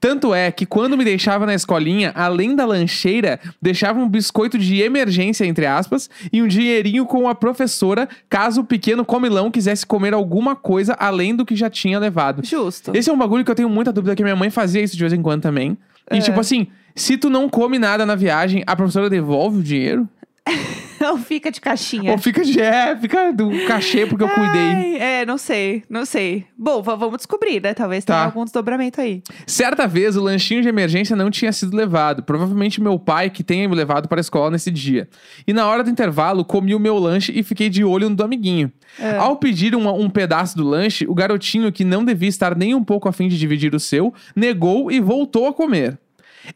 Tanto 0.00 0.34
é 0.34 0.50
que 0.50 0.66
quando 0.66 0.98
me 0.98 1.04
deixava 1.04 1.46
na 1.46 1.54
escolinha, 1.54 2.10
além 2.16 2.56
da 2.56 2.66
lancheira, 2.66 3.38
deixava 3.62 4.00
um 4.00 4.08
biscoito 4.08 4.58
de 4.58 4.82
emergência, 4.82 5.44
entre 5.44 5.66
aspas, 5.66 6.10
e 6.32 6.42
um 6.42 6.48
dinheirinho 6.48 7.06
com 7.06 7.28
a 7.28 7.34
professora, 7.34 8.08
caso 8.28 8.62
o 8.62 8.64
pequeno 8.64 9.04
comilão 9.04 9.52
quisesse 9.52 9.86
comer 9.86 10.14
alguma 10.14 10.56
coisa 10.56 10.94
além 10.94 11.36
do 11.36 11.46
que 11.46 11.54
já 11.54 11.70
tinha 11.70 12.00
levado. 12.00 12.44
Justo. 12.44 12.90
Esse 12.92 13.08
é 13.08 13.12
um 13.12 13.18
bagulho 13.18 13.44
que 13.44 13.50
eu 13.52 13.54
tenho 13.54 13.70
muita 13.70 13.99
dúvida, 14.00 14.16
que 14.16 14.22
minha 14.22 14.36
mãe 14.36 14.50
fazia 14.50 14.82
isso 14.82 14.94
de 14.96 15.00
vez 15.02 15.12
em 15.12 15.22
quando 15.22 15.42
também. 15.42 15.76
E 16.10 16.16
É. 16.16 16.20
tipo 16.20 16.40
assim, 16.40 16.66
se 16.94 17.16
tu 17.16 17.30
não 17.30 17.48
come 17.48 17.78
nada 17.78 18.04
na 18.04 18.14
viagem, 18.14 18.62
a 18.66 18.74
professora 18.74 19.08
devolve 19.08 19.58
o 19.60 19.62
dinheiro? 19.62 20.08
Não 21.00 21.16
fica 21.16 21.50
de 21.50 21.62
caixinha. 21.62 22.12
Ou 22.12 22.18
fica 22.18 22.44
de 22.44 22.60
é, 22.60 22.94
fica 22.94 23.32
do 23.32 23.48
cachê 23.66 24.04
porque 24.04 24.22
eu 24.22 24.28
cuidei. 24.28 24.60
Ai, 24.60 24.96
é, 24.98 25.26
não 25.26 25.38
sei, 25.38 25.82
não 25.88 26.04
sei. 26.04 26.44
Bom, 26.58 26.82
vamos 26.82 27.16
descobrir, 27.16 27.58
né? 27.62 27.72
Talvez 27.72 28.04
Tá. 28.04 28.12
tenha 28.14 28.26
algum 28.26 28.44
desdobramento 28.44 29.00
aí. 29.00 29.22
Certa 29.46 29.86
vez, 29.86 30.14
o 30.14 30.22
lanchinho 30.22 30.60
de 30.60 30.68
emergência 30.68 31.16
não 31.16 31.30
tinha 31.30 31.52
sido 31.52 31.74
levado. 31.74 32.22
Provavelmente 32.22 32.82
meu 32.82 32.98
pai 32.98 33.30
que 33.30 33.42
tenha 33.42 33.66
me 33.66 33.74
levado 33.74 34.08
para 34.08 34.20
a 34.20 34.22
escola 34.22 34.50
nesse 34.50 34.70
dia. 34.70 35.08
E 35.46 35.54
na 35.54 35.66
hora 35.66 35.82
do 35.82 35.88
intervalo, 35.88 36.44
comi 36.44 36.74
o 36.74 36.78
meu 36.78 36.98
lanche 36.98 37.32
e 37.34 37.42
fiquei 37.42 37.70
de 37.70 37.82
olho 37.82 38.10
no 38.10 38.16
do 38.16 38.22
amiguinho. 38.22 38.70
É. 38.98 39.16
Ao 39.16 39.36
pedir 39.36 39.74
um, 39.74 39.88
um 39.88 40.10
pedaço 40.10 40.54
do 40.54 40.64
lanche, 40.68 41.06
o 41.08 41.14
garotinho, 41.14 41.72
que 41.72 41.82
não 41.84 42.04
devia 42.04 42.28
estar 42.28 42.54
nem 42.54 42.74
um 42.74 42.84
pouco 42.84 43.08
afim 43.08 43.26
de 43.26 43.38
dividir 43.38 43.74
o 43.74 43.80
seu, 43.80 44.12
negou 44.36 44.92
e 44.92 45.00
voltou 45.00 45.46
a 45.48 45.54
comer. 45.54 45.98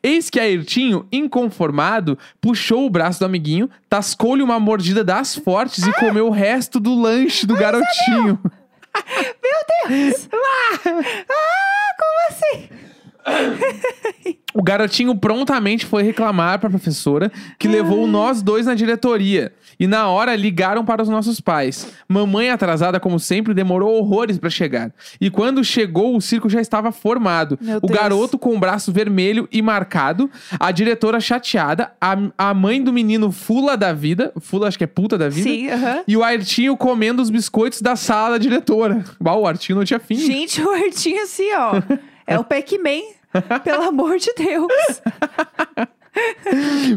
Eis 0.02 0.30
que 0.30 0.40
Ayrtinho, 0.40 1.06
inconformado, 1.12 2.18
puxou 2.40 2.86
o 2.86 2.90
braço 2.90 3.20
do 3.20 3.26
amiguinho, 3.26 3.70
tascou-lhe 3.88 4.42
uma 4.42 4.58
mordida 4.58 5.04
das 5.04 5.34
fortes 5.34 5.86
e 5.86 5.92
comeu 5.94 6.26
o 6.26 6.30
resto 6.30 6.80
do 6.80 6.94
lanche 6.94 7.46
do 7.46 7.54
garotinho. 7.56 8.38
Ah, 11.28 11.88
como 11.98 12.28
assim? 12.30 12.68
O 14.54 14.62
garotinho 14.62 15.16
prontamente 15.16 15.84
foi 15.84 16.04
reclamar 16.04 16.60
para 16.60 16.68
a 16.68 16.70
professora, 16.70 17.32
que 17.58 17.66
levou 17.66 18.06
nós 18.06 18.40
dois 18.40 18.66
na 18.66 18.74
diretoria. 18.76 19.52
E 19.80 19.88
na 19.88 20.06
hora 20.08 20.36
ligaram 20.36 20.84
para 20.84 21.02
os 21.02 21.08
nossos 21.08 21.40
pais. 21.40 21.88
Mamãe 22.08 22.50
atrasada, 22.50 23.00
como 23.00 23.18
sempre, 23.18 23.52
demorou 23.52 23.98
horrores 23.98 24.38
para 24.38 24.48
chegar. 24.48 24.92
E 25.20 25.28
quando 25.28 25.64
chegou, 25.64 26.16
o 26.16 26.20
circo 26.20 26.48
já 26.48 26.60
estava 26.60 26.92
formado. 26.92 27.58
Meu 27.60 27.78
o 27.78 27.80
Deus. 27.80 27.98
garoto 27.98 28.38
com 28.38 28.54
o 28.54 28.60
braço 28.60 28.92
vermelho 28.92 29.48
e 29.50 29.60
marcado, 29.60 30.30
a 30.60 30.70
diretora 30.70 31.18
chateada, 31.18 31.90
a, 32.00 32.16
a 32.38 32.54
mãe 32.54 32.80
do 32.80 32.92
menino 32.92 33.32
fula 33.32 33.76
da 33.76 33.92
vida, 33.92 34.32
fula 34.40 34.68
acho 34.68 34.78
que 34.78 34.84
é 34.84 34.86
puta 34.86 35.18
da 35.18 35.28
vida. 35.28 35.50
Sim, 35.50 35.68
aham. 35.68 36.04
E 36.06 36.16
o 36.16 36.22
Artinho 36.22 36.76
comendo 36.76 37.20
os 37.20 37.28
biscoitos 37.28 37.82
da 37.82 37.96
sala 37.96 38.32
da 38.32 38.38
diretora. 38.38 39.04
Bah, 39.20 39.34
o 39.34 39.48
Artinho 39.48 39.78
não 39.78 39.84
tinha 39.84 39.98
fim. 39.98 40.14
Gente, 40.14 40.62
o 40.62 40.70
Artinho 40.70 41.20
assim, 41.24 41.52
ó. 41.54 41.82
É 42.26 42.38
o 42.38 42.44
Pac-Man. 42.44 43.02
Pelo 43.62 43.82
amor 43.88 44.18
de 44.18 44.32
Deus. 44.34 45.02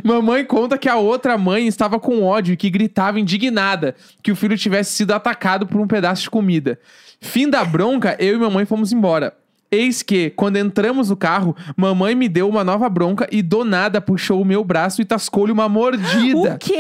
Mamãe 0.04 0.46
conta 0.46 0.78
que 0.78 0.88
a 0.88 0.96
outra 0.96 1.38
mãe 1.38 1.68
estava 1.68 2.00
com 2.00 2.24
ódio 2.24 2.54
e 2.54 2.58
que 2.58 2.70
gritava 2.70 3.20
indignada 3.20 3.96
que 4.22 4.32
o 4.32 4.36
filho 4.36 4.58
tivesse 4.58 4.94
sido 4.94 5.12
atacado 5.12 5.66
por 5.66 5.82
um 5.82 5.88
pedaço 5.88 6.24
de 6.24 6.30
comida. 6.30 6.80
Fim 7.20 7.50
da 7.50 7.66
bronca, 7.66 8.16
eu 8.20 8.36
e 8.36 8.40
mamãe 8.40 8.66
fomos 8.66 8.92
embora. 8.92 9.36
Eis 9.70 10.02
que, 10.02 10.30
quando 10.30 10.56
entramos 10.56 11.10
no 11.10 11.18
carro, 11.18 11.56
mamãe 11.76 12.16
me 12.16 12.30
deu 12.30 12.48
uma 12.48 12.64
nova 12.64 12.88
bronca 12.90 13.28
e 13.30 13.42
do 13.42 13.66
nada 13.66 14.00
puxou 14.00 14.42
o 14.42 14.46
meu 14.46 14.64
braço 14.64 15.02
e 15.02 15.06
tascou-lhe 15.06 15.52
uma 15.52 15.68
mordida. 15.68 16.56
O 16.56 16.58
quê? 16.58 16.74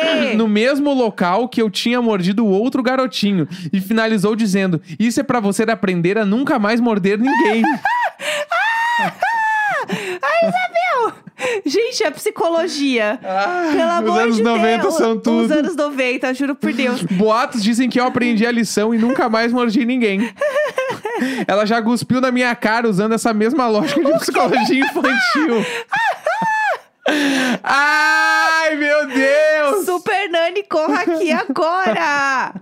No 0.36 0.48
mesmo 0.48 0.94
local 0.94 1.48
que 1.48 1.60
eu 1.60 1.68
tinha 1.68 2.00
mordido 2.00 2.44
o 2.44 2.48
outro 2.48 2.82
garotinho. 2.82 3.46
E 3.72 3.80
finalizou 3.80 4.34
dizendo: 4.34 4.80
Isso 4.98 5.20
é 5.20 5.22
pra 5.22 5.40
você 5.40 5.62
aprender 5.64 6.16
a 6.16 6.24
nunca 6.24 6.58
mais 6.58 6.80
morder 6.80 7.18
ninguém. 7.18 7.62
Ai, 9.90 10.48
Isabel! 10.48 10.69
Gente, 11.64 12.02
é 12.04 12.10
psicologia. 12.10 13.18
Pelo 13.72 13.84
os 13.84 13.98
amor 13.98 14.20
anos 14.22 14.36
de 14.36 14.42
90 14.42 14.82
Deus. 14.82 14.94
são 14.96 15.16
Os 15.16 15.22
tudo. 15.22 15.52
anos 15.52 15.76
90, 15.76 16.34
juro 16.34 16.54
por 16.54 16.72
Deus. 16.72 17.02
Boatos 17.12 17.62
dizem 17.62 17.88
que 17.88 17.98
eu 18.00 18.04
aprendi 18.06 18.46
a 18.46 18.50
lição 18.52 18.94
e 18.94 18.98
nunca 18.98 19.28
mais 19.28 19.52
mordi 19.52 19.84
ninguém. 19.84 20.32
Ela 21.46 21.66
já 21.66 21.82
cuspiu 21.82 22.20
na 22.20 22.30
minha 22.30 22.54
cara 22.54 22.88
usando 22.88 23.12
essa 23.14 23.32
mesma 23.34 23.68
lógica 23.68 24.02
de 24.02 24.18
psicologia 24.18 24.84
infantil. 24.84 25.64
Ai, 27.62 28.76
meu 28.76 29.06
Deus! 29.08 29.84
Super 29.84 30.28
Nani, 30.30 30.62
corra 30.62 31.00
aqui 31.02 31.32
agora! 31.32 32.54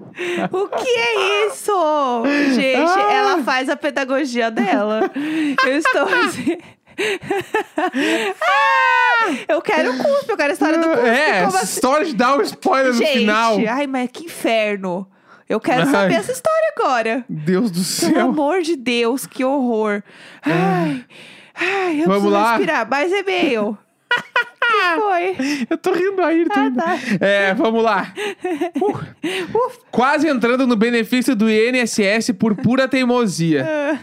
O 0.50 0.66
que 0.68 0.88
é 0.88 1.46
isso? 1.46 2.22
Gente, 2.54 2.76
Ah. 3.00 3.12
ela 3.12 3.42
faz 3.42 3.68
a 3.68 3.76
pedagogia 3.76 4.50
dela. 4.50 5.10
Eu 5.64 5.76
estou 5.78 6.02
assim. 6.24 6.56
Ah, 8.40 9.34
eu 9.48 9.60
quero 9.62 9.92
o 9.92 9.98
cuspe, 9.98 10.30
eu 10.30 10.36
quero 10.36 10.50
a 10.50 10.52
história 10.52 10.78
do 10.78 10.88
cuspe. 10.88 11.06
É, 11.06 11.40
assim? 11.44 11.64
história 11.64 12.06
de 12.06 12.14
dar 12.14 12.36
um 12.36 12.42
spoiler 12.42 12.92
no 12.92 12.98
Gente, 12.98 13.18
final. 13.18 13.56
ai, 13.68 13.86
mas 13.86 14.10
que 14.12 14.24
inferno. 14.24 15.06
Eu 15.48 15.58
quero 15.60 15.82
Ai. 15.82 15.86
saber 15.90 16.14
essa 16.14 16.32
história 16.32 16.72
agora. 16.78 17.24
Deus 17.28 17.70
do 17.70 17.76
Pelo 17.80 18.14
céu. 18.14 18.28
amor 18.28 18.60
de 18.62 18.76
Deus, 18.76 19.26
que 19.26 19.42
horror. 19.44 20.02
Ai, 20.44 21.04
ai 21.54 22.02
eu 22.02 22.06
Vamos 22.06 22.30
lá? 22.30 22.50
respirar. 22.56 22.88
Mais 22.88 23.10
e-mail. 23.10 23.76
que 24.68 25.00
foi? 25.00 25.66
Eu 25.70 25.78
tô 25.78 25.92
rindo 25.92 26.22
aí, 26.22 26.44
tô 26.44 26.52
Ah, 26.58 26.62
rindo. 26.64 26.76
tá. 26.76 26.96
É, 27.20 27.54
vamos 27.54 27.82
lá. 27.82 28.12
Uh, 28.78 29.72
quase 29.90 30.28
entrando 30.28 30.66
no 30.66 30.76
benefício 30.76 31.34
do 31.34 31.48
INSS 31.50 32.32
por 32.38 32.54
pura 32.54 32.86
teimosia. 32.86 33.98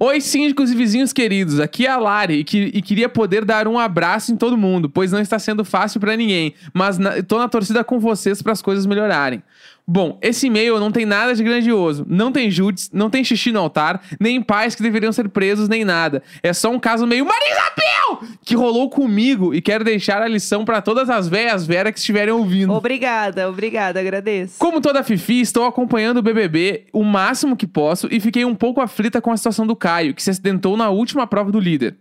Oi, 0.00 0.20
síndicos 0.20 0.70
e 0.70 0.74
vizinhos 0.74 1.12
queridos. 1.12 1.60
Aqui 1.60 1.86
é 1.86 1.90
a 1.90 1.98
Lari 1.98 2.38
e, 2.38 2.44
que- 2.44 2.70
e 2.72 2.80
queria 2.80 3.08
poder 3.08 3.44
dar 3.44 3.68
um 3.68 3.78
abraço 3.78 4.32
em 4.32 4.36
todo 4.36 4.56
mundo, 4.56 4.88
pois 4.88 5.12
não 5.12 5.20
está 5.20 5.38
sendo 5.38 5.64
fácil 5.64 6.00
pra 6.00 6.16
ninguém. 6.16 6.54
Mas 6.72 6.96
na, 6.98 7.22
tô 7.22 7.38
na 7.38 7.48
torcida 7.48 7.84
com 7.84 7.98
vocês 8.00 8.40
para 8.40 8.52
as 8.52 8.62
coisas 8.62 8.86
melhorarem. 8.86 9.42
Bom, 9.88 10.18
esse 10.20 10.48
e-mail 10.48 10.80
não 10.80 10.90
tem 10.90 11.06
nada 11.06 11.32
de 11.32 11.44
grandioso. 11.44 12.04
Não 12.08 12.32
tem 12.32 12.50
jutes, 12.50 12.90
não 12.92 13.08
tem 13.08 13.22
xixi 13.22 13.52
no 13.52 13.60
altar, 13.60 14.02
nem 14.18 14.42
pais 14.42 14.74
que 14.74 14.82
deveriam 14.82 15.12
ser 15.12 15.28
presos, 15.28 15.68
nem 15.68 15.84
nada. 15.84 16.24
É 16.42 16.52
só 16.52 16.70
um 16.70 16.78
caso 16.78 17.06
meio 17.06 17.24
Marisabel 17.24 18.36
que 18.44 18.56
rolou 18.56 18.90
comigo 18.90 19.54
e 19.54 19.60
quero 19.60 19.84
deixar 19.84 20.22
a 20.22 20.28
lição 20.28 20.64
pra 20.64 20.82
todas 20.82 21.08
as 21.08 21.28
velhas 21.28 21.66
Vera 21.66 21.92
que 21.92 21.98
estiverem 21.98 22.34
ouvindo. 22.34 22.72
Obrigada, 22.72 23.48
obrigada, 23.48 24.00
agradeço. 24.00 24.58
Como 24.58 24.80
toda 24.80 25.04
Fifi, 25.04 25.40
estou 25.40 25.64
acompanhando 25.64 26.18
o 26.18 26.22
BBB 26.22 26.86
o 26.92 27.04
máximo 27.04 27.56
que 27.56 27.66
posso 27.66 28.08
e 28.10 28.18
fiquei 28.18 28.44
um 28.44 28.54
pouco 28.54 28.80
aflita 28.80 29.20
com 29.20 29.30
a 29.30 29.36
situação 29.36 29.66
do 29.66 29.76
Caio, 29.76 30.14
que 30.14 30.22
se 30.22 30.30
acidentou 30.30 30.76
na 30.76 30.90
última 30.90 31.26
prova 31.26 31.52
do 31.52 31.60
líder. 31.60 31.96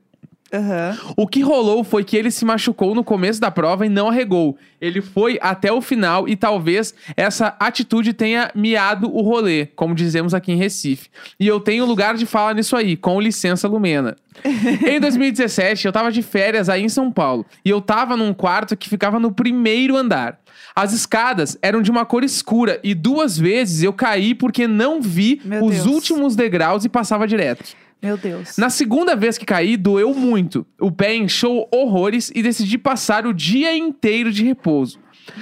Aham. 0.55 0.97
O 1.15 1.27
que 1.27 1.41
rolou 1.41 1.83
foi 1.83 2.03
que 2.03 2.15
ele 2.15 2.31
se 2.31 2.45
machucou 2.45 2.95
no 2.95 3.03
começo 3.03 3.39
da 3.41 3.51
prova 3.51 3.85
e 3.85 3.89
não 3.89 4.09
arregou. 4.09 4.57
Ele 4.79 5.01
foi 5.01 5.37
até 5.41 5.71
o 5.71 5.81
final 5.81 6.27
e 6.27 6.35
talvez 6.35 6.93
essa 7.17 7.55
atitude 7.59 8.13
tenha 8.13 8.51
miado 8.53 9.13
o 9.13 9.21
rolê, 9.21 9.67
como 9.75 9.95
dizemos 9.95 10.33
aqui 10.33 10.51
em 10.51 10.57
Recife. 10.57 11.09
E 11.39 11.47
eu 11.47 11.59
tenho 11.59 11.85
lugar 11.85 12.15
de 12.15 12.25
fala 12.25 12.53
nisso 12.53 12.75
aí, 12.75 12.95
com 12.95 13.19
licença, 13.19 13.67
Lumena. 13.67 14.15
em 14.85 14.99
2017, 14.99 15.85
eu 15.85 15.93
tava 15.93 16.11
de 16.11 16.21
férias 16.21 16.69
aí 16.69 16.83
em 16.83 16.89
São 16.89 17.11
Paulo 17.11 17.45
e 17.63 17.69
eu 17.69 17.79
tava 17.81 18.17
num 18.17 18.33
quarto 18.33 18.75
que 18.75 18.89
ficava 18.89 19.19
no 19.19 19.31
primeiro 19.31 19.95
andar. 19.95 20.39
As 20.75 20.91
escadas 20.91 21.57
eram 21.61 21.81
de 21.81 21.89
uma 21.89 22.05
cor 22.05 22.23
escura 22.23 22.79
e 22.83 22.93
duas 22.93 23.37
vezes 23.37 23.81
eu 23.81 23.93
caí 23.93 24.35
porque 24.35 24.67
não 24.67 25.01
vi 25.01 25.41
Meu 25.45 25.63
os 25.63 25.75
Deus. 25.75 25.85
últimos 25.85 26.35
degraus 26.35 26.83
e 26.83 26.89
passava 26.89 27.25
direto. 27.25 27.63
Meu 28.01 28.17
Deus. 28.17 28.57
Na 28.57 28.69
segunda 28.69 29.15
vez 29.15 29.37
que 29.37 29.45
caí, 29.45 29.77
doeu 29.77 30.13
muito. 30.13 30.65
O 30.79 30.91
pé 30.91 31.15
inchou 31.15 31.67
horrores 31.73 32.31
e 32.35 32.43
decidi 32.43 32.77
passar 32.77 33.25
o 33.25 33.33
dia 33.33 33.75
inteiro 33.75 34.31
de 34.31 34.43
repouso. 34.43 34.99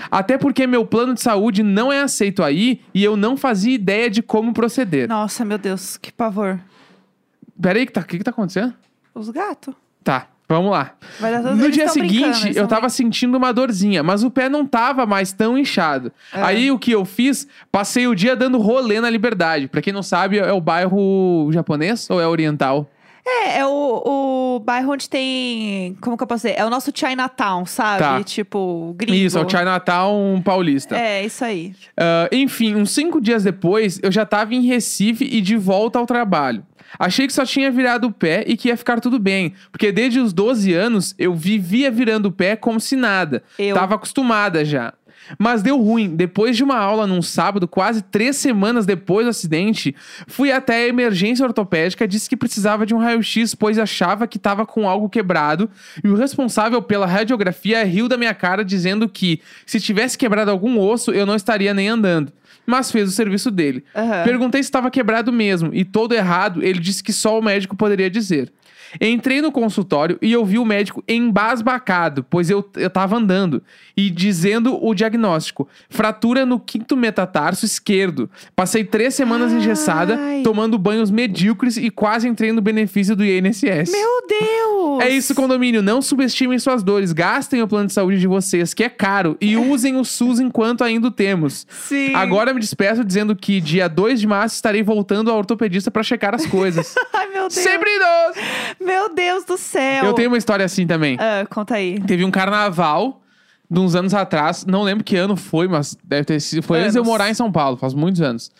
Até 0.09 0.37
porque 0.37 0.65
meu 0.65 0.85
plano 0.85 1.13
de 1.13 1.21
saúde 1.21 1.61
não 1.61 1.91
é 1.91 2.01
aceito 2.01 2.41
aí 2.41 2.81
e 2.93 3.03
eu 3.03 3.17
não 3.17 3.35
fazia 3.35 3.73
ideia 3.73 4.09
de 4.09 4.21
como 4.21 4.53
proceder. 4.53 5.09
Nossa, 5.09 5.43
meu 5.43 5.57
Deus, 5.57 5.97
que 5.97 6.11
pavor. 6.11 6.59
Peraí, 7.61 7.83
o 7.83 7.87
que, 7.87 7.91
tá, 7.91 8.03
que, 8.03 8.17
que 8.17 8.23
tá 8.23 8.31
acontecendo? 8.31 8.73
Os 9.13 9.29
gatos. 9.29 9.75
Tá, 10.03 10.27
vamos 10.53 10.71
lá. 10.71 10.93
No 11.55 11.71
dia 11.71 11.87
seguinte, 11.87 12.51
eu 12.55 12.67
tava 12.67 12.87
sentindo 12.89 13.37
uma 13.37 13.51
dorzinha, 13.51 14.03
mas 14.03 14.23
o 14.23 14.29
pé 14.29 14.47
não 14.47 14.65
tava 14.65 15.05
mais 15.05 15.33
tão 15.33 15.57
inchado. 15.57 16.11
É. 16.33 16.41
Aí 16.41 16.71
o 16.71 16.77
que 16.77 16.91
eu 16.91 17.05
fiz? 17.05 17.47
Passei 17.71 18.07
o 18.07 18.15
dia 18.15 18.35
dando 18.35 18.59
rolê 18.59 19.01
na 19.01 19.09
Liberdade. 19.09 19.67
Pra 19.67 19.81
quem 19.81 19.91
não 19.91 20.03
sabe, 20.03 20.37
é 20.37 20.53
o 20.53 20.61
bairro 20.61 21.49
japonês 21.51 22.07
ou 22.09 22.21
é 22.21 22.27
oriental? 22.27 22.87
É, 23.25 23.59
é 23.59 23.65
o, 23.65 24.55
o 24.55 24.59
bairro 24.59 24.91
onde 24.91 25.09
tem. 25.09 25.95
Como 26.01 26.17
que 26.17 26.23
eu 26.23 26.27
posso 26.27 26.45
dizer? 26.45 26.59
É 26.59 26.65
o 26.65 26.69
nosso 26.69 26.91
Chinatown, 26.93 27.65
sabe? 27.65 27.99
Tá. 27.99 28.23
Tipo, 28.23 28.93
gringo. 28.97 29.17
Isso, 29.17 29.37
é 29.37 29.41
o 29.41 29.49
Chinatown 29.49 30.41
paulista. 30.41 30.97
É, 30.97 31.25
isso 31.25 31.43
aí. 31.43 31.73
Ah, 31.95 32.27
enfim, 32.31 32.75
uns 32.75 32.91
cinco 32.91 33.21
dias 33.21 33.43
depois, 33.43 33.99
eu 34.03 34.11
já 34.11 34.25
tava 34.25 34.53
em 34.53 34.61
Recife 34.61 35.23
e 35.23 35.39
de 35.39 35.55
volta 35.55 35.99
ao 35.99 36.05
trabalho. 36.05 36.65
Achei 36.97 37.27
que 37.27 37.33
só 37.33 37.45
tinha 37.45 37.71
virado 37.71 38.07
o 38.07 38.11
pé 38.11 38.43
e 38.47 38.55
que 38.55 38.69
ia 38.69 38.77
ficar 38.77 38.99
tudo 38.99 39.19
bem. 39.19 39.53
Porque 39.71 39.91
desde 39.91 40.19
os 40.19 40.33
12 40.33 40.73
anos 40.73 41.15
eu 41.17 41.33
vivia 41.33 41.89
virando 41.91 42.27
o 42.27 42.31
pé 42.31 42.55
como 42.55 42.79
se 42.79 42.95
nada. 42.95 43.43
Eu. 43.57 43.75
Tava 43.75 43.95
acostumada 43.95 44.63
já. 44.63 44.93
Mas 45.37 45.61
deu 45.61 45.81
ruim. 45.81 46.15
Depois 46.15 46.55
de 46.55 46.63
uma 46.63 46.77
aula 46.77 47.07
num 47.07 47.21
sábado, 47.21 47.67
quase 47.67 48.01
três 48.01 48.35
semanas 48.35 48.85
depois 48.85 49.25
do 49.25 49.29
acidente, 49.29 49.95
fui 50.27 50.51
até 50.51 50.83
a 50.83 50.87
emergência 50.87 51.45
ortopédica, 51.45 52.07
disse 52.07 52.29
que 52.29 52.37
precisava 52.37 52.85
de 52.85 52.93
um 52.93 52.97
raio-x, 52.97 53.55
pois 53.55 53.79
achava 53.79 54.27
que 54.27 54.37
estava 54.37 54.65
com 54.65 54.87
algo 54.87 55.09
quebrado. 55.09 55.69
E 56.03 56.07
o 56.07 56.15
responsável 56.15 56.81
pela 56.81 57.05
radiografia 57.05 57.83
riu 57.83 58.07
da 58.07 58.17
minha 58.17 58.33
cara, 58.33 58.63
dizendo 58.63 59.07
que 59.07 59.41
se 59.65 59.79
tivesse 59.79 60.17
quebrado 60.17 60.51
algum 60.51 60.79
osso, 60.79 61.11
eu 61.11 61.25
não 61.25 61.35
estaria 61.35 61.73
nem 61.73 61.89
andando. 61.89 62.31
Mas 62.65 62.91
fez 62.91 63.09
o 63.09 63.11
serviço 63.11 63.51
dele. 63.51 63.83
Aham. 63.95 64.23
Perguntei 64.23 64.61
se 64.63 64.67
estava 64.67 64.89
quebrado 64.89 65.31
mesmo, 65.31 65.69
e 65.73 65.83
todo 65.83 66.13
errado, 66.13 66.63
ele 66.63 66.79
disse 66.79 67.03
que 67.03 67.11
só 67.11 67.37
o 67.37 67.43
médico 67.43 67.75
poderia 67.75 68.09
dizer. 68.09 68.51
Entrei 68.99 69.41
no 69.41 69.51
consultório 69.51 70.17
e 70.21 70.31
eu 70.31 70.45
vi 70.45 70.57
o 70.57 70.65
médico 70.65 71.03
embasbacado, 71.07 72.25
pois 72.29 72.49
eu, 72.49 72.67
eu 72.75 72.89
tava 72.89 73.17
andando, 73.17 73.61
e 73.95 74.09
dizendo 74.09 74.83
o 74.83 74.93
diagnóstico: 74.93 75.67
fratura 75.89 76.45
no 76.45 76.59
quinto 76.59 76.95
metatarso 76.95 77.65
esquerdo. 77.65 78.29
Passei 78.55 78.83
três 78.83 79.15
semanas 79.15 79.51
Ai. 79.51 79.59
engessada, 79.59 80.19
tomando 80.43 80.77
banhos 80.77 81.11
medíocres 81.11 81.77
e 81.77 81.89
quase 81.89 82.27
entrei 82.27 82.51
no 82.51 82.61
benefício 82.61 83.15
do 83.15 83.23
INSS. 83.23 83.91
Meu 83.91 84.27
Deus! 84.27 85.01
É 85.01 85.09
isso, 85.09 85.33
condomínio. 85.33 85.81
Não 85.81 86.01
subestimem 86.01 86.59
suas 86.59 86.83
dores. 86.83 87.11
Gastem 87.11 87.61
o 87.61 87.67
plano 87.67 87.87
de 87.87 87.93
saúde 87.93 88.19
de 88.19 88.27
vocês, 88.27 88.73
que 88.73 88.83
é 88.83 88.89
caro. 88.89 89.37
E 89.41 89.57
usem 89.57 89.97
o 89.97 90.03
SUS 90.03 90.39
enquanto 90.39 90.83
ainda 90.83 91.07
o 91.07 91.11
temos. 91.11 91.65
Sim. 91.69 92.13
Agora 92.13 92.53
me 92.53 92.59
despeço 92.59 93.03
dizendo 93.03 93.35
que 93.35 93.59
dia 93.59 93.87
2 93.87 94.19
de 94.19 94.27
março 94.27 94.55
estarei 94.55 94.83
voltando 94.83 95.31
ao 95.31 95.37
ortopedista 95.37 95.89
pra 95.89 96.03
checar 96.03 96.35
as 96.35 96.45
coisas. 96.45 96.95
Ai, 97.13 97.27
meu 97.27 97.41
Deus. 97.43 97.53
Sempre 97.53 97.89
idoso! 97.89 98.39
Meu 98.85 99.13
Deus 99.13 99.43
do 99.45 99.57
céu. 99.57 100.05
Eu 100.05 100.13
tenho 100.13 100.29
uma 100.29 100.37
história 100.37 100.65
assim 100.65 100.85
também. 100.87 101.17
Ah, 101.19 101.45
conta 101.49 101.75
aí. 101.75 101.99
Teve 102.01 102.23
um 102.25 102.31
carnaval 102.31 103.21
de 103.69 103.79
uns 103.79 103.95
anos 103.95 104.13
atrás, 104.13 104.65
não 104.65 104.83
lembro 104.83 105.03
que 105.03 105.15
ano 105.15 105.35
foi, 105.35 105.67
mas 105.67 105.97
deve 106.03 106.25
ter 106.25 106.39
sido. 106.39 106.61
Foi 106.61 106.79
antes 106.79 106.91
de 106.93 106.99
eu 106.99 107.01
Anos. 107.01 107.11
morar 107.11 107.29
em 107.29 107.33
São 107.33 107.51
Paulo, 107.51 107.75
faz 107.77 107.93
muitos 107.93 108.21
anos. 108.21 108.51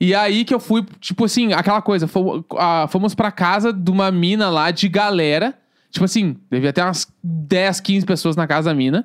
E 0.00 0.14
aí 0.14 0.44
que 0.44 0.54
eu 0.54 0.60
fui, 0.60 0.84
tipo 1.00 1.24
assim, 1.24 1.52
aquela 1.52 1.82
coisa, 1.82 2.06
fomos, 2.06 2.44
ah, 2.56 2.86
fomos 2.88 3.14
pra 3.14 3.32
casa 3.32 3.72
de 3.72 3.90
uma 3.90 4.10
mina 4.10 4.48
lá 4.48 4.70
de 4.70 4.88
galera. 4.88 5.54
Tipo 5.90 6.04
assim, 6.04 6.36
devia 6.48 6.72
ter 6.72 6.82
umas 6.82 7.08
10, 7.22 7.80
15 7.80 8.06
pessoas 8.06 8.36
na 8.36 8.46
casa 8.46 8.70
da 8.70 8.74
mina. 8.74 9.04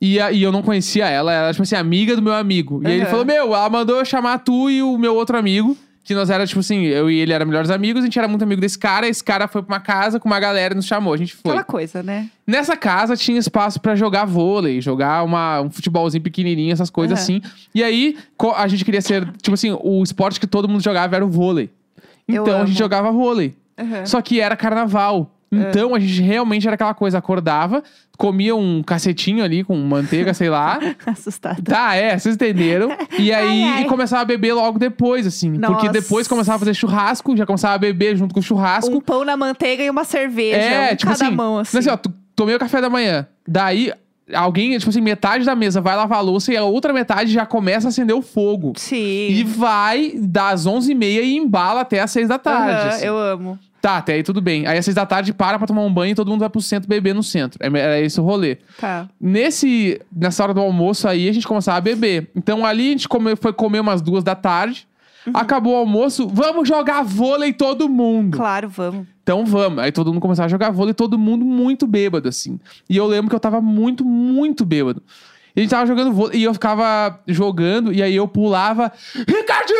E, 0.00 0.20
a- 0.20 0.30
e 0.30 0.40
eu 0.42 0.52
não 0.52 0.62
conhecia 0.62 1.08
ela, 1.08 1.32
ela 1.32 1.44
era, 1.46 1.52
tipo 1.52 1.64
assim, 1.64 1.74
amiga 1.74 2.14
do 2.14 2.22
meu 2.22 2.32
amigo. 2.32 2.80
E 2.84 2.86
aí 2.86 2.92
ele 2.94 3.06
falou: 3.06 3.24
Meu, 3.24 3.46
ela 3.54 3.68
mandou 3.68 3.98
eu 3.98 4.04
chamar 4.04 4.38
tu 4.38 4.70
e 4.70 4.82
o 4.82 4.96
meu 4.96 5.16
outro 5.16 5.36
amigo. 5.36 5.76
Que 6.04 6.14
nós 6.14 6.30
era, 6.30 6.44
tipo 6.46 6.58
assim, 6.60 6.82
eu 6.82 7.08
e 7.08 7.18
ele 7.20 7.32
eram 7.32 7.46
melhores 7.46 7.70
amigos, 7.70 8.02
a 8.02 8.06
gente 8.06 8.18
era 8.18 8.26
muito 8.26 8.42
amigo 8.42 8.60
desse 8.60 8.76
cara. 8.76 9.06
Esse 9.06 9.22
cara 9.22 9.46
foi 9.46 9.62
pra 9.62 9.74
uma 9.76 9.80
casa 9.80 10.18
com 10.18 10.28
uma 10.28 10.40
galera 10.40 10.74
e 10.74 10.76
nos 10.76 10.86
chamou. 10.86 11.14
A 11.14 11.16
gente 11.16 11.34
foi. 11.34 11.52
Aquela 11.52 11.64
coisa, 11.64 12.02
né? 12.02 12.28
Nessa 12.44 12.76
casa 12.76 13.16
tinha 13.16 13.38
espaço 13.38 13.80
pra 13.80 13.94
jogar 13.94 14.24
vôlei, 14.24 14.80
jogar 14.80 15.22
uma, 15.22 15.60
um 15.60 15.70
futebolzinho 15.70 16.22
pequenininho, 16.22 16.72
essas 16.72 16.90
coisas 16.90 17.16
Aham. 17.16 17.22
assim. 17.22 17.42
E 17.72 17.84
aí 17.84 18.18
a 18.56 18.66
gente 18.66 18.84
queria 18.84 19.00
ser, 19.00 19.30
tipo 19.40 19.54
assim, 19.54 19.76
o 19.80 20.02
esporte 20.02 20.40
que 20.40 20.46
todo 20.46 20.68
mundo 20.68 20.82
jogava 20.82 21.14
era 21.14 21.24
o 21.24 21.28
vôlei. 21.30 21.70
Então 22.26 22.62
a 22.62 22.66
gente 22.66 22.78
jogava 22.78 23.12
vôlei. 23.12 23.54
Aham. 23.78 24.04
Só 24.06 24.20
que 24.20 24.40
era 24.40 24.56
carnaval. 24.56 25.30
Então 25.52 25.94
a 25.94 26.00
gente 26.00 26.22
realmente 26.22 26.66
era 26.66 26.74
aquela 26.74 26.94
coisa, 26.94 27.18
acordava, 27.18 27.82
comia 28.16 28.56
um 28.56 28.82
cacetinho 28.82 29.44
ali 29.44 29.62
com 29.62 29.76
manteiga, 29.76 30.32
sei 30.32 30.48
lá. 30.48 30.78
Assustada. 31.04 31.62
Tá, 31.62 31.94
é, 31.94 32.18
vocês 32.18 32.34
entenderam. 32.34 32.90
E 33.18 33.30
aí 33.34 33.62
Ai, 33.62 33.68
ai. 33.76 33.82
e 33.82 33.84
começava 33.84 34.22
a 34.22 34.24
beber 34.24 34.54
logo 34.54 34.78
depois, 34.78 35.26
assim. 35.26 35.52
Porque 35.52 35.88
Nossa. 35.88 35.88
depois 35.88 36.26
começava 36.26 36.56
a 36.56 36.58
fazer 36.60 36.74
churrasco, 36.74 37.36
já 37.36 37.44
começava 37.44 37.74
a 37.74 37.78
beber 37.78 38.16
junto 38.16 38.32
com 38.32 38.40
o 38.40 38.42
churrasco. 38.42 38.94
Um 38.94 39.00
pão 39.00 39.24
na 39.24 39.36
manteiga 39.36 39.82
e 39.82 39.90
uma 39.90 40.04
cerveja. 40.04 40.56
É, 40.56 40.92
um 40.92 40.96
tipo 40.96 41.12
cada 41.12 41.26
assim, 41.26 41.34
mão, 41.34 41.58
assim. 41.58 41.78
assim, 41.78 41.90
ó, 41.90 41.96
tu 41.96 42.10
tomei 42.34 42.54
o 42.54 42.58
café 42.58 42.80
da 42.80 42.88
manhã. 42.88 43.26
Daí, 43.46 43.92
alguém, 44.32 44.76
tipo 44.78 44.88
assim, 44.88 45.00
metade 45.00 45.44
da 45.44 45.54
mesa 45.54 45.80
vai 45.80 45.96
lavar 45.96 46.18
a 46.18 46.22
louça 46.22 46.52
e 46.52 46.56
a 46.56 46.64
outra 46.64 46.92
metade 46.92 47.30
já 47.30 47.44
começa 47.44 47.88
a 47.88 47.90
acender 47.90 48.16
o 48.16 48.22
fogo. 48.22 48.72
Sim. 48.76 49.28
E 49.28 49.44
vai 49.44 50.12
das 50.16 50.66
11h30 50.66 51.02
e 51.22 51.36
embala 51.36 51.82
até 51.82 52.00
as 52.00 52.10
6 52.10 52.28
da 52.28 52.38
tarde. 52.38 52.70
Aham, 52.70 52.88
assim. 52.88 53.06
Eu 53.06 53.18
amo. 53.18 53.58
Tá, 53.82 53.96
até 53.96 54.14
aí 54.14 54.22
tudo 54.22 54.40
bem. 54.40 54.64
Aí 54.66 54.78
às 54.78 54.84
6 54.84 54.94
da 54.94 55.04
tarde 55.04 55.34
para 55.34 55.58
pra 55.58 55.66
tomar 55.66 55.82
um 55.82 55.92
banho 55.92 56.12
e 56.12 56.14
todo 56.14 56.28
mundo 56.30 56.38
vai 56.40 56.48
pro 56.48 56.60
centro 56.62 56.88
beber 56.88 57.14
no 57.14 57.22
centro. 57.22 57.58
É- 57.60 57.66
Era 57.78 58.00
esse 58.00 58.20
o 58.20 58.22
rolê. 58.22 58.58
Tá. 58.80 59.08
Nesse, 59.20 60.00
nessa 60.14 60.42
hora 60.44 60.54
do 60.54 60.60
almoço 60.60 61.08
aí, 61.08 61.28
a 61.28 61.32
gente 61.32 61.46
começava 61.48 61.78
a 61.78 61.80
beber. 61.80 62.30
Então 62.36 62.64
ali 62.64 62.88
a 62.88 62.92
gente 62.92 63.08
come- 63.08 63.34
foi 63.34 63.52
comer 63.52 63.80
umas 63.80 64.00
duas 64.00 64.22
da 64.22 64.36
tarde. 64.36 64.86
Uhum. 65.26 65.32
Acabou 65.34 65.72
o 65.74 65.76
almoço, 65.76 66.28
vamos 66.28 66.68
jogar 66.68 67.02
vôlei 67.02 67.52
todo 67.52 67.88
mundo. 67.88 68.36
Claro, 68.36 68.68
vamos. 68.68 69.06
Então 69.22 69.44
vamos. 69.44 69.80
Aí 69.80 69.90
todo 69.90 70.12
mundo 70.12 70.20
começava 70.20 70.46
a 70.46 70.48
jogar 70.48 70.70
vôlei, 70.70 70.94
todo 70.94 71.18
mundo 71.18 71.44
muito 71.44 71.84
bêbado, 71.86 72.28
assim. 72.28 72.60
E 72.88 72.96
eu 72.96 73.06
lembro 73.06 73.30
que 73.30 73.34
eu 73.36 73.40
tava 73.40 73.60
muito, 73.60 74.04
muito 74.04 74.64
bêbado. 74.64 75.02
E 75.54 75.60
a 75.60 75.62
gente 75.62 75.70
tava 75.70 75.86
jogando 75.86 76.12
vôlei, 76.12 76.40
e 76.40 76.44
eu 76.44 76.54
ficava 76.54 77.20
jogando, 77.26 77.92
e 77.92 78.02
aí 78.02 78.14
eu 78.16 78.26
pulava, 78.26 78.90
Ricardinho! 79.14 79.78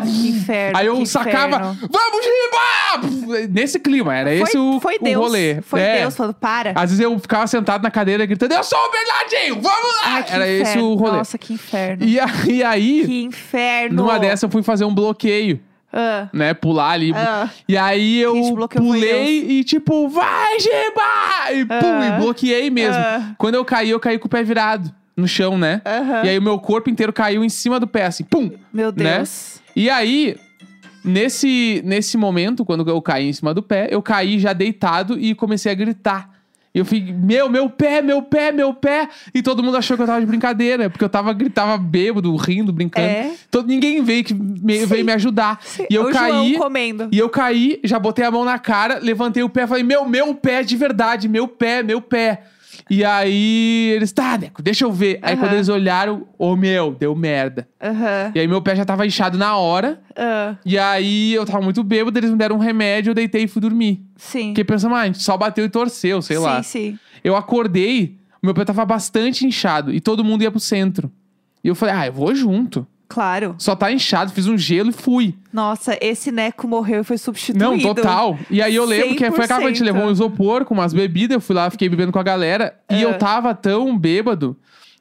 Que 0.00 0.28
inferno. 0.30 0.78
Aí 0.78 0.86
eu 0.86 0.96
que 0.98 1.06
sacava, 1.06 1.56
inferno. 1.56 1.88
vamos 1.90 2.26
riba! 2.26 3.48
Nesse 3.50 3.78
clima, 3.78 4.14
era 4.14 4.32
esse 4.34 4.56
o, 4.56 4.80
foi 4.80 4.96
o 4.96 5.02
Deus. 5.02 5.16
rolê. 5.24 5.60
Foi 5.62 5.80
É. 5.80 6.00
Deus 6.00 6.16
falando, 6.16 6.34
para. 6.34 6.70
Às 6.76 6.90
vezes 6.90 7.00
eu 7.00 7.18
ficava 7.18 7.46
sentado 7.46 7.82
na 7.82 7.90
cadeira 7.90 8.24
gritando, 8.26 8.52
eu 8.54 8.62
sou 8.64 8.78
o 8.78 8.90
Bernardinho, 8.90 9.54
vamos 9.60 9.94
lá! 9.96 10.02
Ai, 10.04 10.22
que 10.24 10.32
era 10.32 10.48
esse 10.48 10.62
inferno. 10.72 10.88
o 10.90 10.94
rolê. 10.94 11.16
Nossa, 11.18 11.38
que 11.38 11.52
inferno. 11.52 12.04
E, 12.04 12.18
a- 12.20 12.26
e 12.48 12.62
aí, 12.62 13.02
Que 13.06 13.22
inferno. 13.24 13.96
numa 14.02 14.18
dessa 14.18 14.46
eu 14.46 14.50
fui 14.50 14.62
fazer 14.62 14.84
um 14.84 14.94
bloqueio 14.94 15.60
Ah, 15.92 16.28
né, 16.32 16.54
pular 16.54 16.90
ali. 16.92 17.12
Ah. 17.14 17.48
E 17.68 17.76
aí 17.76 18.18
eu 18.20 18.32
Quem 18.32 18.42
te 18.44 18.52
bloqueou 18.54 18.84
foi 18.86 18.98
pulei 18.98 19.38
e 19.58 19.64
tipo, 19.64 20.08
vai, 20.08 20.58
Giba! 20.58 21.52
E 21.52 21.64
pum, 21.66 21.74
Ah. 22.00 22.06
e 22.18 22.20
bloqueei 22.22 22.70
mesmo. 22.70 22.96
Ah. 22.98 23.32
Quando 23.36 23.56
eu 23.56 23.64
caí, 23.64 23.90
eu 23.90 24.00
caí 24.00 24.18
com 24.18 24.26
o 24.26 24.30
pé 24.30 24.42
virado 24.42 24.90
no 25.14 25.28
chão, 25.28 25.58
né? 25.58 25.82
Aham. 25.84 26.24
E 26.24 26.28
aí 26.30 26.38
o 26.38 26.42
meu 26.42 26.58
corpo 26.58 26.88
inteiro 26.88 27.12
caiu 27.12 27.44
em 27.44 27.48
cima 27.50 27.78
do 27.78 27.86
pé, 27.86 28.06
assim, 28.06 28.24
pum! 28.24 28.50
Meu 28.72 28.90
né? 28.90 29.18
Deus. 29.18 29.60
E 29.74 29.88
aí, 29.88 30.36
nesse, 31.04 31.82
nesse 31.84 32.16
momento, 32.16 32.64
quando 32.64 32.88
eu 32.88 33.00
caí 33.00 33.28
em 33.28 33.32
cima 33.32 33.54
do 33.54 33.62
pé, 33.62 33.88
eu 33.90 34.02
caí 34.02 34.38
já 34.38 34.52
deitado 34.52 35.18
e 35.18 35.34
comecei 35.34 35.70
a 35.70 35.74
gritar. 35.74 36.30
E 36.74 36.78
eu 36.78 36.86
fiquei, 36.86 37.12
meu, 37.12 37.50
meu 37.50 37.68
pé, 37.68 38.00
meu 38.00 38.22
pé, 38.22 38.50
meu 38.50 38.72
pé. 38.72 39.06
E 39.34 39.42
todo 39.42 39.62
mundo 39.62 39.76
achou 39.76 39.94
que 39.94 40.02
eu 40.02 40.06
tava 40.06 40.20
de 40.20 40.26
brincadeira, 40.26 40.88
porque 40.88 41.04
eu 41.04 41.08
tava, 41.08 41.30
gritava 41.34 41.76
bêbado, 41.76 42.34
rindo, 42.36 42.72
brincando. 42.72 43.06
É. 43.06 43.30
Todo, 43.50 43.68
ninguém 43.68 44.02
veio, 44.02 44.24
que 44.24 44.32
me, 44.32 44.78
Sim. 44.78 44.86
veio 44.86 45.04
me 45.04 45.12
ajudar. 45.12 45.60
E 45.90 45.94
eu 45.94 46.04
o 46.04 46.10
caí. 46.10 46.54
João 46.54 46.62
comendo. 46.62 47.08
E 47.12 47.18
eu 47.18 47.28
caí, 47.28 47.78
já 47.84 47.98
botei 47.98 48.24
a 48.24 48.30
mão 48.30 48.44
na 48.44 48.58
cara, 48.58 48.98
levantei 49.02 49.42
o 49.42 49.50
pé, 49.50 49.66
falei, 49.66 49.82
meu, 49.82 50.08
meu 50.08 50.34
pé 50.34 50.62
de 50.62 50.74
verdade, 50.74 51.28
meu 51.28 51.46
pé, 51.46 51.82
meu 51.82 52.00
pé. 52.00 52.44
E 52.94 53.06
aí 53.06 53.90
eles, 53.96 54.12
tá, 54.12 54.36
Deco, 54.36 54.60
deixa 54.62 54.84
eu 54.84 54.92
ver. 54.92 55.18
Aí 55.22 55.32
Aham. 55.32 55.40
quando 55.42 55.52
eles 55.54 55.70
olharam, 55.70 56.26
ô 56.36 56.54
meu, 56.54 56.92
deu 56.94 57.16
merda. 57.16 57.66
Aham. 57.82 58.32
E 58.34 58.38
aí 58.40 58.46
meu 58.46 58.60
pé 58.60 58.76
já 58.76 58.84
tava 58.84 59.06
inchado 59.06 59.38
na 59.38 59.56
hora. 59.56 59.98
Ah, 60.14 60.56
E 60.62 60.78
aí 60.78 61.32
eu 61.32 61.46
tava 61.46 61.62
muito 61.62 61.82
bêbado, 61.82 62.18
eles 62.18 62.30
me 62.30 62.36
deram 62.36 62.56
um 62.56 62.58
remédio, 62.58 63.12
eu 63.12 63.14
deitei 63.14 63.44
e 63.44 63.48
fui 63.48 63.62
dormir. 63.62 64.04
sim. 64.14 64.48
Fiquei 64.48 64.64
pensando, 64.64 64.94
ah, 64.94 65.00
a 65.00 65.06
gente 65.06 65.22
só 65.22 65.38
bateu 65.38 65.64
e 65.64 65.70
torceu, 65.70 66.20
sei 66.20 66.36
sim, 66.36 66.42
lá. 66.42 66.62
sim. 66.62 66.98
Eu 67.24 67.34
acordei, 67.34 68.18
meu 68.42 68.52
pé 68.52 68.62
tava 68.62 68.84
bastante 68.84 69.46
inchado 69.46 69.90
e 69.90 69.98
todo 69.98 70.22
mundo 70.22 70.42
ia 70.42 70.50
pro 70.50 70.60
centro. 70.60 71.10
E 71.64 71.68
eu 71.68 71.74
falei, 71.74 71.94
ah, 71.94 72.06
eu 72.08 72.12
vou 72.12 72.34
junto. 72.34 72.86
Claro. 73.12 73.54
Só 73.58 73.76
tá 73.76 73.92
inchado, 73.92 74.32
fiz 74.32 74.46
um 74.46 74.56
gelo 74.56 74.88
e 74.88 74.92
fui. 74.92 75.34
Nossa, 75.52 75.98
esse 76.00 76.32
Neco 76.32 76.66
morreu 76.66 77.02
e 77.02 77.04
foi 77.04 77.18
substituído. 77.18 77.62
Não, 77.62 77.78
total. 77.78 78.38
E 78.50 78.62
aí 78.62 78.74
eu 78.74 78.86
lembro 78.86 79.14
que 79.16 79.30
foi 79.30 79.44
aquela 79.44 79.60
coisa, 79.60 79.66
a 79.66 79.68
gente 79.68 79.82
100%. 79.82 79.84
levou 79.84 80.08
um 80.08 80.10
isopor 80.10 80.64
com 80.64 80.72
umas 80.72 80.94
bebidas, 80.94 81.34
eu 81.34 81.40
fui 81.40 81.54
lá, 81.54 81.68
fiquei 81.70 81.88
bebendo 81.90 82.10
com 82.10 82.18
a 82.18 82.22
galera. 82.22 82.74
E 82.90 82.94
É. 82.94 83.04
eu 83.04 83.18
tava 83.18 83.54
tão 83.54 83.98
bêbado 83.98 84.56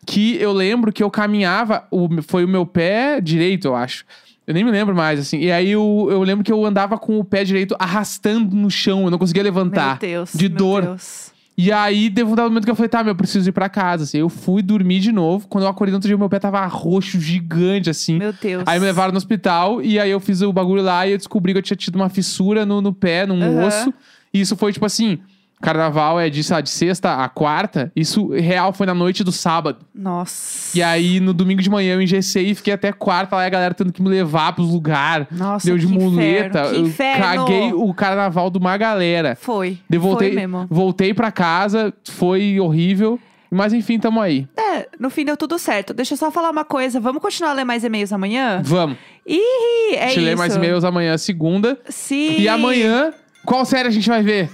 que 0.05 0.35
eu 0.41 0.51
lembro 0.51 0.91
que 0.91 1.01
eu 1.01 1.09
caminhava, 1.09 1.85
o, 1.89 2.09
foi 2.23 2.43
o 2.43 2.47
meu 2.47 2.65
pé 2.65 3.21
direito, 3.21 3.67
eu 3.69 3.75
acho. 3.75 4.03
Eu 4.45 4.53
nem 4.53 4.63
me 4.65 4.71
lembro 4.71 4.93
mais, 4.93 5.19
assim. 5.19 5.39
E 5.39 5.51
aí 5.51 5.69
eu, 5.71 6.07
eu 6.11 6.21
lembro 6.23 6.43
que 6.43 6.51
eu 6.51 6.65
andava 6.65 6.97
com 6.97 7.17
o 7.19 7.23
pé 7.23 7.43
direito 7.45 7.75
arrastando 7.79 8.53
no 8.55 8.69
chão, 8.69 9.03
eu 9.05 9.11
não 9.11 9.17
conseguia 9.17 9.43
levantar. 9.43 9.99
Meu 10.01 10.09
Deus. 10.09 10.31
de 10.33 10.49
meu 10.49 10.57
dor. 10.57 10.81
Deus. 10.81 11.31
E 11.63 11.71
aí, 11.71 12.09
teve 12.09 12.27
um 12.27 12.33
dado 12.33 12.49
momento 12.49 12.65
que 12.65 12.71
eu 12.71 12.75
falei, 12.75 12.89
tá, 12.89 13.03
meu, 13.03 13.11
eu 13.11 13.15
preciso 13.15 13.47
ir 13.47 13.51
pra 13.51 13.69
casa. 13.69 14.03
Assim, 14.05 14.17
eu 14.17 14.29
fui 14.29 14.63
dormir 14.63 14.99
de 14.99 15.11
novo. 15.11 15.47
Quando 15.47 15.65
eu 15.65 15.69
acordei 15.69 15.91
no 15.91 15.97
outro 15.97 16.07
dia, 16.07 16.17
meu 16.17 16.27
pé 16.27 16.39
tava 16.39 16.65
roxo, 16.65 17.21
gigante, 17.21 17.87
assim. 17.87 18.17
Meu 18.17 18.33
Deus. 18.33 18.63
Aí 18.65 18.79
me 18.79 18.85
levaram 18.87 19.11
no 19.11 19.17
hospital 19.17 19.79
e 19.79 19.99
aí 19.99 20.09
eu 20.09 20.19
fiz 20.19 20.41
o 20.41 20.51
bagulho 20.51 20.81
lá 20.81 21.05
e 21.05 21.11
eu 21.11 21.17
descobri 21.19 21.53
que 21.53 21.59
eu 21.59 21.61
tinha 21.61 21.77
tido 21.77 21.97
uma 21.97 22.09
fissura 22.09 22.65
no, 22.65 22.81
no 22.81 22.91
pé, 22.91 23.27
num 23.27 23.39
Aham. 23.39 23.67
osso. 23.67 23.93
E 24.33 24.41
isso 24.41 24.57
foi 24.57 24.73
tipo 24.73 24.87
assim: 24.87 25.19
carnaval 25.61 26.19
é 26.19 26.29
de, 26.29 26.41
de 26.41 26.69
sexta 26.69 27.23
a 27.23 27.29
quarta. 27.29 27.91
Isso 27.95 28.27
real 28.29 28.73
foi 28.73 28.85
na 28.85 28.93
noite 28.93 29.23
do 29.23 29.31
sábado. 29.31 29.79
Nossa. 29.93 30.77
E 30.77 30.81
aí 30.83 31.19
no 31.19 31.33
domingo 31.33 31.61
de 31.61 31.69
manhã 31.69 31.93
eu 31.93 32.01
engessei 32.01 32.49
e 32.49 32.55
fiquei 32.55 32.73
até 32.73 32.91
quarta 32.91 33.35
lá 33.35 33.45
a 33.45 33.49
galera 33.49 33.73
tendo 33.73 33.93
que 33.93 34.01
me 34.01 34.09
levar 34.09 34.53
pros 34.53 34.69
lugares. 34.69 35.27
Nossa, 35.31 35.65
Deu 35.67 35.77
de 35.77 35.87
que 35.87 35.93
muleta. 35.93 36.59
inferno, 36.59 36.69
que 36.75 36.79
inferno. 36.81 37.23
caguei 37.23 37.73
o 37.73 37.93
carnaval 37.93 38.49
de 38.49 38.57
uma 38.57 38.75
galera. 38.77 39.37
Foi. 39.39 39.77
Daí 39.89 39.99
voltei, 39.99 40.29
Foi 40.33 40.35
mesmo. 40.47 40.67
voltei 40.69 41.13
pra 41.13 41.31
casa, 41.31 41.93
foi 42.09 42.59
horrível. 42.59 43.19
Mas 43.53 43.73
enfim, 43.73 43.99
tamo 43.99 44.21
aí. 44.21 44.47
É, 44.57 44.87
no 44.97 45.09
fim 45.09 45.25
deu 45.25 45.35
tudo 45.35 45.59
certo. 45.59 45.93
Deixa 45.93 46.13
eu 46.13 46.17
só 46.17 46.31
falar 46.31 46.49
uma 46.51 46.63
coisa. 46.63 47.01
Vamos 47.01 47.21
continuar 47.21 47.49
a 47.51 47.53
ler 47.53 47.65
mais 47.65 47.83
e-mails 47.83 48.13
amanhã? 48.13 48.61
Vamos. 48.63 48.97
Ih, 49.27 49.93
é 49.95 50.03
a 50.05 50.07
gente 50.07 50.17
isso. 50.19 50.25
lê 50.25 50.35
mais 50.37 50.55
e-mails 50.55 50.85
amanhã, 50.85 51.17
segunda. 51.17 51.77
Sim. 51.89 52.37
E 52.39 52.47
amanhã, 52.47 53.11
qual 53.45 53.65
série 53.65 53.89
a 53.89 53.91
gente 53.91 54.07
vai 54.07 54.23
ver? 54.23 54.49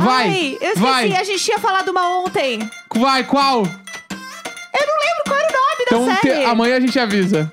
Vai! 0.00 0.28
Ai, 0.28 0.58
eu 0.60 0.68
esqueci, 0.72 0.80
vai! 0.80 1.12
a 1.12 1.24
gente 1.24 1.44
tinha 1.44 1.58
falado 1.58 1.88
uma 1.90 2.20
ontem. 2.20 2.58
Vai, 2.96 3.24
qual? 3.24 3.58
Eu 3.62 4.86
não 4.86 4.94
lembro 4.96 5.24
qual 5.26 5.38
era 5.38 5.48
o 5.48 5.52
nome 5.52 5.82
Então 5.82 6.06
da 6.06 6.16
te- 6.16 6.28
série. 6.28 6.44
amanhã 6.44 6.76
a 6.76 6.80
gente 6.80 6.98
avisa. 6.98 7.52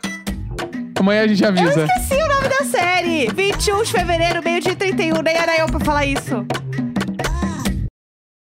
Amanhã 1.00 1.22
a 1.24 1.28
gente 1.28 1.46
avisa. 1.46 1.86
Esqueci 1.86 2.22
o 2.22 2.28
nome 2.28 2.48
da 2.50 2.66
série. 2.66 3.28
21 3.34 3.84
de 3.84 3.92
fevereiro, 3.92 4.42
meio-dia 4.44 4.72
e 4.72 4.76
31. 4.76 5.22
Nem 5.22 5.36
era 5.36 5.58
eu 5.58 5.68
pra 5.68 5.80
falar 5.80 6.06
isso. 6.06 6.46